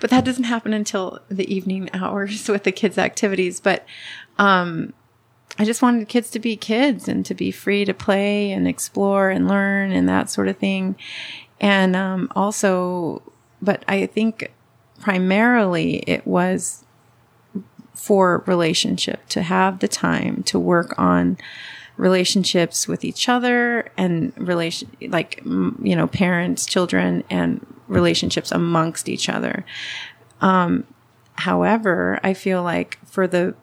but 0.00 0.10
that 0.10 0.24
doesn't 0.24 0.44
happen 0.44 0.74
until 0.74 1.20
the 1.28 1.52
evening 1.52 1.88
hours 1.94 2.48
with 2.48 2.64
the 2.64 2.72
kids' 2.72 2.98
activities. 2.98 3.60
But 3.60 3.86
um, 4.36 4.92
I 5.60 5.64
just 5.64 5.80
wanted 5.80 6.08
kids 6.08 6.28
to 6.30 6.40
be 6.40 6.56
kids 6.56 7.06
and 7.06 7.24
to 7.24 7.34
be 7.34 7.52
free 7.52 7.84
to 7.84 7.94
play 7.94 8.50
and 8.50 8.66
explore 8.66 9.30
and 9.30 9.46
learn 9.46 9.92
and 9.92 10.08
that 10.08 10.28
sort 10.28 10.48
of 10.48 10.58
thing. 10.58 10.96
And 11.60 11.94
um, 11.94 12.32
also, 12.34 13.22
but 13.62 13.84
I 13.86 14.06
think 14.06 14.50
primarily 15.00 15.98
it 15.98 16.26
was 16.26 16.84
for 17.94 18.42
relationship 18.46 19.28
to 19.28 19.42
have 19.42 19.78
the 19.78 19.88
time 19.88 20.42
to 20.44 20.58
work 20.58 20.98
on 20.98 21.36
relationships 22.00 22.88
with 22.88 23.04
each 23.04 23.28
other 23.28 23.90
and 23.96 24.32
relation 24.36 24.90
like 25.08 25.42
you 25.44 25.94
know 25.94 26.06
parents 26.06 26.64
children 26.64 27.22
and 27.28 27.64
relationships 27.88 28.50
amongst 28.50 29.08
each 29.08 29.28
other. 29.28 29.64
Um, 30.40 30.86
however 31.40 32.20
i 32.22 32.34
feel 32.34 32.62
like 32.62 32.98
for 33.06 33.26
the 33.26 33.54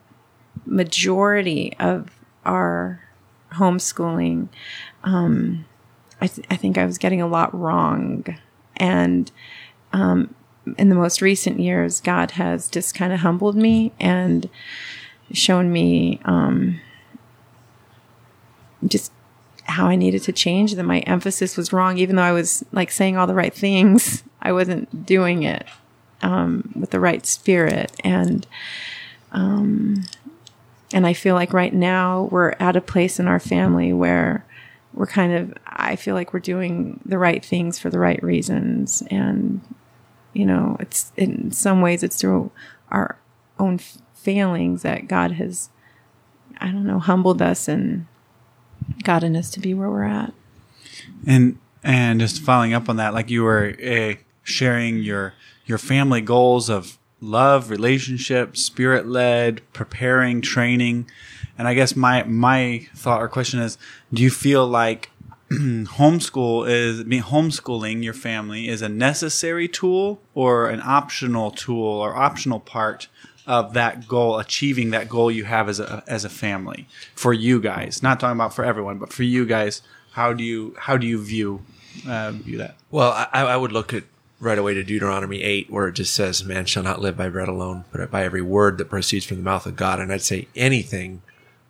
majority 0.66 1.74
of 1.80 2.10
our 2.44 3.02
homeschooling 3.54 4.50
um, 5.04 5.66
I, 6.20 6.28
th- 6.28 6.48
I 6.50 6.56
think 6.56 6.78
i 6.78 6.86
was 6.86 6.98
getting 6.98 7.22
a 7.22 7.28
lot 7.28 7.54
wrong. 7.54 8.26
And 8.78 9.32
um, 9.94 10.34
in 10.78 10.90
the 10.90 10.96
most 10.96 11.22
recent 11.22 11.60
years 11.60 12.02
god 12.02 12.32
has 12.32 12.68
just 12.70 12.96
kind 12.96 13.14
of 13.14 13.20
humbled 13.20 13.56
me 13.56 13.94
and 14.00 14.50
shown 15.32 15.72
me 15.72 16.20
um, 16.26 16.80
just 18.86 19.12
how 19.68 19.88
I 19.88 19.96
needed 19.96 20.24
to 20.24 20.32
change, 20.32 20.76
that 20.76 20.84
my 20.84 21.00
emphasis 21.00 21.58
was 21.58 21.74
wrong, 21.74 21.98
even 21.98 22.16
though 22.16 22.24
I 22.24 22.32
was 22.32 22.64
like 22.72 22.90
saying 22.90 23.18
all 23.18 23.28
the 23.28 23.34
right 23.34 23.54
things, 23.54 24.24
I 24.42 24.52
wasn't 24.52 25.06
doing 25.06 25.44
it 25.44 25.66
um, 26.22 26.72
with 26.76 26.92
the 26.92 27.00
right 27.00 27.26
spirit. 27.26 27.92
And, 28.04 28.48
um, 29.32 30.06
and 30.94 31.06
I 31.06 31.14
feel 31.14 31.36
like 31.36 31.54
right 31.54 31.74
now 31.74 32.30
we're 32.32 32.56
at 32.60 32.76
a 32.76 32.82
place 32.82 33.20
in 33.20 33.28
our 33.28 33.40
family 33.40 33.92
where 33.92 34.46
we're 34.94 35.06
kind 35.06 35.34
of, 35.34 35.54
I 35.68 35.96
feel 35.96 36.16
like 36.16 36.34
we're 36.34 36.40
doing 36.40 37.02
the 37.06 37.18
right 37.18 37.44
things 37.44 37.78
for 37.78 37.90
the 37.90 38.00
right 38.00 38.22
reasons. 38.24 39.04
And, 39.12 39.62
you 40.34 40.46
know, 40.46 40.78
it's 40.80 41.12
in 41.18 41.52
some 41.52 41.82
ways 41.82 42.04
it's 42.04 42.20
through 42.20 42.52
our 42.90 43.18
own 43.60 43.80
failings 44.16 44.82
that 44.84 45.08
God 45.08 45.34
has, 45.34 45.70
I 46.60 46.68
don't 46.68 46.88
know, 46.88 47.00
humbled 47.00 47.42
us 47.42 47.68
and 47.68 48.08
gotten 49.04 49.36
us 49.36 49.50
to 49.52 49.60
be 49.60 49.74
where 49.74 49.90
we're 49.90 50.04
at. 50.04 50.34
And 51.26 51.60
and 51.84 52.20
just 52.20 52.42
following 52.42 52.74
up 52.74 52.90
on 52.90 52.98
that, 52.98 53.14
like 53.14 53.30
you 53.30 53.44
were 53.44 53.76
uh, 53.86 54.14
sharing 54.44 55.00
your 55.00 55.34
your 55.66 55.78
family 55.78 56.22
goals 56.22 56.70
of 56.70 56.98
love, 57.22 57.70
relationship, 57.70 58.58
spirit 58.58 59.08
led, 59.08 59.62
preparing, 59.74 60.42
training. 60.42 61.10
And 61.58 61.68
I 61.68 61.74
guess 61.74 61.96
my 61.96 62.24
my 62.24 62.88
thought 62.96 63.22
or 63.22 63.28
question 63.28 63.60
is, 63.60 63.78
do 64.14 64.22
you 64.22 64.30
feel 64.30 64.68
like 64.68 65.12
homeschool 65.52 66.68
is 66.68 67.04
homeschooling 67.04 68.04
your 68.04 68.14
family 68.14 68.68
is 68.68 68.82
a 68.82 68.90
necessary 68.90 69.68
tool 69.68 70.22
or 70.36 70.68
an 70.68 70.82
optional 70.84 71.52
tool 71.52 71.86
or 71.86 72.16
optional 72.16 72.60
part 72.60 73.08
of 73.48 73.74
that 73.74 74.08
goal, 74.08 74.38
achieving 74.38 74.92
that 74.92 75.10
goal 75.10 75.32
you 75.32 75.46
have 75.46 75.70
as 75.70 75.80
a 75.80 76.04
as 76.06 76.26
a 76.26 76.30
family 76.30 76.88
for 77.16 77.34
you 77.34 77.60
guys. 77.60 78.04
Not 78.04 78.20
talking 78.20 78.38
about 78.38 78.54
for 78.54 78.66
everyone, 78.66 79.00
but 79.00 79.12
for 79.12 79.24
you 79.24 79.46
guys. 79.46 79.82
How 80.12 80.34
do 80.34 80.44
you 80.44 80.76
how 80.78 80.98
do 80.98 81.08
you 81.08 81.24
view 81.24 81.64
uh, 82.08 82.32
view 82.32 82.58
that? 82.58 82.76
Well, 82.92 83.12
I, 83.12 83.44
I 83.44 83.58
would 83.58 83.72
look 83.72 83.94
at 83.94 84.04
right 84.40 84.58
away 84.58 84.74
to 84.74 84.84
Deuteronomy 84.84 85.42
8, 85.42 85.72
where 85.72 85.88
it 85.88 85.94
just 85.94 86.14
says, 86.14 86.44
Man 86.44 86.66
shall 86.66 86.84
not 86.84 87.02
live 87.02 87.18
by 87.18 87.30
bread 87.30 87.48
alone, 87.48 87.86
but 87.92 88.12
by 88.12 88.24
every 88.24 88.42
word 88.42 88.78
that 88.78 88.90
proceeds 88.90 89.26
from 89.26 89.38
the 89.38 89.44
mouth 89.44 89.66
of 89.66 89.76
God. 89.76 90.00
And 90.00 90.12
I'd 90.12 90.22
say 90.22 90.48
anything 90.56 91.22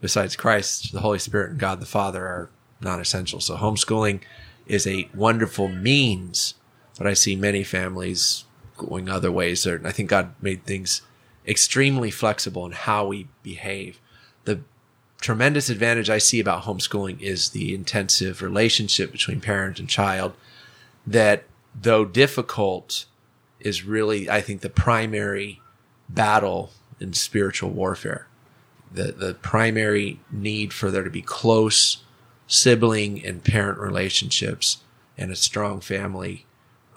besides 0.02 0.36
Christ, 0.36 0.92
the 0.92 1.02
Holy 1.02 1.20
Spirit, 1.20 1.52
and 1.52 1.60
God 1.60 1.80
the 1.80 1.86
Father 1.86 2.26
are 2.26 2.50
non 2.82 3.00
essential. 3.00 3.40
So 3.40 3.56
homeschooling 3.56 4.22
is 4.66 4.86
a 4.86 5.10
wonderful 5.14 5.68
means, 5.68 6.56
but 6.98 7.08
I 7.08 7.14
see 7.14 7.36
many 7.36 7.64
families 7.64 8.46
going 8.76 9.10
other 9.10 9.32
ways. 9.32 9.66
I 9.66 9.92
think 9.92 10.10
God 10.10 10.34
made 10.42 10.64
things 10.64 11.02
extremely 11.48 12.12
flexible 12.12 12.66
in 12.66 12.74
how 12.74 13.08
we 13.08 13.28
behave. 13.44 14.00
The 14.46 14.62
tremendous 15.22 15.70
advantage 15.70 16.10
I 16.10 16.18
see 16.18 16.40
about 16.40 16.64
homeschooling 16.64 17.22
is 17.22 17.50
the 17.50 17.74
intensive 17.74 18.42
relationship 18.42 19.12
between 19.12 19.42
parent 19.42 19.80
and 19.80 19.90
child 19.90 20.34
that 21.06 21.44
though 21.80 22.06
difficult 22.06 23.06
is 23.60 23.84
really, 23.84 24.30
I 24.30 24.42
think, 24.42 24.62
the 24.62 24.70
primary 24.70 25.62
battle 26.10 26.72
in 27.00 27.14
spiritual 27.14 27.70
warfare. 27.70 28.28
The, 28.92 29.12
the 29.12 29.34
primary 29.34 30.20
need 30.32 30.74
for 30.74 30.92
there 30.92 31.04
to 31.04 31.10
be 31.10 31.22
close 31.22 32.04
sibling 32.48 33.24
and 33.26 33.44
parent 33.44 33.78
relationships 33.78 34.78
and 35.18 35.32
a 35.32 35.36
strong 35.36 35.82
family 35.82 36.46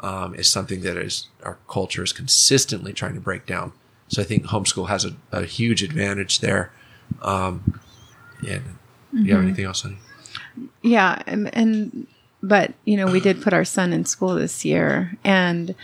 um, 0.01 0.35
is 0.35 0.49
something 0.49 0.81
that 0.83 0.97
is 0.97 1.29
our 1.43 1.59
culture 1.69 2.03
is 2.03 2.13
consistently 2.13 2.93
trying 2.93 3.15
to 3.15 3.21
break 3.21 3.47
down. 3.47 3.73
So 4.11 4.21
I 4.21 4.25
think 4.25 4.45
homeschool 4.45 4.89
has 4.89 5.05
a, 5.05 5.15
a 5.33 5.45
huge 5.45 5.83
advantage 5.83 6.41
there. 6.41 6.73
Um, 7.23 7.81
and 8.47 8.61
mm-hmm. 8.61 9.25
you 9.25 9.35
have 9.35 9.43
anything 9.43 9.65
else, 9.65 9.83
honey? 9.83 9.99
Yeah, 10.83 11.23
and, 11.27 11.55
and 11.55 12.07
but 12.43 12.75
you 12.85 12.97
know 12.97 13.07
we 13.07 13.21
did 13.21 13.43
put 13.43 13.53
our 13.53 13.65
son 13.65 13.93
in 13.93 14.05
school 14.05 14.35
this 14.35 14.65
year, 14.65 15.17
and 15.25 15.75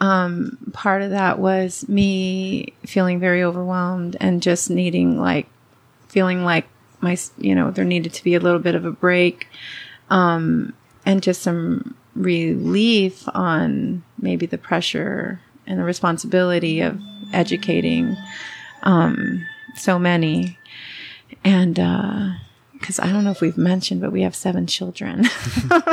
um, 0.00 0.58
part 0.72 1.02
of 1.02 1.10
that 1.10 1.38
was 1.38 1.88
me 1.88 2.72
feeling 2.84 3.18
very 3.18 3.42
overwhelmed 3.42 4.16
and 4.20 4.42
just 4.42 4.70
needing 4.70 5.18
like 5.20 5.46
feeling 6.08 6.44
like 6.44 6.66
my 7.00 7.16
you 7.38 7.54
know 7.54 7.70
there 7.70 7.84
needed 7.84 8.12
to 8.14 8.24
be 8.24 8.34
a 8.34 8.40
little 8.40 8.58
bit 8.60 8.74
of 8.74 8.84
a 8.84 8.92
break, 8.92 9.48
um, 10.10 10.72
and 11.04 11.22
just 11.22 11.42
some 11.42 11.96
relief 12.14 13.28
on 13.34 14.02
maybe 14.18 14.46
the 14.46 14.58
pressure 14.58 15.40
and 15.66 15.78
the 15.78 15.84
responsibility 15.84 16.80
of 16.80 17.00
educating 17.32 18.16
um, 18.82 19.44
so 19.76 19.98
many. 19.98 20.58
And 21.44 21.74
because 21.74 22.98
uh, 22.98 23.04
I 23.04 23.12
don't 23.12 23.24
know 23.24 23.30
if 23.30 23.40
we've 23.40 23.58
mentioned, 23.58 24.00
but 24.00 24.12
we 24.12 24.22
have 24.22 24.34
seven 24.34 24.66
children. 24.66 25.24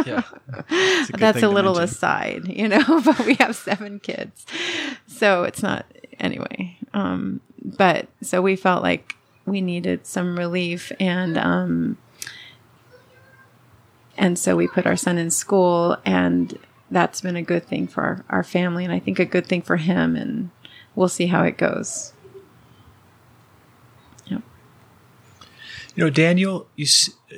yeah. 0.05 0.23
A 0.51 1.07
That's 1.17 1.43
a 1.43 1.49
little 1.49 1.77
aside, 1.79 2.47
you 2.47 2.67
know, 2.67 3.01
but 3.05 3.25
we 3.25 3.35
have 3.35 3.55
seven 3.55 3.99
kids. 3.99 4.45
So 5.07 5.43
it's 5.43 5.61
not, 5.61 5.85
anyway. 6.19 6.77
Um, 6.93 7.41
but 7.63 8.07
so 8.21 8.41
we 8.41 8.55
felt 8.55 8.83
like 8.83 9.15
we 9.45 9.61
needed 9.61 10.05
some 10.05 10.37
relief 10.37 10.91
and, 10.99 11.37
um, 11.37 11.97
and 14.17 14.37
so 14.37 14.55
we 14.55 14.67
put 14.67 14.85
our 14.85 14.95
son 14.95 15.17
in 15.17 15.31
school 15.31 15.97
and 16.05 16.57
that's 16.91 17.21
been 17.21 17.35
a 17.35 17.41
good 17.41 17.65
thing 17.65 17.87
for 17.87 18.03
our, 18.03 18.25
our 18.29 18.43
family 18.43 18.83
and 18.83 18.93
I 18.93 18.99
think 18.99 19.19
a 19.19 19.25
good 19.25 19.47
thing 19.47 19.61
for 19.63 19.77
him 19.77 20.15
and 20.15 20.51
we'll 20.95 21.09
see 21.09 21.27
how 21.27 21.43
it 21.43 21.57
goes. 21.57 22.13
Yep. 24.25 24.41
You 25.95 26.03
know, 26.03 26.09
Daniel, 26.09 26.67
you, 26.75 26.87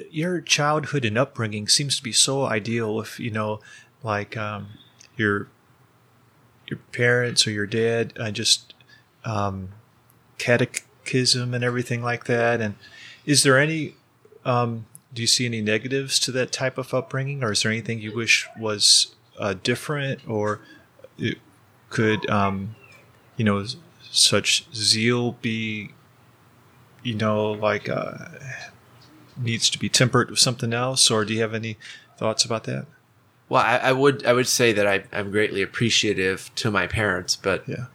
your 0.09 0.41
childhood 0.41 1.05
and 1.05 1.17
upbringing 1.17 1.67
seems 1.67 1.97
to 1.97 2.03
be 2.03 2.11
so 2.11 2.45
ideal. 2.45 2.99
If 2.99 3.19
you 3.19 3.31
know, 3.31 3.59
like 4.03 4.37
um, 4.37 4.67
your 5.15 5.47
your 6.67 6.79
parents 6.91 7.45
or 7.45 7.51
your 7.51 7.67
dad, 7.67 8.13
uh, 8.19 8.31
just 8.31 8.73
um, 9.23 9.69
catechism 10.37 11.53
and 11.53 11.63
everything 11.63 12.01
like 12.01 12.25
that. 12.25 12.61
And 12.61 12.75
is 13.25 13.43
there 13.43 13.57
any? 13.59 13.95
Um, 14.43 14.85
do 15.13 15.21
you 15.21 15.27
see 15.27 15.45
any 15.45 15.61
negatives 15.61 16.19
to 16.19 16.31
that 16.33 16.51
type 16.51 16.77
of 16.77 16.93
upbringing, 16.93 17.43
or 17.43 17.53
is 17.53 17.63
there 17.63 17.71
anything 17.71 18.01
you 18.01 18.13
wish 18.13 18.47
was 18.59 19.15
uh, 19.39 19.55
different, 19.63 20.27
or 20.27 20.59
it 21.17 21.37
could 21.89 22.29
um, 22.29 22.75
you 23.37 23.45
know, 23.45 23.65
such 24.11 24.65
zeal 24.73 25.33
be, 25.41 25.91
you 27.03 27.13
know, 27.13 27.51
like 27.51 27.89
uh, 27.89 28.17
needs 29.37 29.69
to 29.69 29.79
be 29.79 29.89
tempered 29.89 30.29
with 30.29 30.39
something 30.39 30.73
else? 30.73 31.11
Or 31.11 31.25
do 31.25 31.33
you 31.33 31.41
have 31.41 31.53
any 31.53 31.77
thoughts 32.17 32.45
about 32.45 32.63
that? 32.65 32.85
Well, 33.47 33.61
I, 33.61 33.77
I 33.77 33.91
would 33.91 34.25
I 34.25 34.33
would 34.33 34.47
say 34.47 34.73
that 34.73 34.87
I, 34.87 35.03
am 35.11 35.31
greatly 35.31 35.61
appreciative 35.61 36.49
to 36.55 36.71
my 36.71 36.87
parents, 36.87 37.35
but 37.35 37.67
yeah. 37.67 37.85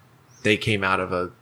they 0.43 0.57
came 0.57 0.85
out 0.85 1.01
of 1.01 1.13
a 1.13 1.33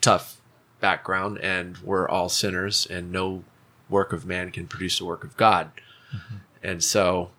tough 0.00 0.40
background 0.80 1.38
and 1.38 1.76
we're 1.78 2.08
all 2.08 2.28
sinners, 2.28 2.86
and 2.86 3.10
no 3.10 3.42
work 3.88 4.12
of 4.12 4.26
man 4.26 4.50
can 4.52 4.66
produce 4.66 4.98
the 4.98 5.04
work 5.04 5.24
of 5.24 5.36
God. 5.36 5.70
Mm-hmm. 6.14 6.36
And 6.62 6.84
so, 6.84 7.30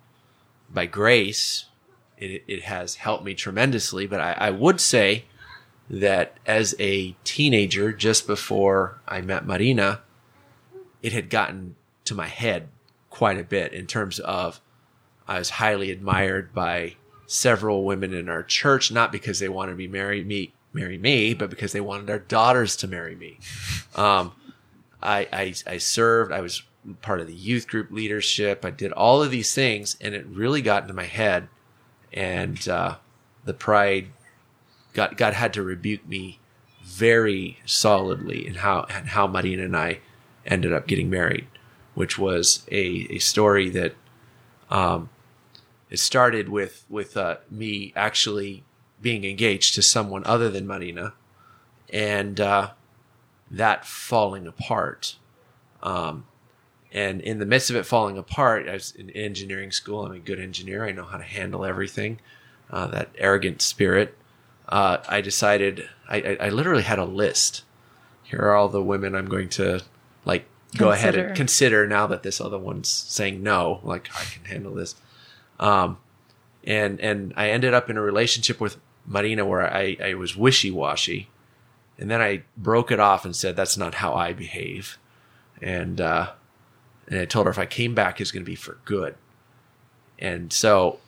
by 0.69 0.85
grace, 0.85 1.65
it, 2.17 2.43
it 2.47 2.63
has 2.63 2.95
helped 2.95 3.23
me 3.23 3.33
tremendously. 3.33 4.05
But 4.05 4.19
I, 4.19 4.31
I 4.33 4.51
would 4.51 4.81
say 4.81 5.25
that 5.89 6.37
as 6.45 6.75
a 6.79 7.15
teenager, 7.23 7.93
just 7.93 8.27
before 8.27 8.99
I 9.07 9.21
met 9.21 9.45
Marina, 9.45 10.01
it 11.01 11.13
had 11.13 11.29
gotten 11.29 11.75
to 12.05 12.15
my 12.15 12.27
head 12.27 12.69
quite 13.09 13.39
a 13.39 13.43
bit 13.43 13.73
in 13.73 13.87
terms 13.87 14.19
of 14.19 14.59
I 15.27 15.39
was 15.39 15.51
highly 15.51 15.91
admired 15.91 16.53
by 16.53 16.95
several 17.25 17.83
women 17.83 18.13
in 18.13 18.29
our 18.29 18.43
church, 18.43 18.91
not 18.91 19.11
because 19.11 19.39
they 19.39 19.49
wanted 19.49 19.73
to 19.73 19.77
be 19.77 19.87
married 19.87 20.25
me, 20.25 20.53
marry 20.71 20.97
me, 20.97 21.33
but 21.33 21.49
because 21.49 21.73
they 21.73 21.81
wanted 21.81 22.07
their 22.07 22.19
daughters 22.19 22.75
to 22.77 22.87
marry 22.87 23.15
me. 23.15 23.39
Um, 23.95 24.33
I, 25.01 25.27
I, 25.33 25.53
I 25.65 25.77
served, 25.77 26.31
I 26.31 26.41
was 26.41 26.63
part 27.01 27.19
of 27.19 27.27
the 27.27 27.33
youth 27.33 27.67
group 27.67 27.91
leadership. 27.91 28.63
I 28.63 28.71
did 28.71 28.93
all 28.93 29.21
of 29.21 29.31
these 29.31 29.53
things 29.53 29.97
and 29.99 30.15
it 30.15 30.25
really 30.27 30.61
got 30.61 30.83
into 30.83 30.93
my 30.93 31.03
head 31.03 31.49
and, 32.13 32.65
uh, 32.67 32.95
the 33.43 33.53
pride 33.53 34.07
God 34.97 35.15
God 35.15 35.35
had 35.35 35.53
to 35.53 35.61
rebuke 35.61 36.07
me 36.07 36.39
very 36.83 37.59
solidly 37.65 38.47
in 38.47 38.55
how 38.55 38.87
and 38.89 39.09
how 39.09 39.27
Marina 39.27 39.63
and 39.63 39.77
I 39.77 39.99
ended 40.43 40.73
up 40.73 40.87
getting 40.87 41.07
married, 41.07 41.45
which 41.93 42.17
was 42.17 42.65
a, 42.71 43.05
a 43.11 43.19
story 43.19 43.69
that 43.69 43.93
um, 44.71 45.09
it 45.91 45.99
started 45.99 46.49
with 46.49 46.83
with 46.89 47.15
uh, 47.15 47.37
me 47.51 47.93
actually 47.95 48.63
being 48.99 49.23
engaged 49.23 49.75
to 49.75 49.83
someone 49.83 50.23
other 50.25 50.49
than 50.49 50.65
Marina, 50.65 51.13
and 51.93 52.41
uh, 52.41 52.71
that 53.51 53.85
falling 53.85 54.47
apart. 54.47 55.17
Um, 55.83 56.25
and 56.91 57.21
in 57.21 57.37
the 57.37 57.45
midst 57.45 57.69
of 57.69 57.75
it 57.75 57.85
falling 57.85 58.17
apart, 58.17 58.67
I 58.67 58.73
was 58.73 58.95
in 58.95 59.11
engineering 59.11 59.69
school. 59.69 60.03
I'm 60.03 60.11
a 60.13 60.17
good 60.17 60.39
engineer. 60.39 60.85
I 60.85 60.91
know 60.91 61.03
how 61.03 61.17
to 61.17 61.23
handle 61.23 61.63
everything. 61.63 62.19
Uh, 62.71 62.87
that 62.87 63.09
arrogant 63.19 63.61
spirit. 63.61 64.17
Uh, 64.67 64.97
I 65.07 65.21
decided 65.21 65.87
I, 66.09 66.17
I, 66.17 66.37
I 66.41 66.49
literally 66.49 66.83
had 66.83 66.99
a 66.99 67.05
list. 67.05 67.63
Here 68.23 68.39
are 68.39 68.55
all 68.55 68.69
the 68.69 68.83
women 68.83 69.15
I'm 69.15 69.27
going 69.27 69.49
to 69.49 69.81
like 70.25 70.45
go 70.75 70.91
ahead 70.91 71.15
and 71.15 71.27
Consider. 71.35 71.35
consider 71.35 71.87
now 71.87 72.07
that 72.07 72.23
this 72.23 72.41
other 72.41 72.57
one's 72.57 72.89
saying 72.89 73.41
no. 73.41 73.79
Like 73.83 74.09
I 74.13 74.23
can 74.25 74.43
handle 74.45 74.73
this. 74.73 74.95
Um, 75.59 75.97
and 76.65 76.99
and 76.99 77.33
I 77.37 77.49
ended 77.49 77.73
up 77.73 77.89
in 77.89 77.97
a 77.97 78.01
relationship 78.01 78.59
with 78.59 78.77
Marina 79.05 79.45
where 79.45 79.73
I, 79.73 79.95
I 80.03 80.13
was 80.15 80.35
wishy 80.35 80.69
washy, 80.69 81.29
and 81.97 82.11
then 82.11 82.21
I 82.21 82.43
broke 82.57 82.91
it 82.91 82.99
off 82.99 83.23
and 83.23 83.33
said 83.33 83.55
that's 83.55 83.77
not 83.77 83.95
how 83.95 84.13
I 84.13 84.33
behave, 84.33 84.97
and 85.61 86.01
uh, 86.01 86.31
and 87.07 87.21
I 87.21 87.25
told 87.25 87.45
her 87.45 87.51
if 87.51 87.57
I 87.57 87.65
came 87.65 87.95
back, 87.95 88.19
it's 88.19 88.31
going 88.31 88.43
to 88.43 88.49
be 88.49 88.55
for 88.55 88.79
good, 88.83 89.15
and 90.19 90.51
so 90.51 90.99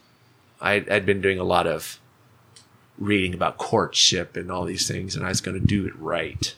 I, 0.62 0.82
I'd 0.90 1.04
been 1.04 1.20
doing 1.20 1.38
a 1.38 1.44
lot 1.44 1.66
of 1.66 2.00
reading 3.00 3.34
about 3.34 3.58
courtship 3.58 4.36
and 4.36 4.52
all 4.52 4.64
these 4.64 4.86
things, 4.86 5.16
and 5.16 5.26
I 5.26 5.30
was 5.30 5.40
going 5.40 5.58
to 5.58 5.66
do 5.66 5.86
it 5.86 5.98
right, 5.98 6.54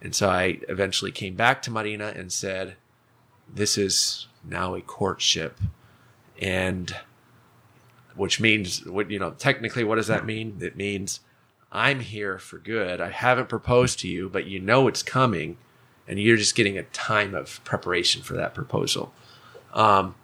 and 0.00 0.14
so 0.14 0.28
I 0.28 0.60
eventually 0.68 1.10
came 1.10 1.34
back 1.34 1.62
to 1.62 1.70
Marina 1.70 2.12
and 2.14 2.32
said, 2.32 2.76
"This 3.52 3.76
is 3.76 4.28
now 4.44 4.74
a 4.76 4.80
courtship," 4.80 5.58
and 6.40 6.94
which 8.14 8.40
means 8.40 8.84
what 8.86 9.10
you 9.10 9.18
know 9.18 9.30
technically 9.30 9.84
what 9.84 9.96
does 9.96 10.06
that 10.08 10.26
mean? 10.26 10.58
It 10.60 10.76
means 10.76 11.20
i'm 11.74 12.00
here 12.00 12.38
for 12.38 12.58
good. 12.58 13.00
I 13.00 13.08
haven't 13.08 13.48
proposed 13.48 13.98
to 14.00 14.08
you 14.08 14.28
but 14.28 14.46
you 14.46 14.60
know 14.60 14.88
it's 14.88 15.02
coming 15.02 15.56
and 16.06 16.20
you're 16.20 16.36
just 16.36 16.54
getting 16.54 16.76
a 16.76 16.82
time 16.82 17.34
of 17.34 17.62
preparation 17.64 18.22
for 18.22 18.34
that 18.34 18.54
proposal. 18.54 19.12
Um, 19.72 20.14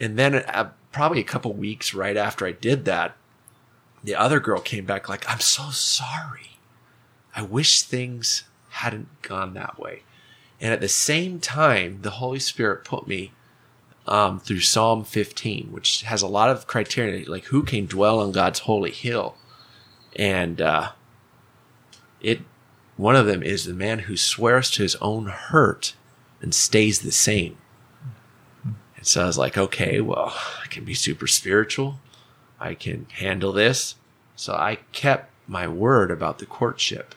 and 0.00 0.18
then 0.18 0.34
uh, 0.34 0.70
probably 0.90 1.20
a 1.20 1.24
couple 1.24 1.52
weeks 1.52 1.94
right 1.94 2.16
after 2.16 2.46
i 2.46 2.52
did 2.52 2.84
that 2.84 3.16
the 4.02 4.14
other 4.14 4.40
girl 4.40 4.60
came 4.60 4.84
back 4.84 5.08
like 5.08 5.24
i'm 5.28 5.40
so 5.40 5.70
sorry. 5.70 6.58
I 7.34 7.42
wish 7.42 7.82
things 7.82 8.44
hadn't 8.70 9.22
gone 9.22 9.54
that 9.54 9.78
way. 9.78 10.02
And 10.60 10.72
at 10.72 10.80
the 10.80 10.88
same 10.88 11.40
time 11.40 12.02
the 12.02 12.10
holy 12.10 12.38
spirit 12.38 12.84
put 12.84 13.06
me 13.06 13.32
um, 14.06 14.40
through 14.40 14.60
Psalm 14.60 15.04
15, 15.04 15.70
which 15.70 16.02
has 16.02 16.22
a 16.22 16.26
lot 16.26 16.50
of 16.50 16.66
criteria, 16.66 17.28
like 17.28 17.44
who 17.46 17.62
can 17.62 17.86
dwell 17.86 18.20
on 18.20 18.32
God's 18.32 18.60
holy 18.60 18.90
hill, 18.90 19.36
and 20.16 20.60
uh, 20.60 20.92
it 22.20 22.40
one 22.96 23.16
of 23.16 23.26
them 23.26 23.42
is 23.42 23.64
the 23.64 23.74
man 23.74 24.00
who 24.00 24.16
swears 24.16 24.70
to 24.72 24.82
his 24.82 24.96
own 24.96 25.26
hurt 25.26 25.94
and 26.40 26.54
stays 26.54 27.00
the 27.00 27.12
same. 27.12 27.56
And 28.64 29.06
so 29.06 29.22
I 29.22 29.26
was 29.26 29.38
like, 29.38 29.56
okay, 29.56 30.00
well, 30.00 30.36
I 30.62 30.66
can 30.68 30.84
be 30.84 30.94
super 30.94 31.26
spiritual, 31.26 32.00
I 32.62 32.74
can 32.74 33.06
handle 33.14 33.52
this. 33.52 33.96
So 34.36 34.54
I 34.54 34.78
kept 34.92 35.30
my 35.48 35.66
word 35.66 36.12
about 36.12 36.38
the 36.38 36.46
courtship, 36.46 37.14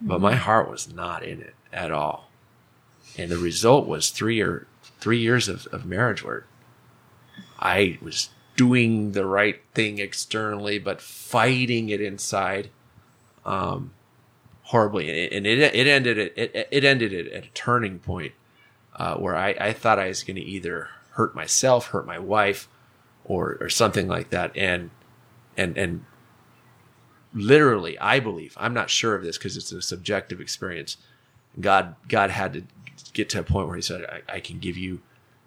but 0.00 0.22
my 0.22 0.34
heart 0.34 0.70
was 0.70 0.92
not 0.92 1.22
in 1.22 1.42
it 1.42 1.54
at 1.70 1.90
all. 1.90 2.30
And 3.18 3.30
the 3.30 3.36
result 3.36 3.86
was 3.86 4.08
three 4.08 4.40
or 4.40 4.66
three 5.00 5.18
years 5.18 5.48
of, 5.48 5.66
of 5.66 5.84
marriage 5.84 6.24
where 6.24 6.46
I 7.58 7.98
was 8.00 8.30
doing 8.56 9.12
the 9.12 9.26
right 9.26 9.60
thing 9.74 9.98
externally, 9.98 10.78
but 10.78 11.02
fighting 11.02 11.90
it 11.90 12.00
inside, 12.00 12.70
um, 13.44 13.92
horribly. 14.62 15.28
And 15.28 15.46
it, 15.46 15.58
it 15.58 15.86
ended 15.86 16.18
at, 16.18 16.38
it, 16.38 16.68
it 16.70 16.84
ended 16.84 17.12
it 17.12 17.30
at 17.32 17.44
a 17.44 17.50
turning 17.50 17.98
point, 17.98 18.32
uh, 18.96 19.16
where 19.16 19.36
I, 19.36 19.50
I 19.60 19.72
thought 19.74 19.98
I 19.98 20.08
was 20.08 20.22
going 20.22 20.36
to 20.36 20.42
either 20.42 20.88
hurt 21.10 21.34
myself, 21.34 21.88
hurt 21.88 22.06
my 22.06 22.18
wife, 22.18 22.66
or, 23.24 23.56
or 23.60 23.68
something 23.68 24.08
like 24.08 24.30
that. 24.30 24.56
And, 24.56 24.90
and, 25.56 25.76
and 25.76 26.04
literally, 27.34 27.98
I 27.98 28.20
believe, 28.20 28.56
I'm 28.58 28.74
not 28.74 28.90
sure 28.90 29.14
of 29.14 29.22
this 29.22 29.38
because 29.38 29.56
it's 29.56 29.72
a 29.72 29.82
subjective 29.82 30.40
experience. 30.40 30.96
God, 31.60 31.96
God 32.08 32.30
had 32.30 32.52
to 32.54 32.62
get 33.12 33.28
to 33.30 33.40
a 33.40 33.42
point 33.42 33.68
where 33.68 33.76
he 33.76 33.82
said, 33.82 34.04
I, 34.04 34.36
I 34.36 34.40
can 34.40 34.58
give 34.58 34.76
you 34.76 35.00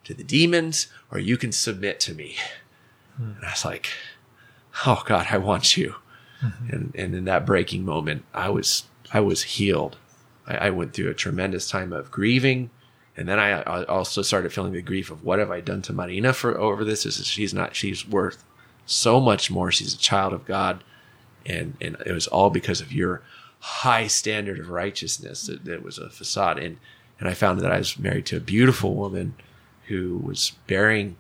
to 0.04 0.14
the 0.14 0.24
demons 0.24 0.88
or 1.12 1.20
you 1.20 1.38
can 1.38 1.52
submit 1.52 2.00
to 2.02 2.14
me. 2.14 2.36
Hmm. 3.18 3.32
And 3.38 3.46
I 3.46 3.52
was 3.52 3.66
like, 3.66 3.90
Oh 4.86 5.04
God, 5.06 5.28
I 5.30 5.38
want 5.38 5.78
you. 5.78 5.96
Mm-hmm. 6.42 6.70
And, 6.70 6.96
and 6.96 7.16
in 7.16 7.26
that 7.26 7.46
breaking 7.46 7.86
moment, 7.86 8.26
I 8.34 8.50
was, 8.50 8.86
I 9.14 9.22
was 9.22 9.44
healed. 9.44 9.98
I, 10.46 10.56
I 10.56 10.70
went 10.70 10.94
through 10.94 11.10
a 11.10 11.14
tremendous 11.14 11.70
time 11.70 11.94
of 11.94 12.12
grieving. 12.12 12.70
And 13.18 13.28
then 13.28 13.40
I, 13.40 13.62
I 13.62 13.84
also 13.86 14.22
started 14.22 14.52
feeling 14.52 14.74
the 14.74 14.82
grief 14.82 15.10
of 15.10 15.24
what 15.24 15.40
have 15.40 15.52
I 15.52 15.62
done 15.62 15.82
to 15.84 15.94
Marina 15.94 16.34
for 16.34 16.58
over 16.58 16.84
this? 16.84 17.06
Is, 17.06 17.26
she's 17.26 17.54
not, 17.54 17.76
she's 17.76 18.08
worth 18.08 18.44
so 18.86 19.20
much 19.20 19.50
more. 19.50 19.72
She's 19.72 19.94
a 19.94 19.98
child 19.98 20.34
of 20.34 20.46
God. 20.46 20.84
And, 21.46 21.78
and 21.80 21.96
it 22.06 22.12
was 22.12 22.28
all 22.28 22.50
because 22.50 22.82
of 22.82 22.92
your 22.92 23.22
high 23.60 24.08
standard 24.08 24.60
of 24.60 24.70
righteousness 24.70 25.48
that, 25.48 25.64
that 25.66 25.84
was 25.84 25.98
a 25.98 26.10
facade. 26.10 26.60
And, 26.60 26.78
and 27.20 27.30
I 27.30 27.34
found 27.34 27.62
that 27.62 27.72
I 27.72 27.78
was 27.78 27.98
married 27.98 28.26
to 28.28 28.38
a 28.38 28.42
beautiful 28.42 28.96
woman 28.96 29.36
who 29.88 30.18
was 30.18 30.52
bearing 30.68 31.16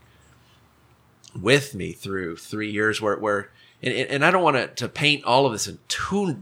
with 1.39 1.75
me 1.75 1.91
through 1.91 2.37
three 2.37 2.71
years 2.71 3.01
where, 3.01 3.17
where, 3.17 3.49
and, 3.81 3.93
and 3.93 4.25
I 4.25 4.31
don't 4.31 4.43
want 4.43 4.77
to, 4.77 4.89
paint 4.89 5.23
all 5.23 5.45
of 5.45 5.51
this 5.51 5.67
in 5.67 5.79
too 5.87 6.41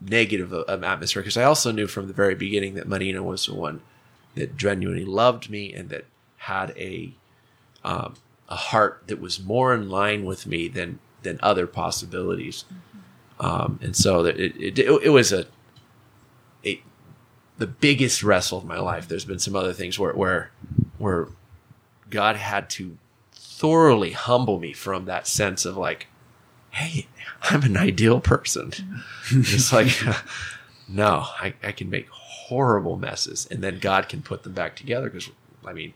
negative 0.00 0.52
an 0.52 0.84
atmosphere 0.84 1.22
because 1.22 1.36
I 1.36 1.44
also 1.44 1.72
knew 1.72 1.86
from 1.86 2.06
the 2.06 2.12
very 2.12 2.34
beginning 2.34 2.74
that 2.74 2.88
Marina 2.88 3.22
was 3.22 3.46
the 3.46 3.54
one 3.54 3.80
that 4.38 4.56
genuinely 4.56 5.04
loved 5.04 5.50
me 5.50 5.72
and 5.72 5.88
that 5.90 6.04
had 6.38 6.70
a, 6.76 7.12
um, 7.84 8.14
a 8.48 8.56
heart 8.56 9.02
that 9.06 9.20
was 9.20 9.42
more 9.42 9.74
in 9.74 9.88
line 9.88 10.24
with 10.24 10.46
me 10.46 10.68
than, 10.68 10.98
than 11.22 11.38
other 11.42 11.66
possibilities. 11.66 12.64
Um, 13.40 13.78
and 13.82 13.94
so 13.94 14.22
that 14.22 14.38
it, 14.38 14.56
it, 14.56 14.78
it, 14.78 15.02
it 15.04 15.10
was 15.10 15.32
a, 15.32 15.46
a, 16.64 16.82
the 17.58 17.66
biggest 17.66 18.22
wrestle 18.22 18.58
of 18.58 18.64
my 18.64 18.78
life. 18.78 19.08
There's 19.08 19.24
been 19.24 19.38
some 19.38 19.54
other 19.54 19.72
things 19.72 19.98
where, 19.98 20.12
where, 20.12 20.50
where 20.98 21.28
God 22.10 22.36
had 22.36 22.70
to 22.70 22.96
thoroughly 23.32 24.12
humble 24.12 24.58
me 24.58 24.72
from 24.72 25.04
that 25.04 25.26
sense 25.26 25.64
of 25.64 25.76
like, 25.76 26.06
Hey, 26.70 27.06
I'm 27.42 27.62
an 27.62 27.76
ideal 27.76 28.20
person. 28.20 28.72
it's 29.30 29.72
like, 29.72 29.88
no, 30.88 31.26
I, 31.40 31.54
I 31.62 31.72
can 31.72 31.90
make 31.90 32.08
horrible 32.48 32.96
messes 32.96 33.46
and 33.50 33.62
then 33.62 33.78
God 33.78 34.08
can 34.08 34.22
put 34.22 34.42
them 34.42 34.54
back 34.54 34.74
together. 34.74 35.10
Cause 35.10 35.30
I 35.66 35.74
mean, 35.74 35.92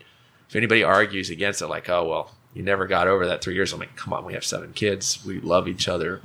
if 0.49 0.57
anybody 0.57 0.83
argues 0.83 1.31
against 1.31 1.63
it, 1.63 1.67
like, 1.67 1.89
oh, 1.89 2.07
well, 2.07 2.31
you 2.53 2.63
never 2.63 2.87
got 2.87 3.09
over 3.09 3.27
that 3.27 3.43
three 3.43 3.55
years. 3.55 3.73
I'm 3.73 3.81
like, 3.81 3.97
come 3.97 4.13
on, 4.13 4.27
we 4.27 4.35
have 4.35 4.45
seven 4.45 4.75
kids. 4.75 5.25
We 5.25 5.41
love 5.41 5.67
each 5.67 5.89
other. 5.89 6.21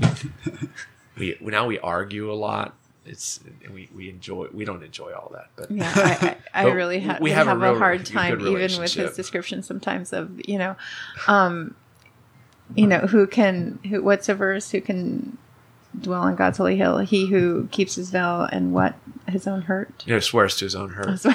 we 1.18 1.38
now 1.42 1.66
we 1.66 1.80
argue 1.80 2.30
a 2.32 2.36
lot. 2.36 2.76
It's 3.06 3.40
we, 3.72 3.90
we 3.96 4.10
enjoy 4.10 4.48
we 4.52 4.66
don't 4.66 4.84
enjoy 4.84 5.14
all 5.14 5.32
that, 5.34 5.48
but 5.56 5.72
Yeah, 5.72 5.90
I, 5.96 6.38
I, 6.54 6.66
I 6.66 6.72
really 6.74 7.00
ha- 7.00 7.20
we 7.22 7.32
have 7.32 7.48
have, 7.48 7.62
a 7.62 7.74
a, 7.74 7.78
hard 7.78 8.06
time, 8.06 8.42
even 8.42 8.82
with 8.82 8.94
his 8.94 9.16
description 9.16 9.64
sometimes 9.64 10.12
of 10.12 10.42
you 10.46 10.58
know, 10.58 10.76
um, 11.28 11.74
you 12.76 12.86
know 12.86 13.00
who 13.00 13.26
can 13.28 13.80
who 13.90 14.04
what's 14.04 14.28
a 14.28 14.36
verse 14.36 14.72
who 14.72 14.82
can 14.82 15.38
dwell 16.02 16.22
on 16.24 16.36
God's 16.36 16.58
holy 16.58 16.78
hill? 16.78 17.00
He 17.00 17.28
who 17.28 17.68
keeps 17.72 17.96
his 17.96 18.10
veil 18.10 18.42
and 18.44 18.74
what 18.74 18.96
his 19.28 19.48
own 19.48 19.64
hurt. 19.64 20.06
know, 20.08 20.20
swears 20.20 20.56
to 20.58 20.66
his 20.66 20.76
own 20.76 20.92
hurt. 20.92 21.26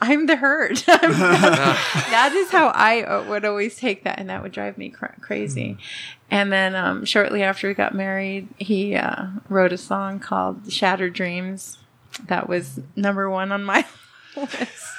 I'm 0.00 0.26
the 0.26 0.36
hurt. 0.36 0.84
That 0.86 2.32
is 2.34 2.50
how 2.50 2.68
I 2.68 3.02
uh, 3.02 3.24
would 3.28 3.44
always 3.44 3.76
take 3.76 4.04
that, 4.04 4.18
and 4.18 4.28
that 4.30 4.42
would 4.42 4.52
drive 4.52 4.76
me 4.78 4.90
cra- 4.90 5.14
crazy. 5.20 5.78
And 6.30 6.52
then 6.52 6.74
um, 6.74 7.04
shortly 7.04 7.42
after 7.42 7.68
we 7.68 7.74
got 7.74 7.94
married, 7.94 8.48
he 8.58 8.94
uh, 8.96 9.26
wrote 9.48 9.72
a 9.72 9.78
song 9.78 10.18
called 10.18 10.70
"Shattered 10.72 11.12
Dreams." 11.14 11.78
That 12.26 12.48
was 12.48 12.80
number 12.94 13.28
one 13.30 13.52
on 13.52 13.64
my 13.64 13.86
list. 14.36 14.92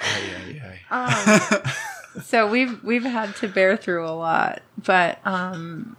Ay, 0.00 0.60
ay, 0.60 0.80
ay. 0.90 1.74
So 2.22 2.50
we've 2.50 2.82
we've 2.82 3.04
had 3.04 3.36
to 3.36 3.48
bear 3.48 3.76
through 3.76 4.06
a 4.06 4.10
lot, 4.12 4.62
but 4.76 5.18
um, 5.24 5.96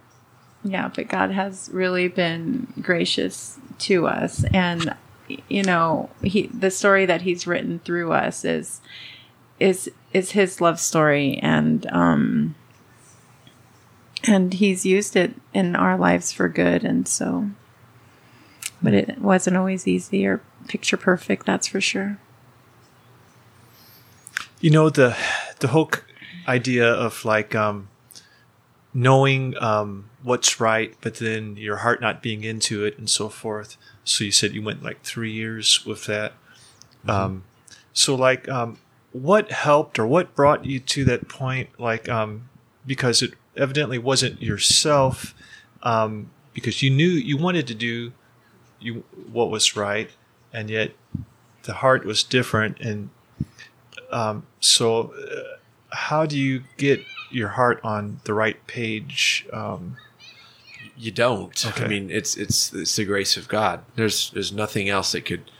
yeah, 0.62 0.90
but 0.94 1.08
God 1.08 1.30
has 1.30 1.70
really 1.72 2.08
been 2.08 2.72
gracious 2.80 3.58
to 3.80 4.06
us, 4.06 4.44
and 4.52 4.94
you 5.48 5.62
know, 5.62 6.10
he 6.22 6.48
the 6.48 6.70
story 6.70 7.06
that 7.06 7.22
He's 7.22 7.46
written 7.46 7.78
through 7.80 8.12
us 8.12 8.44
is 8.44 8.80
is 9.58 9.90
is 10.12 10.32
His 10.32 10.60
love 10.60 10.78
story, 10.80 11.38
and 11.38 11.86
um, 11.92 12.54
and 14.24 14.54
he's 14.54 14.84
used 14.84 15.16
it 15.16 15.34
in 15.54 15.74
our 15.74 15.96
lives 15.96 16.32
for 16.32 16.48
good. 16.48 16.84
And 16.84 17.08
so 17.08 17.50
but 18.82 18.94
it 18.94 19.18
wasn't 19.18 19.56
always 19.56 19.86
easy 19.86 20.26
or 20.26 20.40
picture 20.68 20.96
perfect 20.96 21.46
that's 21.46 21.68
for 21.68 21.80
sure. 21.80 22.18
You 24.60 24.70
know 24.70 24.90
the 24.90 25.16
the 25.60 25.68
whole 25.68 25.90
idea 26.46 26.86
of 26.86 27.24
like 27.24 27.54
um, 27.54 27.88
knowing 28.92 29.56
um, 29.58 30.09
what's 30.22 30.60
right, 30.60 30.94
but 31.00 31.16
then 31.16 31.56
your 31.56 31.78
heart 31.78 32.00
not 32.00 32.22
being 32.22 32.44
into 32.44 32.84
it, 32.84 32.98
and 32.98 33.08
so 33.08 33.28
forth. 33.28 33.76
So 34.04 34.24
you 34.24 34.32
said 34.32 34.52
you 34.52 34.62
went 34.62 34.82
like 34.82 35.02
three 35.02 35.32
years 35.32 35.84
with 35.86 36.06
that. 36.06 36.32
Um, 37.08 37.44
so 37.92 38.14
like, 38.14 38.48
um, 38.48 38.78
what 39.12 39.50
helped 39.50 39.98
or 39.98 40.06
what 40.06 40.34
brought 40.34 40.64
you 40.64 40.80
to 40.80 41.04
that 41.06 41.28
point? 41.28 41.70
Like, 41.78 42.08
um, 42.08 42.48
because 42.86 43.22
it 43.22 43.34
evidently 43.56 43.98
wasn't 43.98 44.42
yourself, 44.42 45.34
um, 45.82 46.30
because 46.52 46.82
you 46.82 46.90
knew 46.90 47.08
you 47.08 47.36
wanted 47.36 47.66
to 47.68 47.74
do 47.74 48.12
you 48.78 49.04
what 49.32 49.50
was 49.50 49.76
right, 49.76 50.10
and 50.52 50.70
yet 50.70 50.92
the 51.62 51.74
heart 51.74 52.04
was 52.04 52.22
different 52.22 52.80
and 52.80 53.10
um, 54.10 54.46
so, 54.60 55.12
uh, 55.14 55.56
how 55.90 56.26
do 56.26 56.38
you 56.38 56.64
get 56.76 57.00
your 57.30 57.48
heart 57.48 57.80
on 57.84 58.20
the 58.24 58.34
right 58.34 58.64
page? 58.66 59.46
Um, 59.52 59.96
You 61.00 61.10
don't. 61.10 61.66
Okay. 61.66 61.84
I 61.84 61.88
mean, 61.88 62.10
it's 62.10 62.36
it's 62.36 62.74
it's 62.74 62.94
the 62.96 63.06
grace 63.06 63.38
of 63.38 63.48
God. 63.48 63.84
There's 63.96 64.30
there's 64.32 64.52
nothing 64.52 64.90
else 64.90 65.12
that 65.12 65.24
could. 65.24 65.50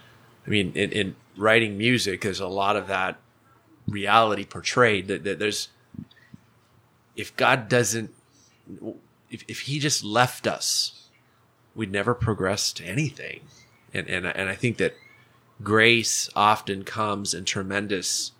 I 0.46 0.50
mean, 0.50 0.72
in, 0.74 0.92
in 0.92 1.16
writing 1.34 1.78
music, 1.78 2.20
there's 2.20 2.40
a 2.40 2.46
lot 2.46 2.76
of 2.76 2.88
that 2.88 3.16
reality 3.88 4.44
portrayed. 4.44 5.08
That, 5.08 5.24
that 5.24 5.38
there's 5.38 5.68
if 7.16 7.34
God 7.38 7.70
doesn't, 7.70 8.10
if 9.30 9.42
if 9.48 9.60
He 9.60 9.78
just 9.78 10.04
left 10.04 10.46
us, 10.46 11.08
we'd 11.74 11.90
never 11.90 12.12
progress 12.12 12.70
to 12.74 12.84
anything. 12.84 13.40
And 13.94 14.08
and 14.10 14.26
and 14.26 14.50
I 14.50 14.54
think 14.54 14.76
that 14.76 14.94
grace 15.62 16.28
often 16.36 16.84
comes 16.84 17.32
in 17.32 17.46
tremendous, 17.46 18.32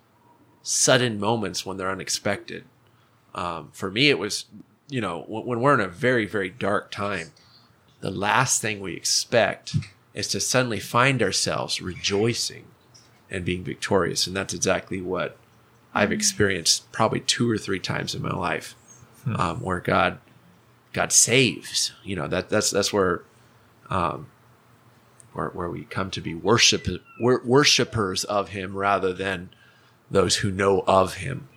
sudden 0.61 1.19
moments 1.19 1.65
when 1.65 1.77
they're 1.77 1.89
unexpected. 1.89 2.65
Um, 3.33 3.69
for 3.73 3.89
me, 3.89 4.09
it 4.09 4.19
was, 4.19 4.45
you 4.91 5.01
know, 5.01 5.23
when, 5.27 5.45
when 5.45 5.61
we're 5.61 5.73
in 5.73 5.79
a 5.79 5.87
very, 5.87 6.25
very 6.25 6.49
dark 6.49 6.91
time, 6.91 7.31
the 8.01 8.11
last 8.11 8.61
thing 8.61 8.81
we 8.81 8.93
expect 8.93 9.75
is 10.13 10.27
to 10.27 10.39
suddenly 10.39 10.79
find 10.79 11.23
ourselves 11.23 11.81
rejoicing 11.81 12.65
and 13.29 13.45
being 13.45 13.63
victorious. 13.63 14.27
And 14.27 14.35
that's 14.35 14.53
exactly 14.53 15.01
what 15.01 15.37
I've 15.93 16.11
experienced 16.11 16.91
probably 16.91 17.21
two 17.21 17.49
or 17.49 17.57
three 17.57 17.79
times 17.79 18.13
in 18.13 18.21
my 18.21 18.35
life, 18.35 18.75
um, 19.39 19.61
where 19.61 19.79
God, 19.79 20.19
God 20.91 21.13
saves. 21.13 21.93
You 22.03 22.17
know 22.17 22.27
that 22.27 22.49
that's 22.49 22.71
that's 22.71 22.91
where, 22.91 23.23
um, 23.89 24.27
where 25.33 25.49
where 25.49 25.69
we 25.69 25.85
come 25.85 26.11
to 26.11 26.21
be 26.21 26.33
worship 26.33 26.87
wor- 27.19 27.41
worshipers 27.45 28.25
of 28.25 28.49
Him 28.49 28.75
rather 28.75 29.13
than 29.13 29.49
those 30.09 30.37
who 30.37 30.51
know 30.51 30.83
of 30.85 31.15
Him. 31.15 31.47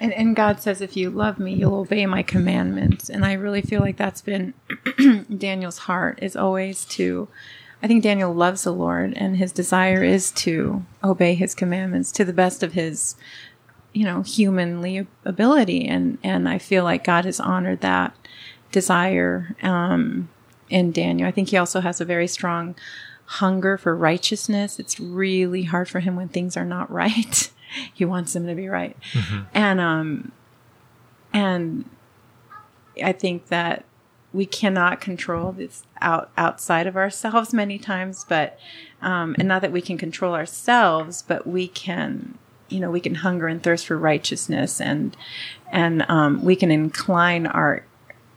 And, 0.00 0.12
and 0.12 0.36
God 0.36 0.60
says, 0.60 0.80
if 0.80 0.96
you 0.96 1.10
love 1.10 1.38
me, 1.38 1.54
you'll 1.54 1.74
obey 1.74 2.06
my 2.06 2.22
commandments. 2.22 3.08
And 3.08 3.24
I 3.24 3.34
really 3.34 3.62
feel 3.62 3.80
like 3.80 3.96
that's 3.96 4.20
been 4.20 4.54
Daniel's 5.38 5.78
heart 5.78 6.18
is 6.22 6.36
always 6.36 6.84
to, 6.86 7.28
I 7.82 7.86
think 7.86 8.02
Daniel 8.02 8.32
loves 8.32 8.64
the 8.64 8.72
Lord 8.72 9.12
and 9.16 9.36
his 9.36 9.52
desire 9.52 10.02
is 10.02 10.30
to 10.32 10.84
obey 11.02 11.34
his 11.34 11.54
commandments 11.54 12.12
to 12.12 12.24
the 12.24 12.32
best 12.32 12.62
of 12.62 12.72
his, 12.72 13.16
you 13.92 14.04
know, 14.04 14.22
humanly 14.22 15.06
ability. 15.24 15.86
And, 15.86 16.18
and 16.22 16.48
I 16.48 16.58
feel 16.58 16.84
like 16.84 17.04
God 17.04 17.24
has 17.24 17.40
honored 17.40 17.80
that 17.80 18.14
desire, 18.70 19.54
um, 19.62 20.28
in 20.72 20.90
Daniel. 20.90 21.28
I 21.28 21.30
think 21.30 21.50
he 21.50 21.56
also 21.56 21.80
has 21.80 22.00
a 22.00 22.04
very 22.04 22.26
strong 22.26 22.74
hunger 23.32 23.78
for 23.78 23.96
righteousness. 23.96 24.78
It's 24.78 25.00
really 25.00 25.62
hard 25.62 25.88
for 25.88 26.00
him 26.00 26.16
when 26.16 26.28
things 26.28 26.54
are 26.56 26.66
not 26.66 26.90
right. 27.02 27.50
he 27.94 28.04
wants 28.04 28.34
them 28.34 28.46
to 28.46 28.54
be 28.54 28.68
right. 28.68 28.96
And 29.54 29.80
um 29.80 30.32
and 31.32 31.88
I 33.02 33.12
think 33.12 33.46
that 33.46 33.84
we 34.34 34.44
cannot 34.44 35.00
control 35.00 35.52
this 35.52 35.84
out 36.00 36.30
outside 36.36 36.86
of 36.86 36.96
ourselves 36.96 37.52
many 37.62 37.78
times, 37.78 38.26
but 38.28 38.58
um 39.00 39.34
and 39.38 39.48
not 39.48 39.62
that 39.62 39.72
we 39.72 39.80
can 39.80 39.96
control 39.96 40.34
ourselves, 40.34 41.22
but 41.22 41.46
we 41.46 41.68
can 41.68 42.38
you 42.68 42.80
know, 42.80 42.90
we 42.90 43.00
can 43.00 43.16
hunger 43.16 43.48
and 43.48 43.62
thirst 43.62 43.86
for 43.86 43.96
righteousness 43.96 44.78
and 44.78 45.16
and 45.70 46.04
um 46.10 46.44
we 46.44 46.54
can 46.54 46.70
incline 46.70 47.46
our 47.46 47.86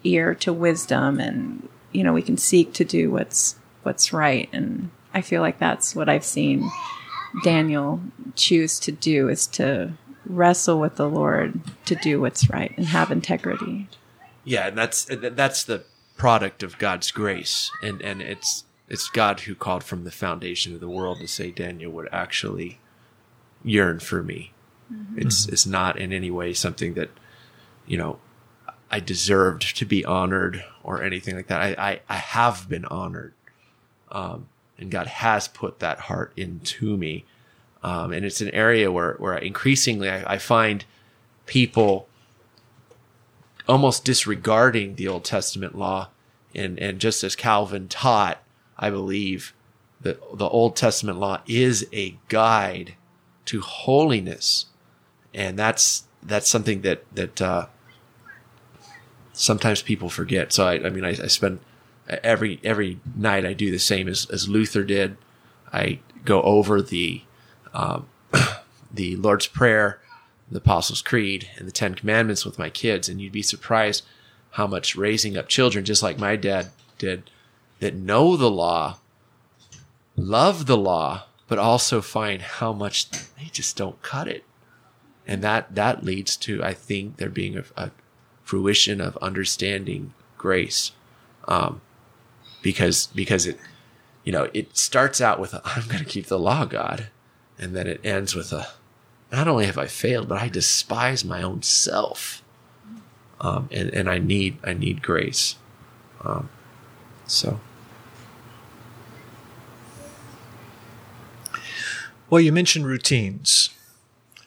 ear 0.05 0.33
to 0.35 0.53
wisdom 0.53 1.19
and 1.19 1.67
you 1.91 2.03
know, 2.03 2.13
we 2.13 2.21
can 2.21 2.37
seek 2.37 2.71
to 2.73 2.85
do 2.85 3.11
what's 3.11 3.57
what's 3.85 4.11
right 4.11 4.49
and 4.51 4.89
I 5.13 5.21
feel 5.21 5.41
like 5.41 5.59
that's 5.59 5.95
what 5.95 6.09
I've 6.09 6.25
seen 6.25 6.69
Daniel 7.43 8.01
choose 8.35 8.79
to 8.81 8.91
do 8.91 9.29
is 9.29 9.47
to 9.47 9.93
wrestle 10.25 10.79
with 10.79 10.95
the 10.95 11.09
Lord 11.09 11.59
to 11.85 11.95
do 11.95 12.21
what's 12.21 12.49
right 12.49 12.73
and 12.77 12.87
have 12.87 13.11
integrity. 13.11 13.87
Yeah, 14.43 14.67
and 14.67 14.77
that's 14.77 15.05
that's 15.09 15.63
the 15.63 15.83
product 16.17 16.63
of 16.63 16.77
God's 16.77 17.11
grace, 17.11 17.71
and 17.81 18.01
and 18.01 18.21
it's 18.21 18.65
it's 18.87 19.09
God 19.09 19.41
who 19.41 19.55
called 19.55 19.83
from 19.83 20.03
the 20.03 20.11
foundation 20.11 20.73
of 20.73 20.79
the 20.79 20.89
world 20.89 21.19
to 21.19 21.27
say 21.27 21.51
Daniel 21.51 21.91
would 21.93 22.09
actually 22.11 22.79
yearn 23.63 23.99
for 23.99 24.21
me. 24.21 24.53
Mm-hmm. 24.91 25.19
It's 25.19 25.43
mm-hmm. 25.43 25.53
it's 25.53 25.65
not 25.65 25.97
in 25.97 26.13
any 26.13 26.31
way 26.31 26.53
something 26.53 26.93
that 26.93 27.09
you 27.85 27.97
know 27.97 28.19
I 28.91 28.99
deserved 28.99 29.77
to 29.77 29.85
be 29.85 30.05
honored 30.05 30.63
or 30.83 31.01
anything 31.01 31.35
like 31.35 31.47
that. 31.47 31.61
I 31.61 31.91
I, 31.91 32.01
I 32.09 32.17
have 32.17 32.69
been 32.69 32.85
honored, 32.85 33.33
um, 34.15 34.47
and 34.77 34.89
God 34.89 35.07
has 35.07 35.47
put 35.47 35.79
that 35.79 35.99
heart 35.99 36.31
into 36.35 36.97
me, 36.97 37.25
um, 37.83 38.11
and 38.11 38.25
it's 38.25 38.41
an 38.41 38.51
area 38.51 38.91
where 38.91 39.15
where 39.19 39.37
increasingly 39.37 40.09
I, 40.09 40.35
I 40.35 40.37
find 40.37 40.85
people 41.45 42.07
almost 43.67 44.05
disregarding 44.05 44.95
the 44.95 45.07
Old 45.07 45.23
Testament 45.23 45.77
law. 45.77 46.09
And, 46.53 46.79
and 46.79 46.99
just 46.99 47.23
as 47.23 47.35
Calvin 47.35 47.87
taught, 47.87 48.41
I 48.77 48.89
believe 48.89 49.53
that 50.01 50.19
the 50.37 50.47
Old 50.47 50.75
Testament 50.75 51.19
law 51.19 51.41
is 51.47 51.87
a 51.91 52.17
guide 52.29 52.95
to 53.45 53.61
holiness. 53.61 54.67
And 55.33 55.57
that's, 55.57 56.03
that's 56.23 56.47
something 56.47 56.81
that, 56.81 57.03
that, 57.13 57.41
uh, 57.41 57.67
sometimes 59.33 59.81
people 59.81 60.09
forget. 60.09 60.53
So 60.53 60.67
I, 60.67 60.85
I 60.85 60.89
mean, 60.89 61.03
I, 61.03 61.09
I 61.09 61.27
spend 61.27 61.59
every, 62.07 62.59
every 62.63 62.99
night 63.15 63.45
I 63.45 63.53
do 63.53 63.71
the 63.71 63.79
same 63.79 64.07
as, 64.07 64.25
as 64.29 64.49
Luther 64.49 64.83
did. 64.83 65.17
I 65.71 65.99
go 66.23 66.41
over 66.41 66.81
the, 66.81 67.21
um, 67.73 68.07
the 68.93 69.15
Lord's 69.15 69.47
Prayer, 69.47 69.99
the 70.49 70.57
Apostles' 70.57 71.01
Creed, 71.01 71.49
and 71.57 71.67
the 71.67 71.71
Ten 71.71 71.95
Commandments 71.95 72.45
with 72.45 72.59
my 72.59 72.69
kids, 72.69 73.09
and 73.09 73.19
you'd 73.19 73.31
be 73.31 73.41
surprised 73.41 74.03
how 74.51 74.67
much 74.67 74.95
raising 74.95 75.37
up 75.37 75.47
children, 75.47 75.83
just 75.83 76.03
like 76.03 76.17
my 76.17 76.35
dad 76.35 76.67
did, 76.97 77.29
that 77.79 77.95
know 77.95 78.37
the 78.37 78.49
law, 78.49 78.97
love 80.15 80.65
the 80.65 80.77
law, 80.77 81.25
but 81.47 81.59
also 81.59 82.01
find 82.01 82.41
how 82.41 82.71
much 82.71 83.09
they 83.09 83.49
just 83.51 83.75
don't 83.75 84.01
cut 84.01 84.27
it. 84.27 84.43
And 85.27 85.41
that, 85.43 85.75
that 85.75 86.03
leads 86.03 86.37
to, 86.37 86.63
I 86.63 86.73
think, 86.73 87.17
there 87.17 87.29
being 87.29 87.57
a, 87.57 87.63
a 87.75 87.91
fruition 88.43 89.01
of 89.01 89.17
understanding 89.17 90.13
grace. 90.37 90.91
Um, 91.47 91.81
because, 92.65 93.09
because 93.13 93.45
it, 93.45 93.59
you 94.23 94.31
know, 94.31 94.49
it 94.51 94.75
starts 94.75 95.21
out 95.21 95.39
with, 95.39 95.53
I'm 95.63 95.85
going 95.85 96.03
to 96.03 96.09
keep 96.09 96.25
the 96.25 96.39
law, 96.39 96.65
God. 96.65 97.09
And 97.59 97.75
then 97.75 97.85
it 97.85 98.01
ends 98.03 98.33
with 98.33 98.51
a, 98.51 98.69
not 99.31 99.47
only 99.47 99.67
have 99.67 99.77
I 99.77 99.85
failed, 99.85 100.27
but 100.27 100.41
I 100.41 100.49
despise 100.49 101.23
my 101.23 101.43
own 101.43 101.61
self. 101.61 102.41
Um, 103.39 103.69
and, 103.71 103.93
and 103.93 104.09
I 104.09 104.17
need, 104.17 104.57
I 104.63 104.73
need 104.73 105.03
grace. 105.03 105.57
Um, 106.23 106.49
so. 107.27 107.59
well, 112.31 112.41
you 112.41 112.51
mentioned 112.51 112.87
routines. 112.87 113.69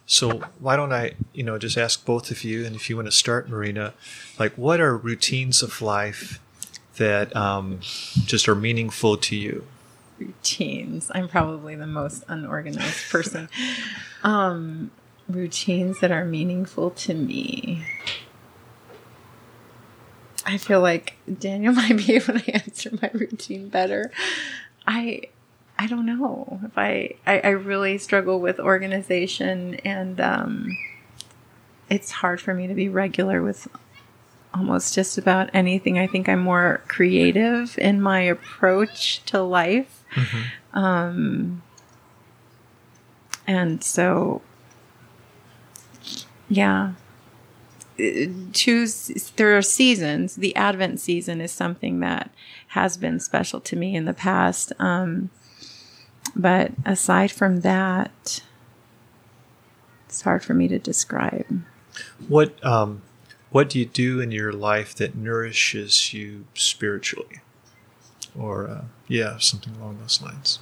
So 0.07 0.43
why 0.59 0.75
don't 0.75 0.93
I, 0.93 1.13
you 1.33 1.45
know, 1.45 1.57
just 1.57 1.79
ask 1.79 2.05
both 2.05 2.33
of 2.33 2.43
you, 2.43 2.67
and 2.67 2.75
if 2.75 2.91
you 2.91 2.97
want 2.97 3.07
to 3.07 3.13
start, 3.13 3.49
Marina, 3.49 3.95
like 4.41 4.55
what 4.55 4.81
are 4.81 4.97
routines 4.97 5.63
of 5.63 5.81
life 5.81 6.41
that 6.99 7.35
um, 7.35 7.81
just 7.81 8.49
are 8.49 8.55
meaningful 8.55 9.17
to 9.17 9.37
you? 9.37 9.67
Routines. 10.19 11.11
I'm 11.15 11.29
probably 11.29 11.75
the 11.75 11.87
most 11.87 12.25
unorganized 12.29 13.11
person. 13.11 13.49
um, 14.23 14.91
routines 15.29 16.01
that 16.01 16.11
are 16.11 16.25
meaningful 16.25 16.91
to 16.91 17.15
me. 17.15 17.85
I 20.47 20.57
feel 20.57 20.81
like 20.81 21.15
Daniel 21.39 21.73
might 21.75 21.97
be 21.97 22.15
able 22.15 22.39
to 22.39 22.55
answer 22.55 22.91
my 23.01 23.11
routine 23.13 23.69
better. 23.69 24.11
I 24.87 25.23
I 25.79 25.87
don't 25.87 26.07
know 26.07 26.61
if 26.65 26.77
I, 26.77 27.15
I, 27.25 27.39
I 27.41 27.49
really 27.51 27.99
struggle 27.99 28.41
with 28.41 28.59
organization 28.59 29.77
and 29.77 30.21
um, 30.21 30.77
it's 31.89 32.11
hard 32.11 32.41
for 32.41 32.53
me 32.53 32.67
to 32.67 32.75
be 32.75 32.89
regular 32.89 33.43
with 33.43 33.69
almost 34.55 34.95
just 34.95 35.19
about 35.19 35.51
anything. 35.53 35.99
I 35.99 36.07
think 36.07 36.29
I'm 36.29 36.41
more 36.41 36.83
creative 36.89 37.79
in 37.79 38.01
my 38.01 38.21
approach 38.21 39.25
to 39.27 39.43
life. 39.43 40.05
Um, 40.75 41.63
and 43.47 43.83
so, 43.83 44.43
yeah. 46.49 46.93
Choose, 48.53 49.33
there 49.37 49.57
are 49.57 49.63
seasons. 49.63 50.37
The 50.37 50.55
Advent 50.55 51.01
season 51.01 51.41
is 51.41 51.51
something 51.51 52.01
that 52.01 52.31
has 52.69 52.97
been 52.97 53.19
special 53.19 53.61
to 53.61 53.75
me 53.75 53.97
in 53.97 54.05
the 54.05 54.15
past. 54.15 54.73
Um, 54.79 55.31
but 56.37 56.73
aside 56.87 57.33
from 57.33 57.63
that, 57.63 58.43
it's 60.07 60.23
hard 60.23 60.45
for 60.45 60.55
me 60.55 60.69
to 60.69 60.79
describe. 60.79 61.65
What 62.29 62.65
um, 62.65 63.03
what 63.51 63.71
do 63.71 63.79
you 63.79 63.87
do 63.87 64.21
in 64.21 64.31
your 64.31 64.53
life 64.53 64.95
that 64.97 65.15
nourishes 65.15 66.13
you 66.13 66.45
spiritually, 66.55 67.41
or 68.39 68.69
uh, 68.69 68.85
yeah, 69.07 69.39
something 69.39 69.75
along 69.77 69.99
those 69.99 70.21
lines? 70.21 70.59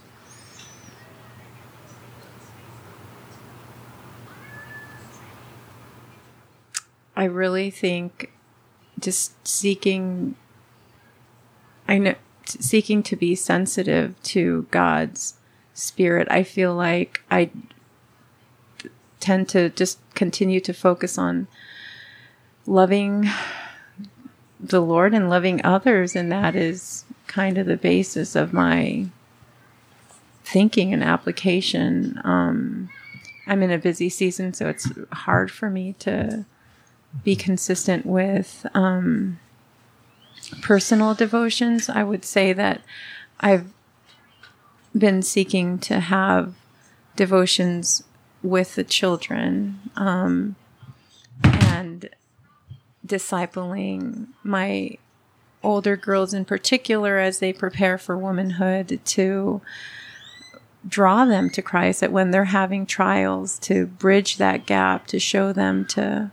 I 7.16 7.24
really 7.24 7.70
think 7.70 8.30
just 8.98 9.46
seeking 9.46 10.36
I 11.88 11.98
know 11.98 12.14
seeking 12.44 13.02
to 13.02 13.16
be 13.16 13.34
sensitive 13.34 14.20
to 14.22 14.66
God's 14.70 15.34
spirit. 15.74 16.28
I 16.30 16.42
feel 16.42 16.74
like 16.74 17.22
I 17.30 17.50
tend 19.18 19.48
to 19.48 19.70
just 19.70 19.98
continue 20.14 20.60
to 20.60 20.72
focus 20.72 21.18
on 21.18 21.48
loving 22.66 23.28
the 24.58 24.80
Lord 24.80 25.14
and 25.14 25.30
loving 25.30 25.64
others 25.64 26.16
and 26.16 26.30
that 26.32 26.56
is 26.56 27.04
kind 27.26 27.58
of 27.58 27.66
the 27.66 27.76
basis 27.76 28.34
of 28.34 28.52
my 28.52 29.06
thinking 30.44 30.92
and 30.92 31.02
application. 31.02 32.20
Um, 32.24 32.88
I'm 33.46 33.62
in 33.62 33.70
a 33.70 33.78
busy 33.78 34.08
season, 34.08 34.54
so 34.54 34.68
it's 34.68 34.88
hard 35.12 35.50
for 35.50 35.68
me 35.68 35.94
to 36.00 36.44
be 37.24 37.36
consistent 37.36 38.06
with 38.06 38.66
um, 38.74 39.38
personal 40.62 41.14
devotions. 41.14 41.88
I 41.88 42.02
would 42.04 42.24
say 42.24 42.52
that 42.52 42.80
I've 43.40 43.72
been 44.96 45.22
seeking 45.22 45.78
to 45.80 46.00
have 46.00 46.54
devotions 47.16 48.04
with 48.42 48.76
the 48.76 48.84
children 48.84 49.80
um, 49.96 50.56
and 51.42 52.08
discipling 53.06 54.28
my 54.42 54.96
older 55.62 55.96
girls 55.96 56.32
in 56.34 56.44
particular 56.44 57.18
as 57.18 57.38
they 57.38 57.52
prepare 57.52 57.98
for 57.98 58.16
womanhood 58.16 59.00
to 59.04 59.60
draw 60.86 61.24
them 61.24 61.50
to 61.50 61.62
Christ 61.62 62.00
that 62.00 62.12
when 62.12 62.30
they're 62.30 62.44
having 62.44 62.86
trials 62.86 63.58
to 63.60 63.86
bridge 63.86 64.36
that 64.36 64.66
gap 64.66 65.06
to 65.08 65.18
show 65.18 65.52
them 65.52 65.84
to 65.86 66.30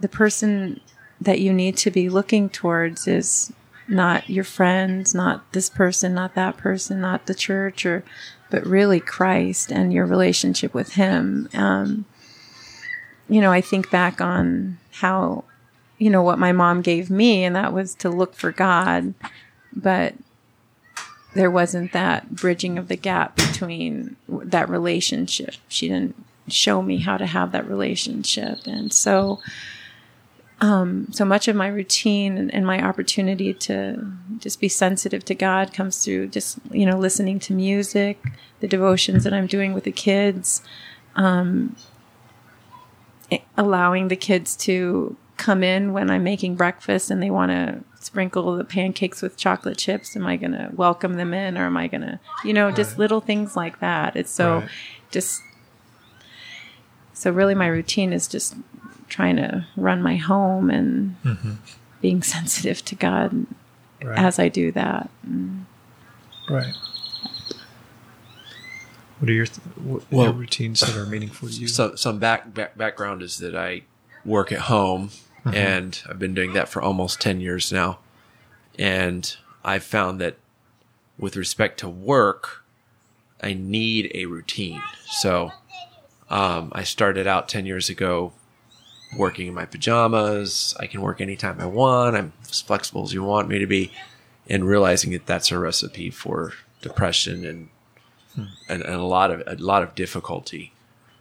the 0.00 0.08
person 0.08 0.80
that 1.20 1.40
you 1.40 1.52
need 1.52 1.76
to 1.76 1.90
be 1.90 2.08
looking 2.08 2.48
towards 2.48 3.06
is 3.06 3.52
not 3.86 4.28
your 4.30 4.44
friends, 4.44 5.14
not 5.14 5.52
this 5.52 5.68
person, 5.68 6.14
not 6.14 6.34
that 6.34 6.56
person, 6.56 7.00
not 7.00 7.26
the 7.26 7.34
church, 7.34 7.84
or 7.84 8.02
but 8.50 8.66
really 8.66 9.00
Christ 9.00 9.70
and 9.70 9.92
your 9.92 10.06
relationship 10.06 10.74
with 10.74 10.94
Him. 10.94 11.48
Um, 11.54 12.04
you 13.28 13.40
know, 13.40 13.52
I 13.52 13.60
think 13.60 13.90
back 13.90 14.20
on 14.20 14.78
how, 14.92 15.44
you 16.00 16.08
know, 16.08 16.22
what 16.22 16.38
my 16.38 16.50
mom 16.50 16.80
gave 16.80 17.10
me, 17.10 17.44
and 17.44 17.54
that 17.54 17.74
was 17.74 17.94
to 17.96 18.08
look 18.08 18.34
for 18.34 18.50
God, 18.50 19.12
but 19.72 20.14
there 21.34 21.50
wasn't 21.50 21.92
that 21.92 22.34
bridging 22.34 22.78
of 22.78 22.88
the 22.88 22.96
gap 22.96 23.36
between 23.36 24.16
that 24.26 24.68
relationship. 24.68 25.54
She 25.68 25.88
didn't 25.88 26.16
show 26.48 26.80
me 26.80 26.96
how 26.96 27.18
to 27.18 27.26
have 27.26 27.52
that 27.52 27.68
relationship, 27.68 28.66
and 28.66 28.90
so 28.92 29.40
um, 30.62 31.08
so 31.10 31.24
much 31.26 31.48
of 31.48 31.56
my 31.56 31.68
routine 31.68 32.36
and, 32.36 32.52
and, 32.52 32.66
my 32.66 32.82
opportunity 32.82 33.54
to 33.54 34.12
just 34.38 34.60
be 34.60 34.68
sensitive 34.68 35.24
to 35.24 35.34
God 35.34 35.72
comes 35.72 36.04
through 36.04 36.28
just 36.28 36.58
you 36.70 36.86
know 36.86 36.98
listening 36.98 37.38
to 37.40 37.52
music, 37.52 38.22
the 38.60 38.68
devotions 38.68 39.24
that 39.24 39.34
I'm 39.34 39.46
doing 39.46 39.74
with 39.74 39.84
the 39.84 39.92
kids, 39.92 40.62
um, 41.14 41.76
allowing 43.58 44.08
the 44.08 44.16
kids 44.16 44.56
to 44.56 45.16
come 45.40 45.64
in 45.64 45.92
when 45.92 46.10
I'm 46.10 46.22
making 46.22 46.54
breakfast 46.54 47.10
and 47.10 47.22
they 47.22 47.30
want 47.30 47.50
to 47.50 47.80
sprinkle 47.98 48.56
the 48.56 48.64
pancakes 48.64 49.22
with 49.22 49.36
chocolate 49.36 49.78
chips. 49.78 50.14
Am 50.14 50.26
I 50.26 50.36
going 50.36 50.52
to 50.52 50.70
welcome 50.74 51.14
them 51.14 51.32
in, 51.34 51.56
or 51.56 51.64
am 51.64 51.76
I 51.76 51.88
going 51.88 52.02
to 52.02 52.20
you 52.44 52.52
know 52.52 52.70
just 52.70 52.98
little 52.98 53.20
things 53.20 53.56
like 53.56 53.80
that? 53.80 54.14
It's 54.14 54.30
so 54.30 54.58
right. 54.58 54.68
just 55.10 55.42
so 57.14 57.30
really 57.30 57.54
my 57.54 57.66
routine 57.66 58.12
is 58.12 58.28
just 58.28 58.54
trying 59.08 59.36
to 59.36 59.66
run 59.76 60.02
my 60.02 60.16
home 60.16 60.70
and 60.70 61.16
mm-hmm. 61.24 61.52
being 62.00 62.22
sensitive 62.36 62.84
to 62.84 62.94
God 62.94 63.46
right. 64.04 64.18
as 64.18 64.38
I 64.38 64.48
do 64.48 64.70
that. 64.72 65.10
Right. 66.48 66.74
What 69.18 69.28
are 69.28 69.34
your 69.34 69.46
th- 69.46 69.66
what 69.76 70.02
well, 70.10 70.24
your 70.26 70.32
routines 70.34 70.80
that 70.80 70.96
are 70.96 71.06
meaningful 71.06 71.48
to 71.48 71.54
you? 71.54 71.68
So, 71.68 71.94
some 71.94 72.18
back, 72.18 72.54
back 72.54 72.76
background 72.76 73.22
is 73.22 73.38
that 73.38 73.54
I 73.54 73.82
work 74.24 74.50
at 74.50 74.60
home, 74.60 75.10
mm-hmm. 75.44 75.54
and 75.54 76.02
I've 76.08 76.18
been 76.18 76.34
doing 76.34 76.52
that 76.54 76.68
for 76.68 76.82
almost 76.82 77.20
ten 77.20 77.40
years 77.40 77.72
now, 77.72 77.98
and 78.78 79.36
I've 79.64 79.84
found 79.84 80.20
that 80.20 80.36
with 81.18 81.36
respect 81.36 81.78
to 81.80 81.88
work, 81.88 82.64
I 83.42 83.54
need 83.54 84.10
a 84.14 84.26
routine. 84.26 84.82
So, 85.06 85.52
um, 86.28 86.72
I 86.74 86.84
started 86.84 87.26
out 87.26 87.48
ten 87.48 87.66
years 87.66 87.88
ago 87.88 88.32
working 89.16 89.48
in 89.48 89.54
my 89.54 89.64
pajamas. 89.64 90.74
I 90.78 90.86
can 90.86 91.02
work 91.02 91.20
anytime 91.20 91.60
I 91.60 91.66
want. 91.66 92.16
I'm 92.16 92.32
as 92.48 92.60
flexible 92.60 93.02
as 93.04 93.12
you 93.12 93.22
want 93.22 93.48
me 93.48 93.58
to 93.58 93.66
be. 93.66 93.92
And 94.48 94.66
realizing 94.66 95.12
that 95.12 95.26
that's 95.26 95.52
a 95.52 95.58
recipe 95.58 96.10
for 96.10 96.52
depression 96.80 97.44
and, 97.44 97.68
hmm. 98.34 98.44
and, 98.68 98.82
and, 98.82 98.94
a 98.94 99.04
lot 99.04 99.30
of, 99.30 99.42
a 99.46 99.54
lot 99.62 99.82
of 99.82 99.94
difficulty. 99.94 100.72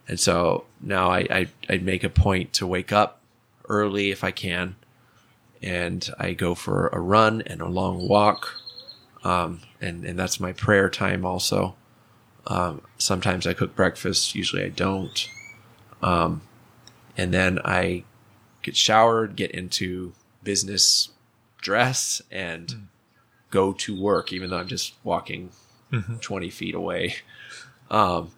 And 0.07 0.19
so 0.19 0.65
now 0.81 1.11
I, 1.11 1.27
I, 1.29 1.47
I 1.69 1.77
make 1.77 2.03
a 2.03 2.09
point 2.09 2.53
to 2.53 2.65
wake 2.65 2.91
up 2.91 3.18
early 3.69 4.11
if 4.11 4.23
I 4.23 4.31
can. 4.31 4.75
And 5.61 6.09
I 6.17 6.33
go 6.33 6.55
for 6.55 6.87
a 6.87 6.99
run 6.99 7.41
and 7.45 7.61
a 7.61 7.67
long 7.67 8.07
walk. 8.07 8.55
Um, 9.23 9.61
and, 9.81 10.05
and 10.05 10.17
that's 10.17 10.39
my 10.39 10.53
prayer 10.53 10.89
time 10.89 11.25
also. 11.25 11.75
Um, 12.47 12.81
sometimes 12.97 13.45
I 13.45 13.53
cook 13.53 13.75
breakfast. 13.75 14.35
Usually 14.35 14.63
I 14.63 14.69
don't. 14.69 15.29
Um, 16.01 16.41
and 17.17 17.33
then 17.33 17.59
I 17.65 18.05
get 18.61 18.75
showered, 18.75 19.35
get 19.35 19.51
into 19.51 20.13
business 20.43 21.09
dress, 21.61 22.21
and 22.31 22.67
mm. 22.67 22.81
go 23.51 23.73
to 23.73 23.99
work, 23.99 24.31
even 24.31 24.49
though 24.49 24.57
I'm 24.57 24.67
just 24.67 24.93
walking 25.03 25.51
mm-hmm. 25.91 26.17
20 26.17 26.49
feet 26.49 26.75
away. 26.75 27.15
Um, 27.91 28.29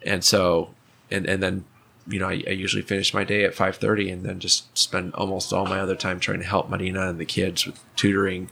and 0.00 0.24
so, 0.24 0.74
and, 1.10 1.26
and 1.26 1.42
then, 1.42 1.66
you 2.08 2.18
know, 2.18 2.28
I, 2.28 2.42
I 2.46 2.50
usually 2.50 2.82
finish 2.82 3.14
my 3.14 3.24
day 3.24 3.44
at 3.44 3.54
5.30 3.54 4.12
and 4.12 4.24
then 4.24 4.40
just 4.40 4.76
spend 4.76 5.14
almost 5.14 5.52
all 5.52 5.66
my 5.66 5.80
other 5.80 5.96
time 5.96 6.20
trying 6.20 6.40
to 6.40 6.46
help 6.46 6.68
Marina 6.68 7.08
and 7.08 7.18
the 7.18 7.24
kids 7.24 7.66
with 7.66 7.80
tutoring, 7.96 8.50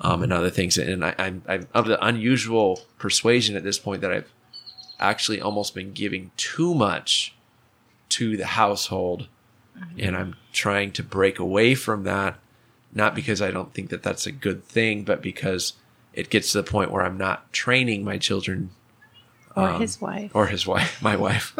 um, 0.00 0.22
and 0.22 0.32
other 0.32 0.50
things. 0.50 0.78
And 0.78 1.04
I, 1.04 1.14
I'm, 1.18 1.42
I'm 1.46 1.68
of 1.74 1.86
the 1.86 2.02
unusual 2.04 2.80
persuasion 2.98 3.56
at 3.56 3.64
this 3.64 3.78
point 3.78 4.00
that 4.02 4.12
I've 4.12 4.32
actually 4.98 5.40
almost 5.40 5.74
been 5.74 5.92
giving 5.92 6.30
too 6.36 6.74
much 6.74 7.34
to 8.10 8.36
the 8.36 8.46
household. 8.46 9.28
Mm-hmm. 9.78 10.00
And 10.00 10.16
I'm 10.16 10.36
trying 10.52 10.92
to 10.92 11.02
break 11.02 11.38
away 11.38 11.74
from 11.74 12.04
that, 12.04 12.38
not 12.92 13.14
because 13.14 13.40
I 13.40 13.50
don't 13.50 13.72
think 13.72 13.90
that 13.90 14.02
that's 14.02 14.26
a 14.26 14.32
good 14.32 14.64
thing, 14.64 15.04
but 15.04 15.22
because 15.22 15.74
it 16.12 16.30
gets 16.30 16.52
to 16.52 16.58
the 16.58 16.70
point 16.70 16.90
where 16.90 17.02
I'm 17.02 17.18
not 17.18 17.52
training 17.52 18.04
my 18.04 18.18
children. 18.18 18.70
Or 19.56 19.68
um, 19.68 19.80
his 19.80 20.00
wife. 20.00 20.30
Or 20.34 20.46
his 20.46 20.66
wife, 20.66 21.02
my 21.02 21.16
wife. 21.16 21.54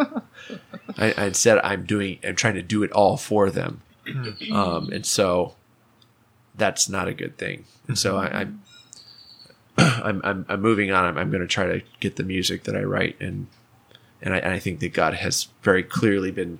I, 0.96 1.12
I, 1.16 1.24
instead, 1.26 1.58
I'm 1.58 1.84
doing, 1.84 2.18
I'm 2.24 2.36
trying 2.36 2.54
to 2.54 2.62
do 2.62 2.82
it 2.82 2.92
all 2.92 3.16
for 3.16 3.50
them. 3.50 3.82
um, 4.52 4.90
and 4.92 5.04
so 5.04 5.54
that's 6.54 6.88
not 6.88 7.08
a 7.08 7.14
good 7.14 7.36
thing. 7.36 7.64
And 7.88 7.98
so 7.98 8.16
I, 8.16 8.40
I'm, 8.40 8.62
I'm, 9.78 10.20
I'm, 10.24 10.46
I'm 10.48 10.60
moving 10.60 10.90
on. 10.92 11.04
I'm, 11.04 11.18
I'm 11.18 11.30
going 11.30 11.42
to 11.42 11.48
try 11.48 11.66
to 11.66 11.82
get 11.98 12.16
the 12.16 12.22
music 12.22 12.64
that 12.64 12.76
I 12.76 12.82
write 12.82 13.20
and 13.20 13.48
and 14.22 14.34
I, 14.34 14.38
and 14.38 14.52
I 14.52 14.58
think 14.58 14.80
that 14.80 14.92
God 14.92 15.14
has 15.14 15.48
very 15.62 15.82
clearly 15.82 16.30
been 16.30 16.58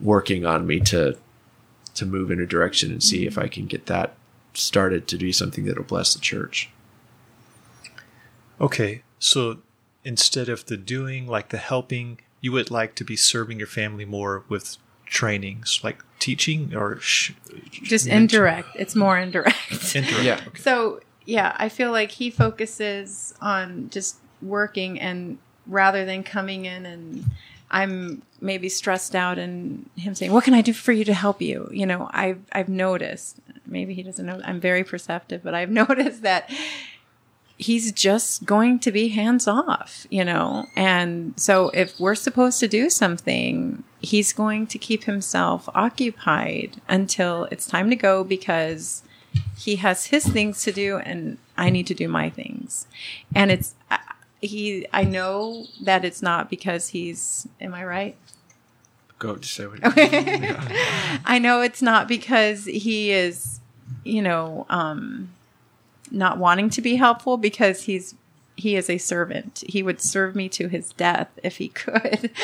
working 0.00 0.44
on 0.44 0.66
me 0.66 0.80
to 0.80 1.16
to 1.94 2.06
move 2.06 2.30
in 2.30 2.40
a 2.40 2.46
direction 2.46 2.90
and 2.90 3.02
see 3.02 3.26
if 3.26 3.36
I 3.36 3.48
can 3.48 3.66
get 3.66 3.84
that 3.86 4.14
started 4.54 5.06
to 5.08 5.18
do 5.18 5.30
something 5.30 5.66
that 5.66 5.76
will 5.76 5.84
bless 5.84 6.14
the 6.14 6.20
church. 6.20 6.70
Okay, 8.58 9.02
so 9.18 9.58
instead 10.04 10.48
of 10.48 10.66
the 10.66 10.76
doing, 10.76 11.26
like 11.26 11.50
the 11.50 11.58
helping, 11.58 12.20
you 12.40 12.52
would 12.52 12.70
like 12.70 12.94
to 12.96 13.04
be 13.04 13.16
serving 13.16 13.58
your 13.58 13.66
family 13.68 14.04
more 14.04 14.44
with 14.48 14.76
trainings, 15.06 15.80
like 15.82 16.02
teaching 16.18 16.74
or 16.74 16.98
sh- 17.00 17.32
Just 17.70 18.06
mentor- 18.06 18.20
indirect. 18.46 18.68
It's 18.76 18.94
more 18.96 19.18
indirect. 19.18 19.56
Indirect. 19.94 20.24
Yeah. 20.24 20.40
Okay. 20.48 20.58
So 20.60 21.00
yeah, 21.24 21.54
I 21.58 21.68
feel 21.68 21.92
like 21.92 22.10
he 22.10 22.30
focuses 22.30 23.34
on 23.40 23.90
just 23.90 24.16
working 24.40 24.98
and 24.98 25.38
rather 25.66 26.04
than 26.04 26.22
coming 26.24 26.64
in 26.64 26.84
and 26.86 27.24
I'm 27.70 28.22
maybe 28.40 28.68
stressed 28.68 29.14
out 29.16 29.38
and 29.38 29.88
him 29.96 30.14
saying, 30.14 30.30
"What 30.32 30.44
can 30.44 30.52
I 30.52 30.60
do 30.60 30.74
for 30.74 30.92
you 30.92 31.04
to 31.06 31.14
help 31.14 31.40
you?" 31.40 31.68
You 31.72 31.86
know, 31.86 32.10
I've 32.12 32.40
I've 32.52 32.68
noticed. 32.68 33.38
Maybe 33.64 33.94
he 33.94 34.02
doesn't 34.02 34.26
know. 34.26 34.40
I'm 34.44 34.60
very 34.60 34.84
perceptive, 34.84 35.42
but 35.42 35.54
I've 35.54 35.70
noticed 35.82 36.20
that 36.22 36.50
he's 37.62 37.92
just 37.92 38.44
going 38.44 38.78
to 38.80 38.90
be 38.92 39.08
hands 39.08 39.46
off, 39.46 40.06
you 40.10 40.24
know? 40.24 40.66
And 40.76 41.32
so 41.38 41.68
if 41.70 41.98
we're 42.00 42.14
supposed 42.14 42.58
to 42.60 42.68
do 42.68 42.90
something, 42.90 43.82
he's 44.00 44.32
going 44.32 44.66
to 44.68 44.78
keep 44.78 45.04
himself 45.04 45.68
occupied 45.74 46.80
until 46.88 47.44
it's 47.52 47.66
time 47.66 47.88
to 47.90 47.96
go 47.96 48.24
because 48.24 49.02
he 49.56 49.76
has 49.76 50.06
his 50.06 50.26
things 50.26 50.62
to 50.64 50.72
do 50.72 50.96
and 50.98 51.38
I 51.56 51.70
need 51.70 51.86
to 51.86 51.94
do 51.94 52.08
my 52.08 52.28
things. 52.30 52.86
And 53.34 53.50
it's, 53.50 53.74
I- 53.90 54.00
he, 54.40 54.86
I 54.92 55.04
know 55.04 55.66
that 55.82 56.04
it's 56.04 56.20
not 56.20 56.50
because 56.50 56.88
he's, 56.88 57.46
am 57.60 57.74
I 57.74 57.84
right? 57.84 58.16
Go 59.20 59.36
just 59.36 59.54
say 59.54 59.66
what. 59.68 59.78
I 61.24 61.38
know 61.40 61.60
it's 61.60 61.80
not 61.80 62.08
because 62.08 62.64
he 62.64 63.12
is, 63.12 63.60
you 64.02 64.20
know, 64.20 64.66
um, 64.68 65.30
not 66.12 66.38
wanting 66.38 66.70
to 66.70 66.82
be 66.82 66.96
helpful 66.96 67.36
because 67.36 67.84
he's 67.84 68.14
he 68.54 68.76
is 68.76 68.90
a 68.90 68.98
servant. 68.98 69.64
He 69.66 69.82
would 69.82 70.00
serve 70.00 70.36
me 70.36 70.48
to 70.50 70.68
his 70.68 70.92
death 70.92 71.28
if 71.42 71.56
he 71.56 71.68
could. 71.68 72.30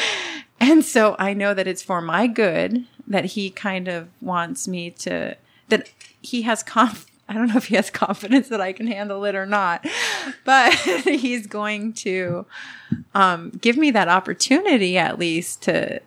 And 0.61 0.85
so 0.85 1.15
I 1.21 1.35
know 1.35 1.55
that 1.55 1.69
it's 1.69 1.85
for 1.85 2.01
my 2.01 2.27
good 2.27 2.85
that 3.07 3.25
he 3.27 3.49
kind 3.49 3.87
of 3.87 4.09
wants 4.21 4.67
me 4.67 4.91
to 4.91 5.37
that 5.69 5.89
he 6.21 6.43
has 6.43 6.65
conf 6.65 7.07
I 7.29 7.35
don't 7.35 7.47
know 7.47 7.57
if 7.57 7.67
he 7.67 7.77
has 7.77 7.91
confidence 7.91 8.49
that 8.49 8.61
I 8.61 8.73
can 8.73 8.89
handle 8.89 9.25
it 9.25 9.37
or 9.37 9.47
not, 9.47 9.87
but 10.45 10.75
he's 11.05 11.47
going 11.47 11.93
to 11.93 12.45
um, 13.15 13.51
give 13.61 13.77
me 13.77 13.93
that 13.93 14.09
opportunity 14.09 14.99
at 14.99 15.17
least 15.17 15.63
to 15.63 16.01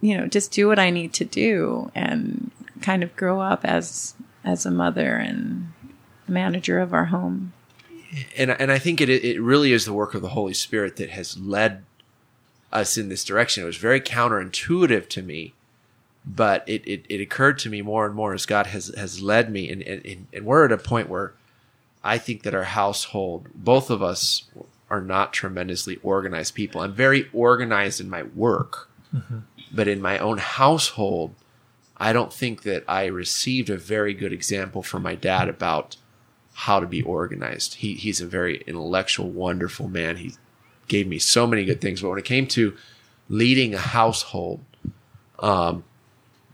you 0.00 0.16
know 0.16 0.26
just 0.26 0.52
do 0.52 0.68
what 0.68 0.78
i 0.78 0.90
need 0.90 1.14
to 1.14 1.24
do 1.24 1.90
and 1.94 2.50
kind 2.82 3.02
of 3.02 3.16
grow 3.16 3.40
up 3.40 3.64
as 3.64 4.14
as 4.44 4.66
a 4.66 4.70
mother 4.70 5.16
and 5.16 5.72
manager 6.28 6.78
of 6.78 6.92
our 6.92 7.06
home 7.06 7.52
and 8.36 8.50
and 8.50 8.70
I 8.70 8.78
think 8.78 9.00
it 9.00 9.08
it 9.08 9.40
really 9.40 9.72
is 9.72 9.84
the 9.84 9.92
work 9.92 10.14
of 10.14 10.22
the 10.22 10.30
Holy 10.30 10.54
Spirit 10.54 10.96
that 10.96 11.10
has 11.10 11.38
led 11.38 11.84
us 12.72 12.96
in 12.96 13.08
this 13.08 13.24
direction. 13.24 13.62
It 13.62 13.66
was 13.66 13.76
very 13.76 14.00
counterintuitive 14.00 15.08
to 15.08 15.22
me, 15.22 15.54
but 16.24 16.68
it, 16.68 16.86
it, 16.86 17.04
it 17.08 17.20
occurred 17.20 17.58
to 17.60 17.70
me 17.70 17.82
more 17.82 18.06
and 18.06 18.14
more 18.14 18.34
as 18.34 18.46
God 18.46 18.68
has 18.68 18.88
has 18.96 19.22
led 19.22 19.50
me, 19.50 19.70
and, 19.70 19.82
and 19.82 20.26
and 20.32 20.44
we're 20.44 20.64
at 20.64 20.72
a 20.72 20.78
point 20.78 21.08
where 21.08 21.34
I 22.02 22.18
think 22.18 22.42
that 22.42 22.54
our 22.54 22.64
household, 22.64 23.48
both 23.54 23.90
of 23.90 24.02
us, 24.02 24.44
are 24.90 25.00
not 25.00 25.32
tremendously 25.32 25.98
organized 26.02 26.54
people. 26.54 26.80
I'm 26.80 26.94
very 26.94 27.28
organized 27.32 28.00
in 28.00 28.10
my 28.10 28.22
work, 28.22 28.90
mm-hmm. 29.14 29.38
but 29.72 29.88
in 29.88 30.02
my 30.02 30.18
own 30.18 30.38
household, 30.38 31.34
I 31.96 32.12
don't 32.12 32.32
think 32.32 32.62
that 32.62 32.84
I 32.86 33.06
received 33.06 33.70
a 33.70 33.78
very 33.78 34.14
good 34.14 34.32
example 34.32 34.82
from 34.82 35.02
my 35.02 35.14
dad 35.14 35.48
about 35.48 35.96
how 36.54 36.80
to 36.80 36.86
be 36.86 37.02
organized. 37.02 37.74
He 37.74 37.94
he's 37.94 38.20
a 38.20 38.26
very 38.26 38.62
intellectual, 38.66 39.28
wonderful 39.30 39.88
man. 39.88 40.16
He 40.16 40.32
gave 40.88 41.06
me 41.06 41.18
so 41.18 41.46
many 41.46 41.64
good 41.64 41.80
things, 41.80 42.00
but 42.00 42.10
when 42.10 42.18
it 42.18 42.24
came 42.24 42.46
to 42.48 42.76
leading 43.28 43.74
a 43.74 43.78
household, 43.78 44.60
um, 45.40 45.84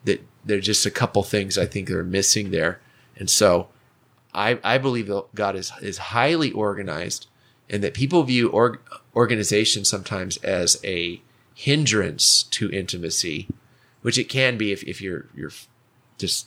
that 0.05 0.23
there's 0.45 0.65
just 0.65 0.87
a 0.87 0.91
couple 0.91 1.23
things 1.23 1.59
I 1.59 1.67
think 1.67 1.91
are 1.91 2.03
missing 2.03 2.51
there, 2.51 2.81
and 3.17 3.29
so 3.29 3.69
I 4.33 4.59
I 4.65 4.79
believe 4.79 5.07
that 5.09 5.35
God 5.35 5.55
is 5.55 5.71
is 5.83 5.99
highly 5.99 6.51
organized, 6.51 7.27
and 7.69 7.83
that 7.85 7.93
people 7.93 8.23
view 8.23 8.49
org, 8.49 8.81
organization 9.15 9.85
sometimes 9.85 10.39
as 10.39 10.81
a 10.83 11.21
hindrance 11.55 12.45
to 12.45 12.71
intimacy, 12.71 13.49
which 14.01 14.17
it 14.17 14.31
can 14.31 14.57
be 14.57 14.73
if, 14.73 14.83
if 14.85 15.03
you're 15.03 15.27
you're 15.35 15.53
just 16.17 16.47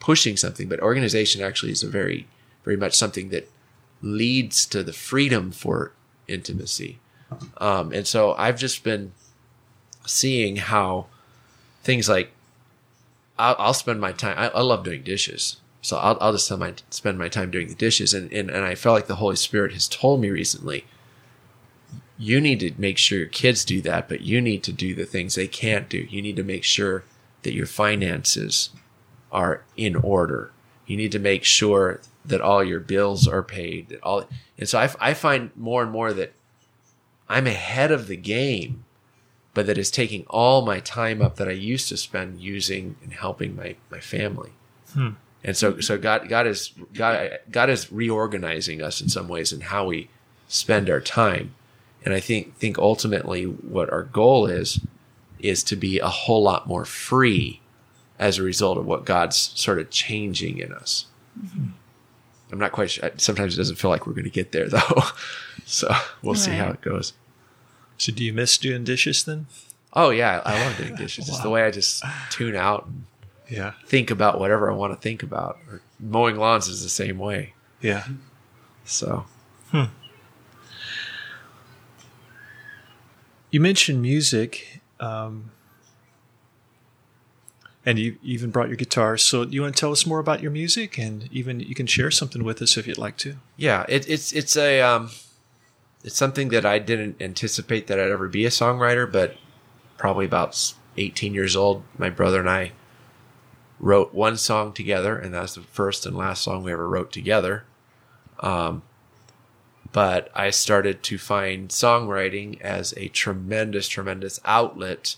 pushing 0.00 0.36
something, 0.36 0.68
but 0.68 0.80
organization 0.80 1.42
actually 1.42 1.70
is 1.70 1.84
a 1.84 1.88
very 1.88 2.26
very 2.68 2.76
much 2.76 2.94
something 2.94 3.30
that 3.30 3.50
leads 4.02 4.66
to 4.66 4.82
the 4.82 4.92
freedom 4.92 5.50
for 5.50 5.92
intimacy. 6.26 6.98
Um, 7.56 7.94
and 7.94 8.06
so 8.06 8.34
I've 8.34 8.58
just 8.58 8.84
been 8.84 9.12
seeing 10.04 10.56
how 10.56 11.06
things 11.82 12.10
like 12.10 12.30
I'll, 13.38 13.56
I'll 13.58 13.72
spend 13.72 14.02
my 14.02 14.12
time. 14.12 14.34
I, 14.36 14.48
I 14.48 14.60
love 14.60 14.84
doing 14.84 15.02
dishes, 15.02 15.62
so 15.80 15.96
I'll, 15.96 16.18
I'll 16.20 16.32
just 16.32 16.44
spend 16.44 16.60
my 16.60 16.74
spend 16.90 17.18
my 17.18 17.28
time 17.30 17.50
doing 17.50 17.68
the 17.68 17.74
dishes. 17.74 18.12
And, 18.12 18.30
and 18.34 18.50
and 18.50 18.66
I 18.66 18.74
felt 18.74 18.96
like 18.96 19.06
the 19.06 19.14
Holy 19.14 19.36
Spirit 19.36 19.72
has 19.72 19.88
told 19.88 20.20
me 20.20 20.28
recently, 20.28 20.84
you 22.18 22.42
need 22.42 22.60
to 22.60 22.74
make 22.76 22.98
sure 22.98 23.18
your 23.18 23.28
kids 23.28 23.64
do 23.64 23.80
that, 23.80 24.10
but 24.10 24.20
you 24.20 24.42
need 24.42 24.62
to 24.64 24.72
do 24.72 24.94
the 24.94 25.06
things 25.06 25.36
they 25.36 25.48
can't 25.48 25.88
do. 25.88 26.06
You 26.10 26.20
need 26.20 26.36
to 26.36 26.44
make 26.44 26.64
sure 26.64 27.04
that 27.44 27.54
your 27.54 27.66
finances 27.66 28.68
are 29.32 29.62
in 29.74 29.96
order. 29.96 30.50
You 30.86 30.98
need 30.98 31.12
to 31.12 31.18
make 31.18 31.44
sure 31.44 32.00
that 32.28 32.40
all 32.40 32.62
your 32.62 32.80
bills 32.80 33.26
are 33.26 33.42
paid. 33.42 33.88
That 33.88 34.02
all, 34.02 34.28
and 34.56 34.68
so 34.68 34.78
I, 34.78 34.90
I 35.00 35.14
find 35.14 35.50
more 35.56 35.82
and 35.82 35.90
more 35.90 36.12
that 36.12 36.32
I'm 37.28 37.46
ahead 37.46 37.90
of 37.90 38.06
the 38.06 38.16
game, 38.16 38.84
but 39.54 39.66
that 39.66 39.78
is 39.78 39.90
taking 39.90 40.24
all 40.28 40.64
my 40.64 40.80
time 40.80 41.20
up 41.20 41.36
that 41.36 41.48
I 41.48 41.52
used 41.52 41.88
to 41.88 41.96
spend 41.96 42.40
using 42.40 42.96
and 43.02 43.12
helping 43.12 43.56
my 43.56 43.76
my 43.90 44.00
family. 44.00 44.52
Hmm. 44.92 45.10
And 45.44 45.56
so, 45.56 45.80
so 45.80 45.98
God, 45.98 46.28
God 46.28 46.46
is 46.46 46.72
God, 46.94 47.38
God 47.50 47.70
is 47.70 47.92
reorganizing 47.92 48.82
us 48.82 49.00
in 49.00 49.08
some 49.08 49.28
ways 49.28 49.52
in 49.52 49.62
how 49.62 49.86
we 49.86 50.10
spend 50.48 50.90
our 50.90 51.00
time. 51.00 51.54
And 52.04 52.14
I 52.14 52.20
think 52.20 52.56
think 52.56 52.78
ultimately 52.78 53.44
what 53.44 53.92
our 53.92 54.02
goal 54.02 54.46
is 54.46 54.80
is 55.38 55.62
to 55.64 55.76
be 55.76 55.98
a 55.98 56.08
whole 56.08 56.42
lot 56.42 56.66
more 56.66 56.84
free 56.84 57.60
as 58.18 58.38
a 58.38 58.42
result 58.42 58.78
of 58.78 58.86
what 58.86 59.04
God's 59.04 59.36
sort 59.36 59.78
of 59.78 59.90
changing 59.90 60.58
in 60.58 60.72
us. 60.72 61.06
Hmm. 61.38 61.66
I'm 62.50 62.58
not 62.58 62.72
quite 62.72 62.90
sure. 62.90 63.10
Sometimes 63.18 63.54
it 63.54 63.56
doesn't 63.58 63.76
feel 63.76 63.90
like 63.90 64.06
we're 64.06 64.14
going 64.14 64.24
to 64.24 64.30
get 64.30 64.52
there 64.52 64.68
though. 64.76 65.02
so 65.66 65.92
we'll 66.22 66.34
see 66.34 66.52
how 66.52 66.68
it 66.70 66.80
goes. 66.80 67.12
So 67.98 68.12
do 68.12 68.24
you 68.24 68.32
miss 68.32 68.56
doing 68.58 68.84
dishes 68.84 69.24
then? 69.24 69.46
Oh 69.92 70.10
yeah, 70.10 70.40
I 70.44 70.64
love 70.64 70.76
doing 70.78 70.94
dishes. 70.96 71.28
It's 71.28 71.40
the 71.40 71.50
way 71.50 71.64
I 71.64 71.70
just 71.70 72.02
tune 72.30 72.54
out 72.56 72.86
and 72.86 73.04
Yeah. 73.48 73.72
think 73.86 74.10
about 74.10 74.38
whatever 74.38 74.70
I 74.70 74.74
want 74.74 74.92
to 74.94 74.98
think 75.00 75.22
about. 75.22 75.58
Or 75.70 75.80
mowing 76.00 76.36
lawns 76.36 76.68
is 76.68 76.82
the 76.82 76.88
same 76.88 77.18
way. 77.18 77.54
Yeah. 77.80 78.06
So 78.84 79.26
You 83.50 83.60
mentioned 83.60 84.02
music, 84.02 84.80
um, 85.00 85.50
and 87.86 87.98
you 87.98 88.18
even 88.22 88.50
brought 88.50 88.68
your 88.68 88.76
guitar. 88.76 89.16
So, 89.16 89.42
you 89.42 89.62
want 89.62 89.76
to 89.76 89.80
tell 89.80 89.92
us 89.92 90.06
more 90.06 90.18
about 90.18 90.42
your 90.42 90.50
music, 90.50 90.98
and 90.98 91.28
even 91.32 91.60
you 91.60 91.74
can 91.74 91.86
share 91.86 92.10
something 92.10 92.44
with 92.44 92.60
us 92.62 92.76
if 92.76 92.86
you'd 92.86 92.98
like 92.98 93.16
to. 93.18 93.36
yeah, 93.56 93.84
it, 93.88 94.08
it's 94.08 94.32
it's 94.32 94.56
a 94.56 94.80
um, 94.80 95.10
it's 96.04 96.16
something 96.16 96.48
that 96.50 96.64
I 96.64 96.78
didn't 96.78 97.20
anticipate 97.20 97.86
that 97.86 97.98
I'd 97.98 98.10
ever 98.10 98.28
be 98.28 98.46
a 98.46 98.50
songwriter, 98.50 99.10
but 99.10 99.36
probably 99.96 100.24
about 100.24 100.74
18 100.96 101.34
years 101.34 101.56
old, 101.56 101.82
my 101.96 102.10
brother 102.10 102.40
and 102.40 102.48
I 102.48 102.72
wrote 103.80 104.14
one 104.14 104.36
song 104.36 104.72
together, 104.72 105.18
and 105.18 105.34
that's 105.34 105.54
the 105.54 105.60
first 105.60 106.06
and 106.06 106.16
last 106.16 106.42
song 106.42 106.62
we 106.62 106.72
ever 106.72 106.88
wrote 106.88 107.12
together. 107.12 107.64
Um, 108.40 108.82
but 109.92 110.30
I 110.34 110.50
started 110.50 111.02
to 111.04 111.18
find 111.18 111.68
songwriting 111.68 112.60
as 112.60 112.92
a 112.96 113.08
tremendous, 113.08 113.88
tremendous 113.88 114.40
outlet 114.44 115.16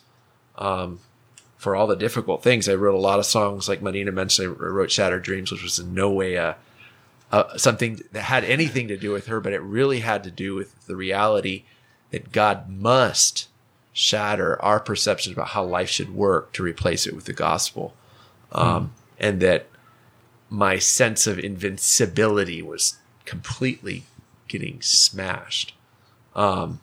um, 0.57 1.01
for 1.61 1.77
all 1.77 1.87
the 1.87 1.95
difficult 1.95 2.43
things. 2.43 2.69
I 2.69 2.75
wrote 2.75 2.95
a 2.95 2.99
lot 2.99 3.19
of 3.19 3.27
songs, 3.27 3.69
like 3.69 3.83
Marina 3.83 4.11
mentioned. 4.11 4.49
I 4.49 4.65
wrote 4.65 4.91
"Shattered 4.91 5.23
Dreams," 5.23 5.53
which 5.53 5.63
was 5.63 5.79
in 5.79 5.95
no 5.95 6.11
way 6.11 6.37
a 6.37 6.57
uh, 7.31 7.57
something 7.57 8.01
that 8.13 8.23
had 8.23 8.45
anything 8.45 8.89
to 8.89 8.97
do 8.97 9.13
with 9.13 9.27
her, 9.27 9.41
but 9.41 9.53
it 9.53 9.61
really 9.63 10.01
had 10.01 10.25
to 10.25 10.31
do 10.31 10.55
with 10.55 10.87
the 10.87 10.97
reality 10.97 11.65
that 12.11 12.33
God 12.33 12.69
must 12.69 13.49
shatter 13.93 14.61
our 14.63 14.81
perceptions 14.81 15.35
about 15.35 15.49
how 15.49 15.63
life 15.63 15.91
should 15.91 16.15
work 16.15 16.53
to 16.55 16.63
replace 16.63 17.07
it 17.07 17.15
with 17.15 17.27
the 17.27 17.33
gospel. 17.33 17.95
Um, 18.53 18.93
And 19.19 19.41
that 19.43 19.67
my 20.49 20.79
sense 20.79 21.27
of 21.27 21.39
invincibility 21.39 22.63
was 22.63 22.97
completely 23.27 24.05
getting 24.49 24.81
smashed. 24.81 25.75
Um, 26.35 26.81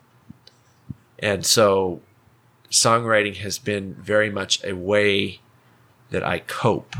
and 1.18 1.44
so 1.44 2.00
songwriting 2.70 3.36
has 3.36 3.58
been 3.58 3.94
very 3.94 4.30
much 4.30 4.62
a 4.64 4.74
way 4.74 5.40
that 6.10 6.22
I 6.22 6.38
cope 6.40 6.94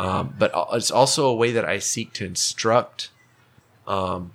um, 0.00 0.34
but 0.38 0.50
it's 0.72 0.90
also 0.90 1.28
a 1.28 1.34
way 1.34 1.52
that 1.52 1.66
I 1.66 1.78
seek 1.78 2.14
to 2.14 2.24
instruct 2.24 3.10
um, 3.86 4.32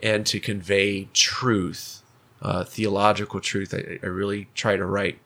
and 0.00 0.24
to 0.26 0.38
convey 0.38 1.08
truth, 1.12 2.00
uh, 2.40 2.62
theological 2.62 3.40
truth. 3.40 3.74
I, 3.74 3.98
I 4.00 4.06
really 4.06 4.46
try 4.54 4.76
to 4.76 4.86
write 4.86 5.18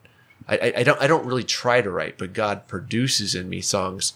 I, 0.47 0.73
I, 0.77 0.83
don't 0.83 0.99
I 0.99 1.05
don't 1.05 1.25
really 1.25 1.43
try 1.43 1.81
to 1.81 1.91
write, 1.91 2.17
but 2.17 2.33
God 2.33 2.67
produces 2.67 3.35
in 3.35 3.47
me 3.47 3.61
songs 3.61 4.13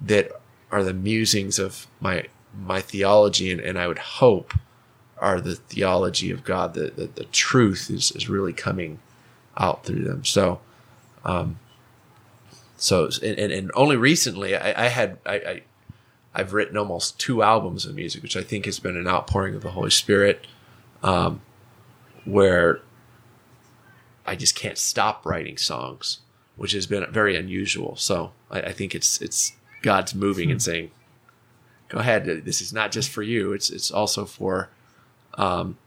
that 0.00 0.30
are 0.70 0.84
the 0.84 0.94
musings 0.94 1.58
of 1.58 1.88
my 2.00 2.26
my 2.56 2.80
theology, 2.80 3.50
and, 3.50 3.60
and 3.60 3.76
I 3.76 3.88
would 3.88 3.98
hope 3.98 4.54
are 5.18 5.40
the 5.40 5.56
theology 5.56 6.30
of 6.30 6.44
God. 6.44 6.74
The 6.74 6.92
the, 6.94 7.06
the 7.06 7.24
truth 7.24 7.90
is 7.90 8.12
is 8.12 8.28
really 8.28 8.52
coming 8.52 9.00
out 9.56 9.84
through 9.84 10.04
them. 10.04 10.24
So, 10.24 10.60
um, 11.24 11.58
so 12.76 13.08
and, 13.22 13.38
and, 13.38 13.52
and 13.52 13.70
only 13.74 13.96
recently 13.96 14.56
I, 14.56 14.86
I 14.86 14.88
had 14.88 15.18
I, 15.24 15.34
I 15.34 15.62
I've 16.34 16.52
written 16.52 16.76
almost 16.76 17.20
two 17.20 17.42
albums 17.42 17.86
of 17.86 17.94
music, 17.94 18.22
which 18.22 18.36
I 18.36 18.42
think 18.42 18.64
has 18.64 18.80
been 18.80 18.96
an 18.96 19.06
outpouring 19.06 19.54
of 19.54 19.62
the 19.62 19.70
Holy 19.70 19.90
Spirit, 19.90 20.46
um, 21.02 21.40
where 22.24 22.80
I 24.26 24.34
just 24.34 24.56
can't 24.56 24.78
stop 24.78 25.24
writing 25.24 25.56
songs, 25.56 26.20
which 26.56 26.72
has 26.72 26.86
been 26.86 27.10
very 27.12 27.36
unusual. 27.36 27.94
So 27.96 28.32
I, 28.50 28.62
I 28.62 28.72
think 28.72 28.94
it's 28.94 29.20
it's 29.22 29.52
God's 29.82 30.14
moving 30.14 30.50
and 30.50 30.60
saying, 30.60 30.90
"Go 31.88 31.98
ahead. 31.98 32.24
This 32.44 32.60
is 32.60 32.72
not 32.72 32.90
just 32.90 33.10
for 33.10 33.22
you. 33.22 33.52
It's 33.52 33.70
it's 33.70 33.90
also 33.90 34.24
for 34.24 34.70
um, 35.34 35.78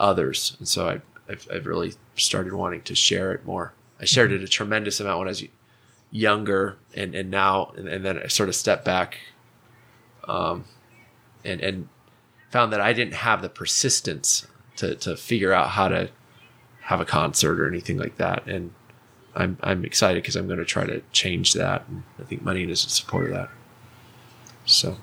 others." 0.00 0.56
And 0.58 0.66
so 0.66 0.88
I, 0.88 1.00
I've 1.28 1.46
I've 1.52 1.66
really 1.66 1.94
started 2.16 2.52
wanting 2.52 2.82
to 2.82 2.94
share 2.94 3.32
it 3.32 3.44
more. 3.44 3.72
I 4.00 4.04
shared 4.04 4.32
it 4.32 4.42
a 4.42 4.48
tremendous 4.48 5.00
amount 5.00 5.18
when 5.18 5.28
I 5.28 5.30
was 5.30 5.44
younger, 6.10 6.76
and 6.94 7.14
and 7.14 7.30
now 7.30 7.72
and, 7.76 7.88
and 7.88 8.04
then 8.04 8.18
I 8.18 8.28
sort 8.28 8.48
of 8.48 8.54
stepped 8.54 8.84
back, 8.84 9.18
um, 10.26 10.64
and 11.44 11.60
and 11.60 11.88
found 12.50 12.72
that 12.72 12.80
I 12.80 12.92
didn't 12.92 13.14
have 13.14 13.42
the 13.42 13.48
persistence 13.48 14.46
to 14.76 14.94
to 14.96 15.16
figure 15.16 15.52
out 15.52 15.70
how 15.70 15.88
to 15.88 16.10
have 16.82 17.00
a 17.00 17.04
concert 17.04 17.60
or 17.60 17.68
anything 17.68 17.98
like 17.98 18.16
that. 18.16 18.46
And 18.46 18.72
I'm 19.34 19.58
I'm 19.62 19.84
excited 19.84 20.22
because 20.22 20.36
I'm 20.36 20.46
going 20.46 20.58
to 20.58 20.64
try 20.64 20.84
to 20.86 21.02
change 21.12 21.52
that. 21.52 21.84
And 21.88 22.02
I 22.18 22.24
think 22.24 22.42
money 22.42 22.64
is 22.64 22.84
in 22.84 22.90
support 22.90 23.26
of 23.26 23.32
that. 23.32 23.50
So 24.64 24.96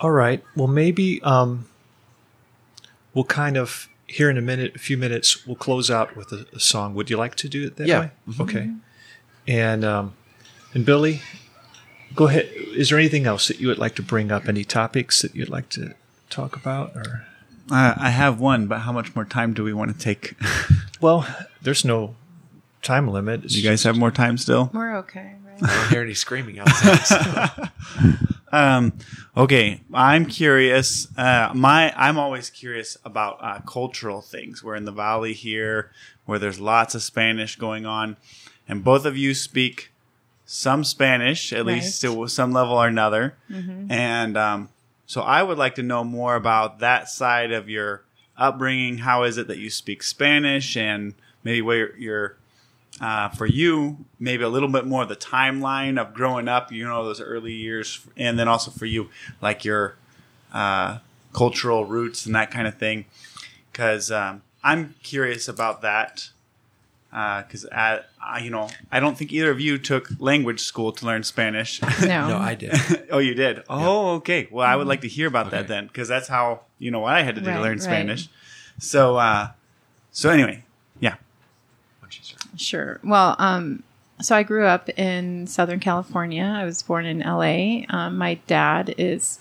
All 0.00 0.10
right. 0.10 0.42
Well, 0.56 0.68
maybe 0.68 1.20
um, 1.22 1.66
we'll 3.14 3.24
kind 3.24 3.56
of 3.56 3.88
here 4.06 4.28
in 4.28 4.36
a 4.36 4.42
minute, 4.42 4.74
a 4.74 4.78
few 4.78 4.96
minutes, 4.98 5.46
we'll 5.46 5.54
close 5.56 5.88
out 5.90 6.16
with 6.16 6.32
a, 6.32 6.46
a 6.52 6.58
song. 6.60 6.94
Would 6.94 7.10
you 7.10 7.16
like 7.16 7.36
to 7.36 7.48
do 7.48 7.64
it 7.66 7.76
that 7.76 7.86
Yeah. 7.86 8.00
way? 8.00 8.10
Okay. 8.40 8.70
And 9.46 9.84
um, 9.84 10.14
and 10.74 10.84
Billy, 10.84 11.20
go 12.14 12.26
ahead. 12.28 12.48
Is 12.74 12.90
there 12.90 12.98
anything 12.98 13.26
else 13.26 13.48
that 13.48 13.60
you 13.60 13.68
would 13.68 13.78
like 13.78 13.94
to 13.96 14.02
bring 14.02 14.30
up? 14.32 14.48
Any 14.48 14.64
topics 14.64 15.22
that 15.22 15.34
you'd 15.34 15.48
like 15.48 15.68
to 15.70 15.94
talk 16.28 16.56
about? 16.56 16.96
Or 16.96 17.24
Uh, 17.70 17.94
I 17.96 18.10
have 18.10 18.40
one, 18.40 18.66
but 18.66 18.80
how 18.80 18.92
much 18.92 19.14
more 19.14 19.24
time 19.24 19.54
do 19.54 19.62
we 19.62 19.72
want 19.72 19.92
to 19.92 19.98
take? 19.98 20.34
well, 21.00 21.24
there's 21.62 21.84
no 21.84 22.16
time 22.82 23.08
limit. 23.08 23.44
It's 23.44 23.56
you 23.56 23.62
guys 23.68 23.82
have 23.84 23.96
more 23.96 24.10
time 24.10 24.38
still? 24.38 24.70
We're 24.72 24.96
okay, 24.98 25.34
right? 25.46 25.62
I 25.62 25.74
don't 25.76 25.88
hear 25.90 26.02
any 26.02 26.14
screaming 26.14 26.58
outside. 26.58 27.70
Um, 28.52 28.94
okay, 29.36 29.80
I'm 29.94 30.26
curious. 30.26 31.06
Uh, 31.16 31.52
my 31.54 31.94
I'm 31.96 32.18
always 32.18 32.50
curious 32.50 32.96
about 33.04 33.38
uh, 33.40 33.60
cultural 33.60 34.20
things. 34.22 34.64
We're 34.64 34.74
in 34.74 34.86
the 34.86 34.90
valley 34.92 35.34
here, 35.34 35.92
where 36.24 36.40
there's 36.40 36.58
lots 36.58 36.96
of 36.96 37.02
Spanish 37.04 37.54
going 37.54 37.86
on, 37.86 38.16
and 38.68 38.82
both 38.82 39.04
of 39.04 39.16
you 39.16 39.34
speak 39.34 39.92
some 40.46 40.82
Spanish, 40.82 41.52
at 41.52 41.58
Right. 41.58 41.74
least 41.74 42.00
to 42.00 42.26
some 42.26 42.50
level 42.52 42.74
or 42.74 42.88
another. 42.88 43.36
And 43.48 44.36
um, 44.36 44.70
so 45.06 45.20
I 45.20 45.44
would 45.44 45.56
like 45.58 45.76
to 45.76 45.82
know 45.84 46.02
more 46.02 46.34
about 46.34 46.80
that 46.80 47.08
side 47.08 47.52
of 47.52 47.68
your 47.68 48.02
upbringing. 48.36 48.98
How 48.98 49.22
is 49.22 49.38
it 49.38 49.46
that 49.46 49.58
you 49.58 49.70
speak 49.70 50.02
Spanish, 50.02 50.76
and 50.76 51.14
maybe 51.44 51.62
where 51.62 51.96
you're 51.96 52.36
uh, 53.00 53.30
for 53.30 53.46
you, 53.46 54.04
maybe 54.18 54.44
a 54.44 54.48
little 54.48 54.68
bit 54.68 54.86
more 54.86 55.02
of 55.02 55.08
the 55.08 55.16
timeline 55.16 55.98
of 55.98 56.12
growing 56.12 56.48
up, 56.48 56.70
you 56.70 56.86
know, 56.86 57.04
those 57.04 57.20
early 57.20 57.52
years, 57.52 58.00
and 58.16 58.38
then 58.38 58.46
also 58.46 58.70
for 58.70 58.86
you, 58.86 59.08
like 59.40 59.64
your 59.64 59.96
uh, 60.52 60.98
cultural 61.32 61.86
roots 61.86 62.26
and 62.26 62.34
that 62.34 62.50
kind 62.50 62.66
of 62.66 62.76
thing. 62.76 63.06
Because 63.72 64.10
um, 64.10 64.42
I'm 64.62 64.94
curious 65.02 65.48
about 65.48 65.80
that. 65.82 66.28
Because 67.10 67.66
I, 67.72 68.00
I, 68.22 68.38
you 68.38 68.50
know, 68.50 68.68
I 68.92 69.00
don't 69.00 69.18
think 69.18 69.32
either 69.32 69.50
of 69.50 69.60
you 69.60 69.78
took 69.78 70.08
language 70.20 70.60
school 70.60 70.92
to 70.92 71.06
learn 71.06 71.24
Spanish. 71.24 71.80
No. 72.02 72.28
no, 72.28 72.38
I 72.38 72.54
did. 72.54 72.72
oh, 73.10 73.18
you 73.18 73.34
did. 73.34 73.64
Oh, 73.68 74.16
okay. 74.16 74.46
Well, 74.50 74.66
I 74.66 74.76
would 74.76 74.86
like 74.86 75.00
to 75.00 75.08
hear 75.08 75.26
about 75.26 75.50
that 75.50 75.66
then, 75.66 75.86
because 75.86 76.06
that's 76.06 76.28
how 76.28 76.60
you 76.78 76.90
know 76.90 77.00
what 77.00 77.14
I 77.14 77.22
had 77.22 77.34
to 77.34 77.40
do 77.40 77.50
to 77.50 77.60
learn 77.60 77.78
right. 77.78 77.82
Spanish. 77.82 78.28
So, 78.78 79.16
uh, 79.16 79.50
so 80.12 80.30
anyway, 80.30 80.54
yeah. 80.54 80.69
Sure. 82.56 83.00
Well, 83.02 83.36
um, 83.38 83.82
so 84.20 84.36
I 84.36 84.42
grew 84.42 84.66
up 84.66 84.88
in 84.98 85.46
Southern 85.46 85.80
California. 85.80 86.44
I 86.44 86.64
was 86.64 86.82
born 86.82 87.06
in 87.06 87.20
LA. 87.20 87.84
Um, 87.88 88.18
my 88.18 88.34
dad 88.46 88.94
is 88.98 89.40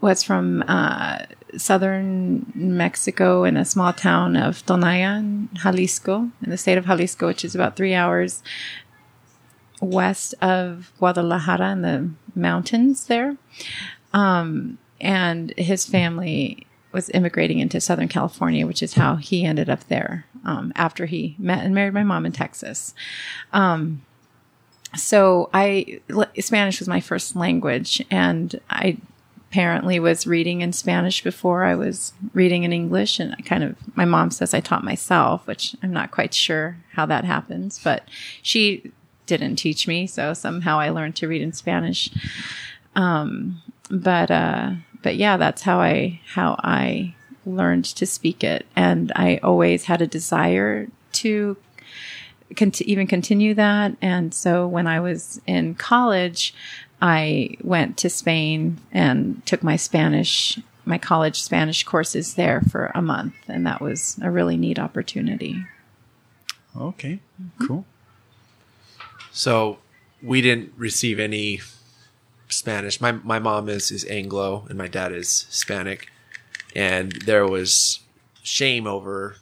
was 0.00 0.22
from 0.22 0.62
uh, 0.68 1.18
southern 1.56 2.52
Mexico 2.54 3.44
in 3.44 3.56
a 3.56 3.64
small 3.64 3.92
town 3.92 4.36
of 4.36 4.64
Tonaya, 4.66 5.48
Jalisco, 5.54 6.30
in 6.42 6.50
the 6.50 6.58
state 6.58 6.78
of 6.78 6.84
Jalisco, 6.84 7.26
which 7.26 7.44
is 7.44 7.54
about 7.54 7.76
three 7.76 7.94
hours 7.94 8.42
west 9.80 10.34
of 10.40 10.92
Guadalajara 10.98 11.72
in 11.72 11.82
the 11.82 12.10
mountains 12.34 13.06
there. 13.06 13.36
Um, 14.12 14.78
and 15.00 15.52
his 15.58 15.86
family 15.86 16.66
was 16.96 17.10
immigrating 17.10 17.58
into 17.58 17.78
Southern 17.78 18.08
California, 18.08 18.66
which 18.66 18.82
is 18.82 18.94
how 18.94 19.16
he 19.16 19.44
ended 19.44 19.68
up 19.68 19.86
there 19.88 20.24
um, 20.46 20.72
after 20.74 21.04
he 21.04 21.36
met 21.38 21.62
and 21.62 21.74
married 21.74 21.92
my 21.92 22.02
mom 22.02 22.24
in 22.24 22.32
Texas. 22.32 22.94
Um, 23.52 24.00
so 24.96 25.50
I 25.52 26.00
Spanish 26.40 26.78
was 26.78 26.88
my 26.88 27.02
first 27.02 27.36
language, 27.36 28.02
and 28.10 28.58
I 28.70 28.96
apparently 29.50 30.00
was 30.00 30.26
reading 30.26 30.62
in 30.62 30.72
Spanish 30.72 31.22
before 31.22 31.64
I 31.64 31.74
was 31.74 32.14
reading 32.32 32.64
in 32.64 32.72
English, 32.72 33.20
and 33.20 33.34
I 33.38 33.42
kind 33.42 33.62
of 33.62 33.76
my 33.94 34.06
mom 34.06 34.30
says 34.30 34.54
I 34.54 34.60
taught 34.60 34.82
myself, 34.82 35.46
which 35.46 35.76
I'm 35.82 35.92
not 35.92 36.12
quite 36.12 36.32
sure 36.32 36.78
how 36.92 37.04
that 37.04 37.26
happens, 37.26 37.78
but 37.84 38.08
she 38.40 38.90
didn't 39.26 39.56
teach 39.56 39.86
me, 39.86 40.06
so 40.06 40.32
somehow 40.32 40.78
I 40.78 40.88
learned 40.88 41.16
to 41.16 41.28
read 41.28 41.42
in 41.42 41.52
Spanish. 41.52 42.10
Um, 42.94 43.60
but 43.90 44.30
uh, 44.30 44.70
but 45.06 45.14
yeah, 45.14 45.36
that's 45.36 45.62
how 45.62 45.78
I 45.78 46.18
how 46.26 46.56
I 46.64 47.14
learned 47.44 47.84
to 47.84 48.04
speak 48.06 48.42
it, 48.42 48.66
and 48.74 49.12
I 49.14 49.36
always 49.40 49.84
had 49.84 50.02
a 50.02 50.06
desire 50.08 50.88
to 51.12 51.56
even 52.80 53.06
continue 53.06 53.54
that. 53.54 53.96
And 54.02 54.34
so 54.34 54.66
when 54.66 54.88
I 54.88 54.98
was 54.98 55.40
in 55.46 55.76
college, 55.76 56.52
I 57.00 57.56
went 57.62 57.96
to 57.98 58.10
Spain 58.10 58.78
and 58.90 59.46
took 59.46 59.62
my 59.62 59.76
Spanish, 59.76 60.58
my 60.84 60.98
college 60.98 61.40
Spanish 61.40 61.84
courses 61.84 62.34
there 62.34 62.62
for 62.62 62.90
a 62.92 63.00
month, 63.00 63.36
and 63.46 63.64
that 63.64 63.80
was 63.80 64.18
a 64.20 64.30
really 64.32 64.56
neat 64.56 64.80
opportunity. 64.80 65.64
Okay. 66.76 67.20
Cool. 67.64 67.84
So 69.30 69.78
we 70.20 70.40
didn't 70.40 70.72
receive 70.76 71.20
any 71.20 71.60
Spanish. 72.48 73.00
My 73.00 73.12
my 73.12 73.38
mom 73.38 73.68
is 73.68 73.90
is 73.90 74.04
Anglo 74.06 74.66
and 74.68 74.78
my 74.78 74.88
dad 74.88 75.12
is 75.12 75.44
Hispanic, 75.44 76.08
and 76.74 77.12
there 77.24 77.46
was 77.46 78.00
shame 78.42 78.86
over 78.86 79.36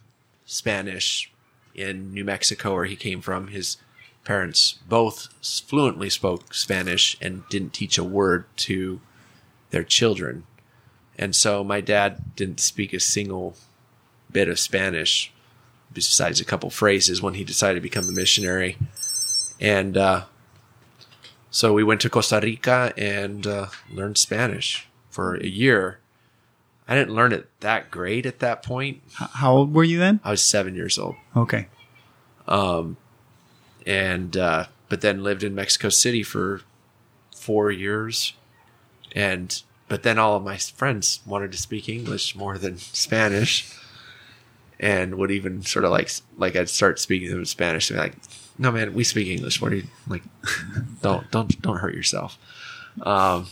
Spanish 0.46 1.30
in 1.74 2.12
New 2.12 2.24
Mexico 2.24 2.74
where 2.74 2.84
he 2.84 2.96
came 2.96 3.20
from. 3.20 3.48
His 3.48 3.76
parents 4.24 4.78
both 4.88 5.28
fluently 5.42 6.08
spoke 6.08 6.54
Spanish 6.54 7.16
and 7.20 7.42
didn't 7.48 7.74
teach 7.74 7.98
a 7.98 8.04
word 8.04 8.44
to 8.56 9.00
their 9.70 9.84
children, 9.84 10.44
and 11.18 11.34
so 11.34 11.62
my 11.62 11.80
dad 11.80 12.36
didn't 12.36 12.60
speak 12.60 12.92
a 12.92 13.00
single 13.00 13.56
bit 14.30 14.48
of 14.48 14.58
Spanish 14.58 15.32
besides 15.92 16.40
a 16.40 16.44
couple 16.44 16.70
phrases 16.70 17.22
when 17.22 17.34
he 17.34 17.44
decided 17.44 17.76
to 17.76 17.80
become 17.80 18.08
a 18.08 18.12
missionary 18.12 18.76
and 19.60 19.96
uh, 19.96 20.24
so 21.54 21.72
we 21.72 21.84
went 21.84 22.00
to 22.00 22.10
Costa 22.10 22.40
Rica 22.42 22.92
and 22.98 23.46
uh, 23.46 23.66
learned 23.88 24.18
Spanish 24.18 24.88
for 25.08 25.36
a 25.36 25.46
year. 25.46 26.00
I 26.88 26.96
didn't 26.96 27.14
learn 27.14 27.32
it 27.32 27.48
that 27.60 27.92
great 27.92 28.26
at 28.26 28.40
that 28.40 28.64
point. 28.64 29.02
How 29.12 29.58
old 29.58 29.72
were 29.72 29.84
you 29.84 30.00
then? 30.00 30.18
I 30.24 30.32
was 30.32 30.42
seven 30.42 30.74
years 30.74 30.98
old, 30.98 31.14
Okay. 31.36 31.68
Um, 32.48 32.96
and 33.86 34.36
uh, 34.36 34.66
but 34.88 35.00
then 35.00 35.22
lived 35.22 35.44
in 35.44 35.54
Mexico 35.54 35.90
City 35.90 36.24
for 36.24 36.62
four 37.32 37.70
years, 37.70 38.32
and 39.12 39.62
but 39.86 40.02
then 40.02 40.18
all 40.18 40.34
of 40.34 40.42
my 40.42 40.56
friends 40.56 41.20
wanted 41.24 41.52
to 41.52 41.58
speak 41.58 41.88
English 41.88 42.34
more 42.34 42.58
than 42.58 42.78
Spanish, 42.78 43.72
and 44.80 45.14
would 45.14 45.30
even 45.30 45.62
sort 45.62 45.84
of 45.84 45.92
like 45.92 46.10
like 46.36 46.56
I'd 46.56 46.68
start 46.68 46.98
speaking 46.98 47.28
to 47.28 47.34
them 47.34 47.42
in 47.42 47.46
Spanish 47.46 47.90
and 47.90 47.96
be 47.96 48.00
like, 48.02 48.16
"No, 48.58 48.70
man, 48.72 48.94
we 48.94 49.04
speak 49.04 49.28
English. 49.28 49.60
What 49.60 49.72
are 49.72 49.76
you 49.76 49.84
like? 50.08 50.22
don't 51.02 51.30
don't 51.30 51.60
don't 51.62 51.78
hurt 51.78 51.94
yourself." 51.94 52.38
Um, 53.02 53.46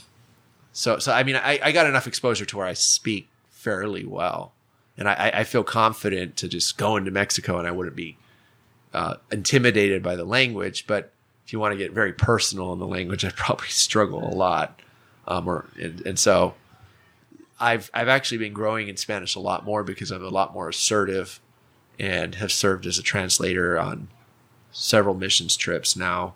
so 0.72 0.98
so 0.98 1.12
I 1.12 1.22
mean, 1.22 1.36
I, 1.36 1.58
I 1.62 1.72
got 1.72 1.86
enough 1.86 2.06
exposure 2.06 2.44
to 2.46 2.56
where 2.56 2.66
I 2.66 2.72
speak 2.74 3.28
fairly 3.50 4.04
well, 4.04 4.52
and 4.96 5.08
I, 5.08 5.30
I- 5.34 5.44
feel 5.44 5.64
confident 5.64 6.36
to 6.38 6.48
just 6.48 6.76
go 6.78 6.96
into 6.96 7.10
Mexico 7.10 7.58
and 7.58 7.66
I 7.66 7.70
wouldn't 7.70 7.96
be 7.96 8.16
uh, 8.94 9.16
intimidated 9.30 10.02
by 10.02 10.16
the 10.16 10.24
language, 10.24 10.86
but 10.86 11.12
if 11.46 11.52
you 11.52 11.58
want 11.58 11.72
to 11.72 11.78
get 11.78 11.92
very 11.92 12.12
personal 12.12 12.72
in 12.72 12.78
the 12.78 12.86
language, 12.86 13.24
I'd 13.24 13.36
probably 13.36 13.68
struggle 13.68 14.24
a 14.26 14.34
lot. 14.34 14.80
Um, 15.28 15.46
or 15.48 15.66
and, 15.80 16.04
and 16.06 16.18
so 16.18 16.54
I've 17.60 17.90
I've 17.94 18.08
actually 18.08 18.38
been 18.38 18.52
growing 18.52 18.88
in 18.88 18.96
Spanish 18.96 19.34
a 19.36 19.40
lot 19.40 19.64
more 19.64 19.84
because 19.84 20.10
I'm 20.10 20.24
a 20.24 20.28
lot 20.28 20.52
more 20.52 20.68
assertive 20.68 21.40
and 21.98 22.34
have 22.36 22.50
served 22.50 22.86
as 22.86 22.98
a 22.98 23.02
translator 23.02 23.78
on 23.78 24.08
several 24.72 25.14
missions 25.14 25.56
trips 25.56 25.94
now. 25.96 26.34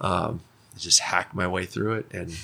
Um, 0.00 0.40
just 0.76 0.98
hack 1.00 1.34
my 1.34 1.46
way 1.46 1.64
through 1.66 1.92
it 1.94 2.06
and 2.12 2.36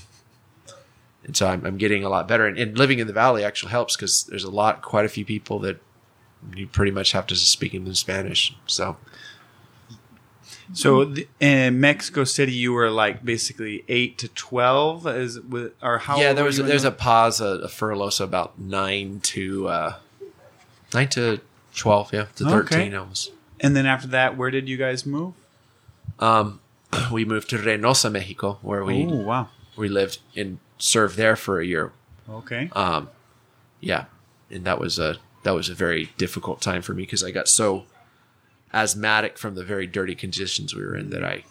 and 1.24 1.36
so 1.36 1.48
I'm, 1.48 1.66
I'm 1.66 1.76
getting 1.78 2.04
a 2.04 2.08
lot 2.08 2.28
better 2.28 2.46
and, 2.46 2.56
and 2.56 2.78
living 2.78 3.00
in 3.00 3.08
the 3.08 3.12
valley 3.12 3.42
actually 3.44 3.72
helps 3.72 3.96
because 3.96 4.22
there's 4.24 4.44
a 4.44 4.50
lot 4.50 4.82
quite 4.82 5.04
a 5.04 5.08
few 5.08 5.24
people 5.24 5.58
that 5.60 5.80
you 6.54 6.68
pretty 6.68 6.92
much 6.92 7.10
have 7.12 7.26
to 7.26 7.34
speak 7.36 7.74
in 7.74 7.92
Spanish 7.94 8.54
so 8.66 8.96
So 10.72 11.04
th- 11.12 11.28
in 11.40 11.80
Mexico 11.80 12.22
City, 12.24 12.52
you 12.52 12.72
were 12.72 12.88
like 12.90 13.24
basically 13.24 13.84
eight 13.88 14.16
to 14.18 14.28
twelve, 14.28 15.06
is 15.08 15.40
with 15.40 15.72
or 15.82 15.98
how? 15.98 16.20
yeah 16.20 16.32
there 16.32 16.44
was 16.44 16.58
a, 16.60 16.62
there's 16.62 16.84
a 16.84 16.92
pause 16.92 17.40
a, 17.40 17.46
a 17.64 17.68
furlough 17.68 18.10
so 18.10 18.24
about 18.24 18.58
nine 18.60 19.18
to 19.24 19.66
uh 19.68 19.94
nine 20.94 21.08
to 21.08 21.40
12 21.74 22.12
yeah 22.12 22.26
to 22.36 22.44
13 22.44 22.54
Okay. 22.88 22.96
almost 22.96 23.32
And 23.60 23.76
then 23.76 23.86
after 23.86 24.08
that, 24.08 24.36
where 24.36 24.50
did 24.50 24.68
you 24.68 24.76
guys 24.76 25.04
move? 25.06 25.34
um 26.18 26.60
we 27.12 27.24
moved 27.24 27.48
to 27.50 27.56
Reynosa 27.56 28.10
Mexico 28.10 28.58
where 28.62 28.84
we 28.84 29.06
oh 29.06 29.14
wow. 29.16 29.48
we 29.76 29.88
lived 29.88 30.18
and 30.36 30.58
served 30.78 31.16
there 31.16 31.36
for 31.36 31.60
a 31.60 31.64
year 31.66 31.92
Okay. 32.28 32.68
um, 32.72 33.08
yeah, 33.80 34.04
and 34.50 34.64
that 34.64 34.78
was 34.78 34.98
a 34.98 35.16
that 35.44 35.52
was 35.54 35.68
a 35.68 35.74
very 35.74 36.10
difficult 36.18 36.60
time 36.60 36.82
for 36.82 36.92
me 36.94 37.02
because 37.04 37.24
I 37.24 37.30
got 37.30 37.48
so 37.48 37.84
asthmatic 38.74 39.38
from 39.38 39.54
the 39.54 39.64
very 39.64 39.86
dirty 39.86 40.14
conditions 40.14 40.74
we 40.74 40.82
were 40.82 40.96
in 40.96 41.10
that 41.10 41.24
I 41.24 41.44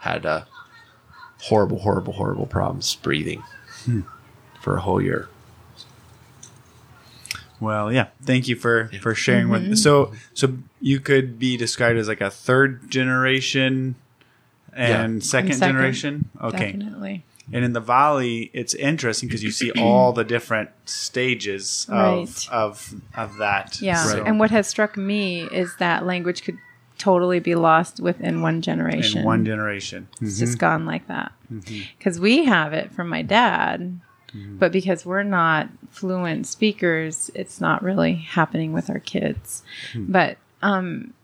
had 0.00 0.26
uh, 0.26 0.44
horrible, 1.42 1.78
horrible, 1.80 2.12
horrible 2.14 2.46
problems 2.46 2.94
breathing 2.96 3.42
for 4.60 4.76
a 4.76 4.80
whole 4.80 5.00
year. 5.00 5.28
Well, 7.60 7.92
yeah. 7.92 8.08
Thank 8.22 8.48
you 8.48 8.56
for 8.56 8.90
for 9.00 9.14
sharing 9.14 9.48
with. 9.48 9.78
So 9.78 10.12
so 10.34 10.58
you 10.80 11.00
could 11.00 11.38
be 11.38 11.56
described 11.56 11.98
as 11.98 12.08
like 12.08 12.20
a 12.20 12.30
third 12.30 12.90
generation 12.90 13.96
and 14.72 15.22
second, 15.24 15.54
second, 15.54 15.74
generation. 15.74 16.28
Okay. 16.40 16.72
Definitely. 16.72 17.24
And 17.52 17.64
in 17.64 17.72
the 17.72 17.80
valley, 17.80 18.50
it's 18.52 18.74
interesting 18.74 19.28
because 19.28 19.42
you 19.42 19.50
see 19.50 19.70
all 19.78 20.12
the 20.12 20.24
different 20.24 20.70
stages 20.84 21.86
of 21.88 21.94
Right. 21.96 22.48
of 22.52 22.94
of 23.16 23.36
that. 23.38 23.80
Yeah. 23.80 24.04
So- 24.04 24.24
And 24.24 24.38
what 24.38 24.50
has 24.50 24.66
struck 24.68 24.96
me 24.96 25.42
is 25.42 25.76
that 25.76 26.06
language 26.06 26.42
could 26.44 26.58
totally 26.98 27.40
be 27.40 27.54
lost 27.54 27.98
within 27.98 28.42
one 28.42 28.60
generation. 28.60 29.20
in 29.20 29.24
one 29.24 29.44
generation. 29.44 30.06
Mm-hmm. 30.16 30.26
It's 30.26 30.38
just 30.38 30.58
gone 30.58 30.84
like 30.86 31.08
that. 31.08 31.32
Mm-hmm. 31.52 31.80
Because 31.98 32.20
we 32.20 32.44
have 32.44 32.72
it 32.72 32.92
from 32.92 33.08
my 33.08 33.22
dad, 33.22 34.00
mm-hmm. 34.32 34.58
but 34.58 34.70
because 34.70 35.06
we're 35.06 35.22
not 35.22 35.68
fluent 35.88 36.46
speakers, 36.46 37.30
it's 37.34 37.60
not 37.60 37.82
really 37.82 38.14
happening 38.14 38.72
with 38.72 38.90
our 38.90 38.98
kids. 38.98 39.62
Hmm. 39.94 40.12
But 40.12 40.36
um, 40.62 41.14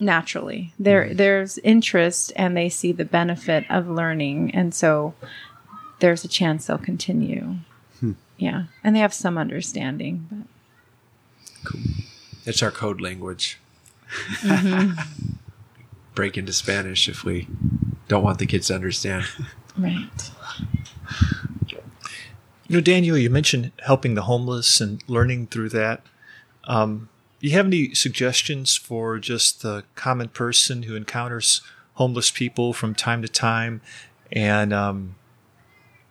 naturally, 0.00 0.72
there 0.78 1.12
there's 1.14 1.58
interest, 1.58 2.32
and 2.36 2.56
they 2.56 2.68
see 2.68 2.92
the 2.92 3.04
benefit 3.04 3.64
of 3.70 3.88
learning, 3.88 4.54
and 4.54 4.74
so 4.74 5.14
there's 6.00 6.24
a 6.24 6.28
chance 6.28 6.66
they'll 6.66 6.78
continue. 6.78 7.56
Yeah, 8.38 8.64
and 8.84 8.94
they 8.94 9.00
have 9.00 9.14
some 9.14 9.38
understanding, 9.38 10.28
but 10.30 11.80
It's 12.44 12.62
our 12.62 12.70
code 12.70 13.00
language. 13.00 13.58
Break 16.14 16.36
into 16.36 16.52
Spanish 16.52 17.08
if 17.08 17.24
we 17.24 17.48
don't 18.08 18.22
want 18.22 18.38
the 18.38 18.46
kids 18.46 18.66
to 18.68 18.74
understand. 18.74 19.24
right. 19.78 20.30
You 22.68 22.76
know, 22.76 22.80
Daniel, 22.80 23.16
you 23.16 23.30
mentioned 23.30 23.72
helping 23.84 24.14
the 24.14 24.22
homeless 24.22 24.80
and 24.80 25.02
learning 25.08 25.46
through 25.46 25.68
that. 25.70 26.02
Um, 26.64 27.08
do 27.46 27.50
you 27.50 27.56
have 27.58 27.66
any 27.66 27.94
suggestions 27.94 28.74
for 28.74 29.20
just 29.20 29.62
the 29.62 29.84
common 29.94 30.26
person 30.26 30.82
who 30.82 30.96
encounters 30.96 31.62
homeless 31.94 32.28
people 32.28 32.72
from 32.72 32.92
time 32.92 33.22
to 33.22 33.28
time, 33.28 33.80
and 34.32 34.72
um, 34.72 35.14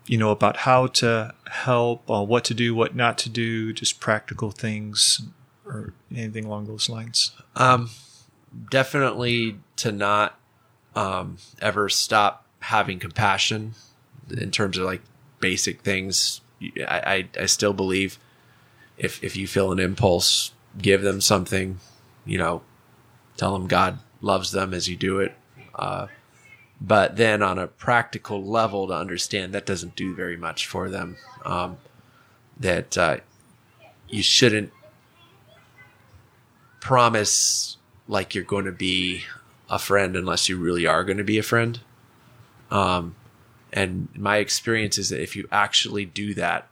you 0.06 0.18
know 0.18 0.30
about 0.30 0.56
how 0.56 0.88
to 0.88 1.34
help, 1.52 2.10
uh, 2.10 2.24
what 2.24 2.46
to 2.46 2.54
do, 2.54 2.74
what 2.74 2.96
not 2.96 3.18
to 3.18 3.30
do, 3.30 3.74
just 3.74 4.00
practical 4.00 4.50
things, 4.50 5.24
or 5.66 5.94
anything 6.10 6.46
along 6.46 6.68
those 6.68 6.88
lines? 6.88 7.34
Um, 7.58 7.90
definitely 8.72 9.58
to 9.76 9.92
not 9.92 10.40
um, 10.96 11.36
ever 11.62 11.90
stop 11.90 12.46
having 12.60 12.98
compassion 12.98 13.74
in 14.32 14.52
terms 14.52 14.78
of 14.78 14.86
like 14.86 15.02
basic 15.42 15.82
things. 15.82 16.40
I, 16.88 17.28
I, 17.38 17.42
I 17.42 17.46
still 17.48 17.74
believe 17.74 18.20
if 18.98 19.22
if 19.22 19.36
you 19.36 19.48
feel 19.48 19.74
an 19.74 19.80
impulse, 19.80 20.54
give 20.78 21.02
them 21.02 21.22
something. 21.22 21.80
You 22.26 22.38
know, 22.38 22.62
tell 23.38 23.54
them 23.54 23.68
God 23.68 24.00
loves 24.22 24.52
them 24.52 24.74
as 24.74 24.88
you 24.88 24.96
do 24.96 25.20
it. 25.20 25.34
Uh, 25.74 26.08
but 26.82 27.16
then 27.16 27.42
on 27.42 27.58
a 27.58 27.68
practical 27.68 28.44
level, 28.44 28.88
to 28.88 28.94
understand 28.94 29.54
that 29.54 29.66
doesn't 29.66 29.96
do 29.96 30.16
very 30.16 30.38
much 30.38 30.68
for 30.68 30.90
them. 30.90 31.18
Um, 31.44 31.78
that 32.60 32.98
uh, 32.98 33.18
you 34.10 34.24
shouldn't 34.24 34.72
promise 36.80 37.78
like 38.08 38.36
you're 38.36 38.44
going 38.44 38.66
to 38.66 38.72
be 38.72 39.24
a 39.70 39.80
friend 39.80 40.16
unless 40.16 40.48
you 40.48 40.58
really 40.58 40.86
are 40.86 41.04
going 41.04 41.18
to 41.18 41.24
be 41.24 41.38
a 41.38 41.44
friend. 41.44 41.80
Um, 42.70 43.16
and 43.74 44.10
my 44.16 44.38
experience 44.38 44.98
is 44.98 45.10
that 45.10 45.22
if 45.22 45.36
you 45.36 45.48
actually 45.52 46.06
do 46.06 46.34
that, 46.36 46.68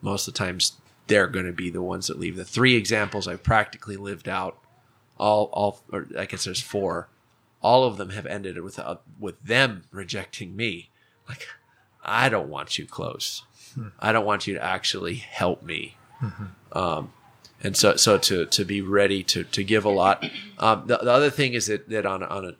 most 0.00 0.28
of 0.28 0.34
the 0.34 0.38
times 0.38 0.76
they're 1.06 1.28
going 1.28 1.46
to 1.46 1.52
be 1.52 1.70
the 1.70 1.82
ones 1.82 2.06
that 2.06 2.18
leave. 2.18 2.36
The 2.36 2.44
three 2.44 2.74
examples 2.74 3.28
I've 3.28 3.42
practically 3.42 3.96
lived 3.96 4.28
out, 4.28 4.58
all, 5.18 5.48
all, 5.52 5.80
or 5.92 6.06
I 6.18 6.26
guess 6.26 6.44
there's 6.44 6.60
four. 6.60 7.08
All 7.62 7.84
of 7.84 7.96
them 7.96 8.10
have 8.10 8.26
ended 8.26 8.60
with 8.62 8.78
uh, 8.78 8.96
with 9.18 9.42
them 9.42 9.84
rejecting 9.90 10.54
me. 10.54 10.90
Like, 11.28 11.46
I 12.04 12.28
don't 12.28 12.48
want 12.48 12.78
you 12.78 12.86
close. 12.86 13.42
I 13.98 14.12
don't 14.12 14.24
want 14.24 14.46
you 14.46 14.54
to 14.54 14.62
actually 14.62 15.16
help 15.16 15.62
me 15.62 15.96
and 17.62 17.76
so 17.76 17.96
so 17.96 18.18
to 18.18 18.46
to 18.46 18.64
be 18.64 18.80
ready 18.80 19.22
to 19.24 19.44
to 19.44 19.64
give 19.64 19.84
a 19.84 19.90
lot. 19.90 20.24
Um, 20.58 20.84
the, 20.86 20.98
the 20.98 21.10
other 21.10 21.30
thing 21.30 21.54
is 21.54 21.66
that 21.66 21.88
that 21.88 22.06
on 22.06 22.22
on 22.22 22.44
a 22.44 22.54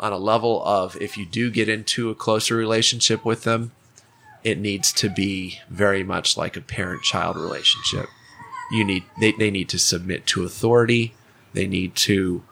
on 0.00 0.12
a 0.12 0.18
level 0.18 0.62
of 0.64 0.96
if 1.00 1.16
you 1.16 1.26
do 1.26 1.50
get 1.50 1.68
into 1.68 2.10
a 2.10 2.14
closer 2.14 2.56
relationship 2.56 3.24
with 3.24 3.44
them, 3.44 3.72
it 4.44 4.58
needs 4.58 4.92
to 4.94 5.08
be 5.08 5.60
very 5.68 6.02
much 6.02 6.36
like 6.36 6.56
a 6.56 6.60
parent 6.60 7.02
child 7.02 7.36
relationship. 7.36 8.06
You 8.72 8.84
need 8.84 9.04
they, 9.20 9.32
they 9.32 9.50
need 9.50 9.68
to 9.70 9.78
submit 9.78 10.26
to 10.26 10.44
authority. 10.44 11.14
They 11.54 11.66
need 11.66 11.96
to 11.96 12.42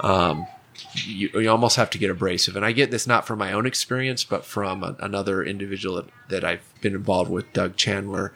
um, 0.00 0.46
you, 0.94 1.28
you 1.34 1.50
almost 1.50 1.76
have 1.76 1.90
to 1.90 1.98
get 1.98 2.10
abrasive. 2.10 2.56
And 2.56 2.64
I 2.64 2.72
get 2.72 2.90
this 2.90 3.06
not 3.06 3.26
from 3.26 3.38
my 3.38 3.52
own 3.52 3.66
experience, 3.66 4.24
but 4.24 4.44
from 4.44 4.82
a, 4.82 4.96
another 5.00 5.42
individual 5.42 5.96
that, 5.96 6.06
that 6.28 6.44
I've 6.44 6.72
been 6.80 6.94
involved 6.94 7.30
with, 7.30 7.52
Doug 7.52 7.76
Chandler, 7.76 8.32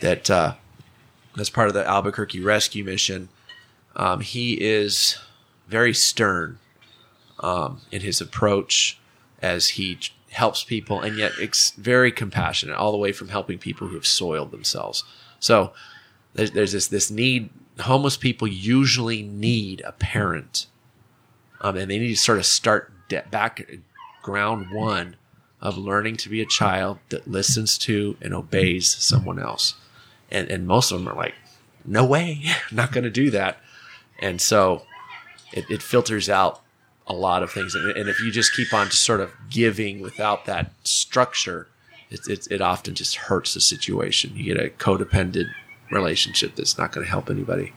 that 0.00 0.30
uh, 0.30 0.54
as 1.38 1.50
part 1.50 1.68
of 1.68 1.74
the 1.74 1.86
Albuquerque 1.86 2.40
rescue 2.40 2.84
mission. 2.84 3.28
Um, 3.94 4.20
he 4.20 4.54
is 4.54 5.18
very 5.68 5.94
stern 5.94 6.58
um, 7.40 7.80
in 7.90 8.02
his 8.02 8.20
approach 8.20 8.98
as 9.42 9.68
he 9.68 9.98
helps 10.30 10.64
people, 10.64 11.00
and 11.00 11.16
yet 11.16 11.32
it's 11.40 11.70
very 11.72 12.12
compassionate, 12.12 12.76
all 12.76 12.92
the 12.92 12.98
way 12.98 13.12
from 13.12 13.28
helping 13.28 13.58
people 13.58 13.88
who 13.88 13.94
have 13.94 14.06
soiled 14.06 14.50
themselves. 14.50 15.04
So 15.40 15.72
there's, 16.34 16.52
there's 16.52 16.72
this 16.72 16.88
this 16.88 17.10
need. 17.10 17.50
Homeless 17.80 18.16
people 18.16 18.48
usually 18.48 19.22
need 19.22 19.82
a 19.84 19.92
parent, 19.92 20.66
um, 21.60 21.76
and 21.76 21.90
they 21.90 21.98
need 21.98 22.08
to 22.08 22.16
sort 22.16 22.38
of 22.38 22.46
start 22.46 22.92
de- 23.08 23.24
back 23.30 23.70
ground 24.22 24.70
one 24.72 25.16
of 25.60 25.76
learning 25.76 26.16
to 26.16 26.28
be 26.28 26.40
a 26.40 26.46
child 26.46 26.98
that 27.10 27.28
listens 27.28 27.78
to 27.78 28.16
and 28.20 28.34
obeys 28.34 28.88
someone 28.88 29.38
else 29.38 29.74
and 30.30 30.50
and 30.50 30.66
most 30.66 30.90
of 30.90 30.98
them 30.98 31.08
are 31.08 31.14
like, 31.16 31.34
no 31.84 32.04
way, 32.04 32.44
not 32.72 32.92
going 32.92 33.04
to 33.04 33.10
do 33.10 33.30
that, 33.30 33.58
and 34.18 34.40
so 34.40 34.82
it, 35.52 35.64
it 35.70 35.82
filters 35.82 36.28
out 36.28 36.62
a 37.06 37.12
lot 37.12 37.42
of 37.42 37.52
things, 37.52 37.74
and, 37.74 37.90
and 37.96 38.08
if 38.08 38.20
you 38.20 38.30
just 38.30 38.54
keep 38.54 38.72
on 38.72 38.86
just 38.88 39.04
sort 39.04 39.20
of 39.20 39.32
giving 39.48 40.00
without 40.00 40.44
that 40.46 40.72
structure, 40.84 41.68
it, 42.10 42.20
it 42.28 42.48
it 42.50 42.60
often 42.60 42.94
just 42.94 43.14
hurts 43.16 43.54
the 43.54 43.60
situation. 43.60 44.32
You 44.34 44.54
get 44.54 44.64
a 44.64 44.70
codependent 44.70 45.46
relationship 45.90 46.56
that's 46.56 46.76
not 46.76 46.92
going 46.92 47.04
to 47.04 47.10
help 47.10 47.30
anybody. 47.30 47.72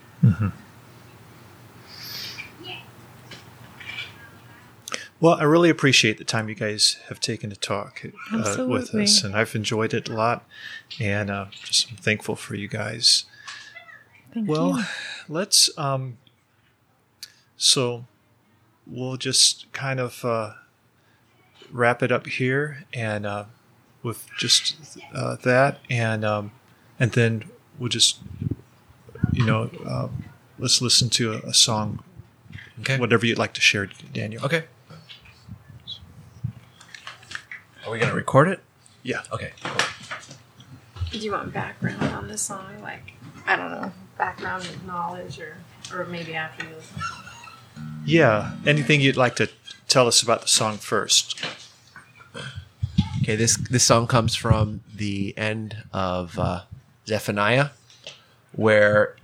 Well, 5.21 5.33
I 5.33 5.43
really 5.43 5.69
appreciate 5.69 6.17
the 6.17 6.23
time 6.23 6.47
you 6.47 6.55
guys 6.55 6.97
have 7.09 7.19
taken 7.19 7.49
to 7.49 7.55
talk 7.57 8.05
uh, 8.31 8.65
with 8.65 8.95
us, 8.95 9.21
and 9.23 9.35
I've 9.35 9.53
enjoyed 9.53 9.93
it 9.93 10.07
a 10.07 10.13
lot, 10.13 10.45
and 10.99 11.29
uh, 11.29 11.47
just 11.51 11.91
I'm 11.91 11.97
thankful 11.97 12.35
for 12.37 12.55
you 12.55 12.69
guys. 12.69 13.25
Thank 14.33 14.47
Well, 14.47 14.77
you. 14.79 14.83
let's. 15.27 15.69
Um, 15.77 16.17
so, 17.57 18.05
we'll 18.89 19.17
just 19.17 19.71
kind 19.73 19.99
of 19.99 20.23
uh, 20.25 20.53
wrap 21.71 22.01
it 22.03 22.11
up 22.11 22.27
here 22.27 22.85
and 22.93 23.25
uh, 23.25 23.45
with 24.03 24.27
just 24.37 24.75
uh, 25.13 25.35
that, 25.43 25.79
and 25.89 26.23
um, 26.25 26.51
and 26.99 27.11
then 27.11 27.43
we'll 27.77 27.89
just 27.89 28.19
you 29.33 29.45
know 29.45 29.69
um, 29.87 30.23
let's 30.57 30.81
listen 30.81 31.09
to 31.09 31.33
a, 31.33 31.37
a 31.49 31.53
song, 31.53 32.03
Okay. 32.81 32.97
whatever 32.97 33.25
you'd 33.25 33.37
like 33.37 33.53
to 33.53 33.61
share, 33.61 33.87
Daniel. 34.13 34.43
Okay. 34.45 34.63
Are 37.85 37.91
we 37.91 37.99
gonna 37.99 38.13
record 38.13 38.47
it? 38.49 38.59
Yeah. 39.03 39.21
Okay. 39.31 39.51
Do 41.11 41.17
you 41.17 41.31
want 41.31 41.51
background 41.53 42.03
on 42.13 42.27
the 42.27 42.37
song? 42.37 42.81
Like, 42.81 43.13
I 43.47 43.55
don't 43.55 43.71
know, 43.71 43.91
background 44.17 44.67
knowledge 44.85 45.39
or, 45.39 45.57
or 45.91 46.05
maybe 46.05 46.35
after 46.35 46.65
you 46.67 46.75
listen? 46.75 47.01
Yeah. 48.09 48.53
Anything 48.65 49.01
you'd 49.01 49.17
like 49.17 49.35
to 49.35 49.49
tell 49.87 50.07
us 50.07 50.23
about 50.23 50.41
the 50.41 50.47
song 50.47 50.77
first? 50.77 51.39
Okay. 53.21 53.35
This 53.35 53.55
this 53.55 53.83
song 53.83 54.07
comes 54.07 54.33
from 54.33 54.81
the 54.91 55.37
end 55.37 55.83
of 55.93 56.39
uh, 56.39 56.63
Zephaniah, 57.05 57.69
where 58.51 59.15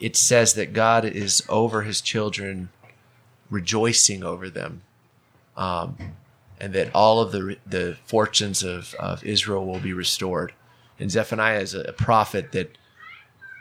it 0.00 0.16
says 0.16 0.52
that 0.52 0.74
God 0.74 1.06
is 1.06 1.42
over 1.48 1.80
His 1.80 2.02
children, 2.02 2.68
rejoicing 3.48 4.22
over 4.22 4.50
them, 4.50 4.82
um, 5.56 5.96
and 6.60 6.74
that 6.74 6.94
all 6.94 7.22
of 7.22 7.32
the 7.32 7.56
the 7.64 7.96
fortunes 8.04 8.62
of, 8.62 8.94
of 8.96 9.24
Israel 9.24 9.64
will 9.64 9.80
be 9.80 9.94
restored. 9.94 10.52
And 11.00 11.10
Zephaniah 11.10 11.60
is 11.60 11.72
a 11.72 11.94
prophet 11.94 12.52
that 12.52 12.76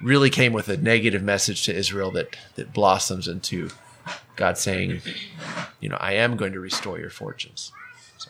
really 0.02 0.30
came 0.30 0.52
with 0.52 0.68
a 0.68 0.76
negative 0.76 1.24
message 1.24 1.64
to 1.64 1.74
Israel 1.74 2.12
that 2.12 2.36
that 2.56 2.74
blossoms 2.74 3.30
into 3.30 3.70
God 4.38 4.58
saying, 4.58 5.02
you 5.82 5.90
know, 5.90 5.98
I 6.00 6.14
am 6.14 6.38
going 6.38 6.54
to 6.54 6.60
restore 6.60 7.00
your 7.00 7.10
fortunes. 7.10 7.72
So 8.18 8.30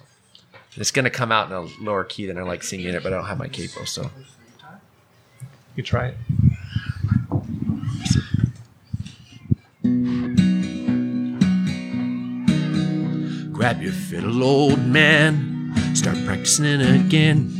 it's 0.77 0.89
going 0.89 1.03
to 1.03 1.11
come 1.11 1.31
out 1.31 1.47
in 1.47 1.53
a 1.53 1.61
lower 1.83 2.05
key 2.05 2.25
than 2.25 2.37
I 2.39 2.43
like 2.43 2.63
singing 2.63 2.87
it, 2.87 3.03
but 3.03 3.13
I 3.13 3.17
don't 3.17 3.25
have 3.25 3.37
my 3.37 3.49
capo, 3.49 3.83
so 3.83 4.09
You 5.75 5.83
try 5.83 6.07
it. 6.07 6.17
Grab 13.53 13.81
your 13.81 13.91
fiddle, 13.91 14.43
old 14.43 14.79
man. 14.79 15.73
Start 15.93 16.17
practicing 16.25 16.81
again. 16.81 17.56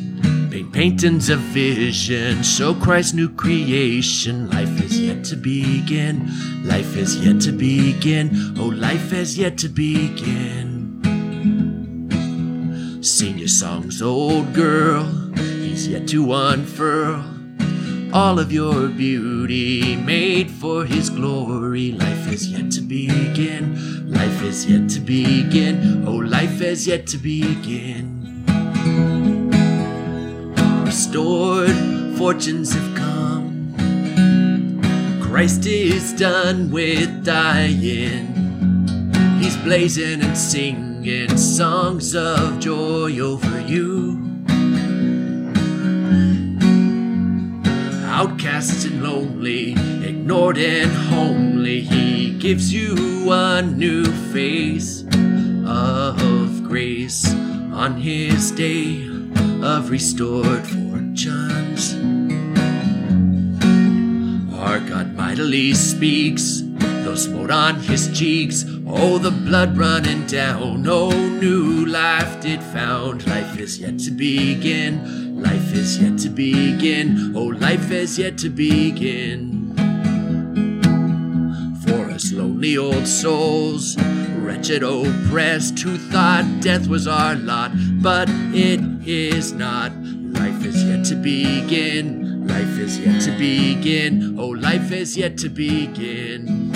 Paint 0.50 0.72
paintings 0.72 1.30
of 1.30 1.40
vision. 1.40 2.42
Show 2.42 2.74
Christ's 2.74 3.14
new 3.14 3.30
creation. 3.30 4.50
Life 4.50 4.82
is 4.82 5.00
yet 5.00 5.24
to 5.26 5.36
begin. 5.36 6.32
Life 6.64 6.96
is 6.96 7.18
yet 7.18 7.42
to 7.42 7.52
begin. 7.52 8.56
Oh, 8.58 8.68
life 8.68 9.12
has 9.12 9.38
yet 9.38 9.58
to 9.60 9.70
begin. 9.70 11.02
Sing 13.02 13.38
your 13.38 13.48
songs, 13.48 14.02
old 14.02 14.54
girl. 14.54 15.04
He's 15.36 15.88
yet 15.88 16.08
to 16.10 16.34
unfurl 16.34 17.38
all 18.14 18.40
of 18.40 18.52
your 18.52 18.88
beauty 18.88 19.96
made 19.98 20.50
for 20.50 20.86
his 20.86 21.10
glory. 21.10 21.92
Life 21.92 22.32
is 22.32 22.50
yet 22.50 22.72
to 22.72 22.82
begin. 22.82 24.10
Life 24.12 24.42
is 24.44 24.66
yet 24.66 24.90
to 24.92 25.00
begin. 25.00 26.08
Oh, 26.08 26.16
life 26.16 26.60
has 26.60 26.88
yet 26.88 27.06
to 27.08 27.18
begin. 27.18 28.27
Restored 31.08 32.18
fortunes 32.18 32.74
have 32.74 32.96
come. 32.98 33.72
Christ 35.22 35.66
is 35.66 36.12
done 36.12 36.70
with 36.70 37.24
dying. 37.24 38.28
He's 39.40 39.56
blazing 39.56 40.22
and 40.22 40.38
singing 40.38 41.38
songs 41.38 42.14
of 42.14 42.60
joy 42.60 43.18
over 43.20 43.62
you. 43.62 44.22
outcasts 48.04 48.84
and 48.84 49.02
lonely, 49.02 49.72
ignored 50.06 50.58
and 50.58 50.92
homely. 50.92 51.80
He 51.80 52.38
gives 52.38 52.74
you 52.74 53.32
a 53.32 53.62
new 53.62 54.04
face 54.34 55.06
of 55.66 56.64
grace 56.66 57.34
on 57.72 57.96
his 57.96 58.52
day 58.52 59.08
of 59.62 59.90
restored 59.90 60.87
fortunes. 61.18 61.94
Our 64.54 64.80
God 64.80 65.16
mightily 65.16 65.74
speaks, 65.74 66.62
though 66.64 67.16
smote 67.16 67.52
on 67.52 67.80
his 67.80 68.18
cheeks. 68.18 68.66
Oh, 68.86 69.18
the 69.18 69.32
blood 69.32 69.78
running 69.78 70.28
down, 70.28 70.86
oh, 70.88 71.10
new 71.10 71.86
life 71.86 72.40
did 72.42 72.62
found. 72.62 73.26
Life 73.28 73.58
is 73.58 73.80
yet 73.80 74.00
to 74.00 74.12
begin. 74.12 75.42
Life 75.42 75.74
is 75.74 76.00
yet 76.02 76.20
to 76.20 76.30
begin. 76.30 77.34
Oh, 77.36 77.46
life 77.46 77.90
has 77.90 78.20
yet 78.20 78.38
to 78.40 78.50
begin. 78.50 79.74
For 81.86 82.12
us 82.12 82.32
lonely 82.32 82.78
old 82.78 83.08
souls, 83.08 83.98
wretched, 84.38 84.84
oppressed, 84.84 85.80
who 85.80 85.98
thought 85.98 86.46
death 86.62 86.88
was 86.88 87.08
our 87.08 87.36
lot, 87.36 87.72
but 88.02 88.30
it 88.54 88.82
is 89.08 89.54
not. 89.54 89.92
Life 90.38 90.66
is 90.66 90.84
to 91.08 91.16
begin. 91.16 92.46
Life 92.48 92.78
is 92.78 93.00
yet 93.00 93.22
to 93.22 93.32
begin. 93.38 94.38
Oh, 94.38 94.50
life 94.50 94.92
is 94.92 95.16
yet 95.16 95.38
to 95.38 95.48
begin. 95.48 96.72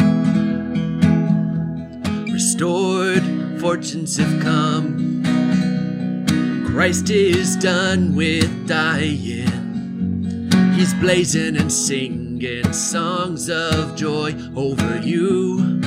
Restored 2.31 3.23
fortunes 3.59 4.15
have 4.15 4.41
come. 4.41 5.21
Christ 6.65 7.09
is 7.09 7.57
done 7.57 8.15
with 8.15 8.69
dying. 8.69 9.51
He's 10.75 10.93
blazing 10.93 11.57
and 11.57 11.69
singing 11.69 12.71
songs 12.71 13.49
of 13.49 13.97
joy 13.97 14.33
over 14.55 14.97
you. 14.99 15.81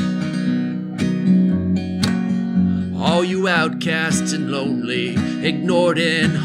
All 2.99 3.25
you 3.25 3.49
outcasts 3.49 4.35
and 4.35 4.51
lonely, 4.51 5.17
ignored 5.47 5.99
and 5.99 6.37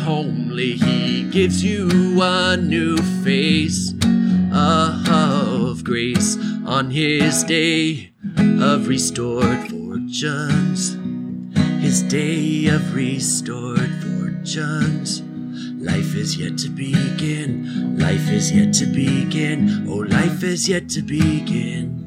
homely, 0.49 0.73
He 0.73 1.23
gives 1.29 1.63
you 1.63 1.87
a 2.21 2.57
new 2.57 2.97
face 3.23 3.93
a 4.51 5.03
of 5.07 5.83
grace 5.83 6.37
on 6.65 6.89
His 6.89 7.43
day 7.43 8.11
of 8.59 8.87
restored 8.87 9.69
fortunes. 9.69 10.97
His 11.81 12.01
day 12.03 12.67
of 12.67 12.95
restored 12.95 13.91
fortunes. 14.01 15.21
Life 15.81 16.15
is 16.15 16.35
yet 16.35 16.57
to 16.59 16.69
begin. 16.69 17.97
Life 17.97 18.29
is 18.29 18.51
yet 18.51 18.73
to 18.75 18.85
begin. 18.85 19.87
Oh, 19.87 19.97
life 19.97 20.43
is 20.43 20.67
yet 20.67 20.89
to 20.89 21.01
begin. 21.01 21.98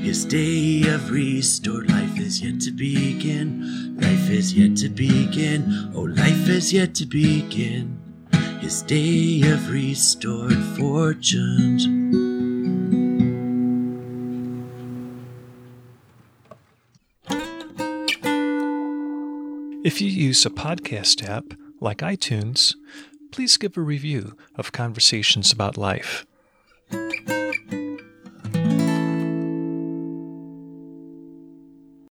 His 0.00 0.24
day 0.24 0.82
of 0.88 1.10
restored 1.10 1.90
life 1.90 2.18
is 2.18 2.42
yet 2.42 2.58
to 2.62 2.72
begin. 2.72 3.96
Life 4.00 4.30
is 4.30 4.54
yet 4.54 4.76
to 4.78 4.88
begin. 4.88 5.92
Oh, 5.94 6.00
life 6.00 6.48
is 6.48 6.72
yet 6.72 6.94
to 6.96 7.06
begin. 7.06 8.00
His 8.60 8.80
day 8.82 9.42
of 9.42 9.70
restored 9.70 10.56
fortunes. 10.76 11.84
If 19.84 20.00
you 20.00 20.08
use 20.08 20.46
a 20.46 20.50
podcast 20.50 21.28
app 21.28 21.44
like 21.78 21.98
iTunes, 21.98 22.74
please 23.32 23.58
give 23.58 23.76
a 23.76 23.82
review 23.82 24.36
of 24.54 24.72
Conversations 24.72 25.52
About 25.52 25.76
Life. 25.76 26.26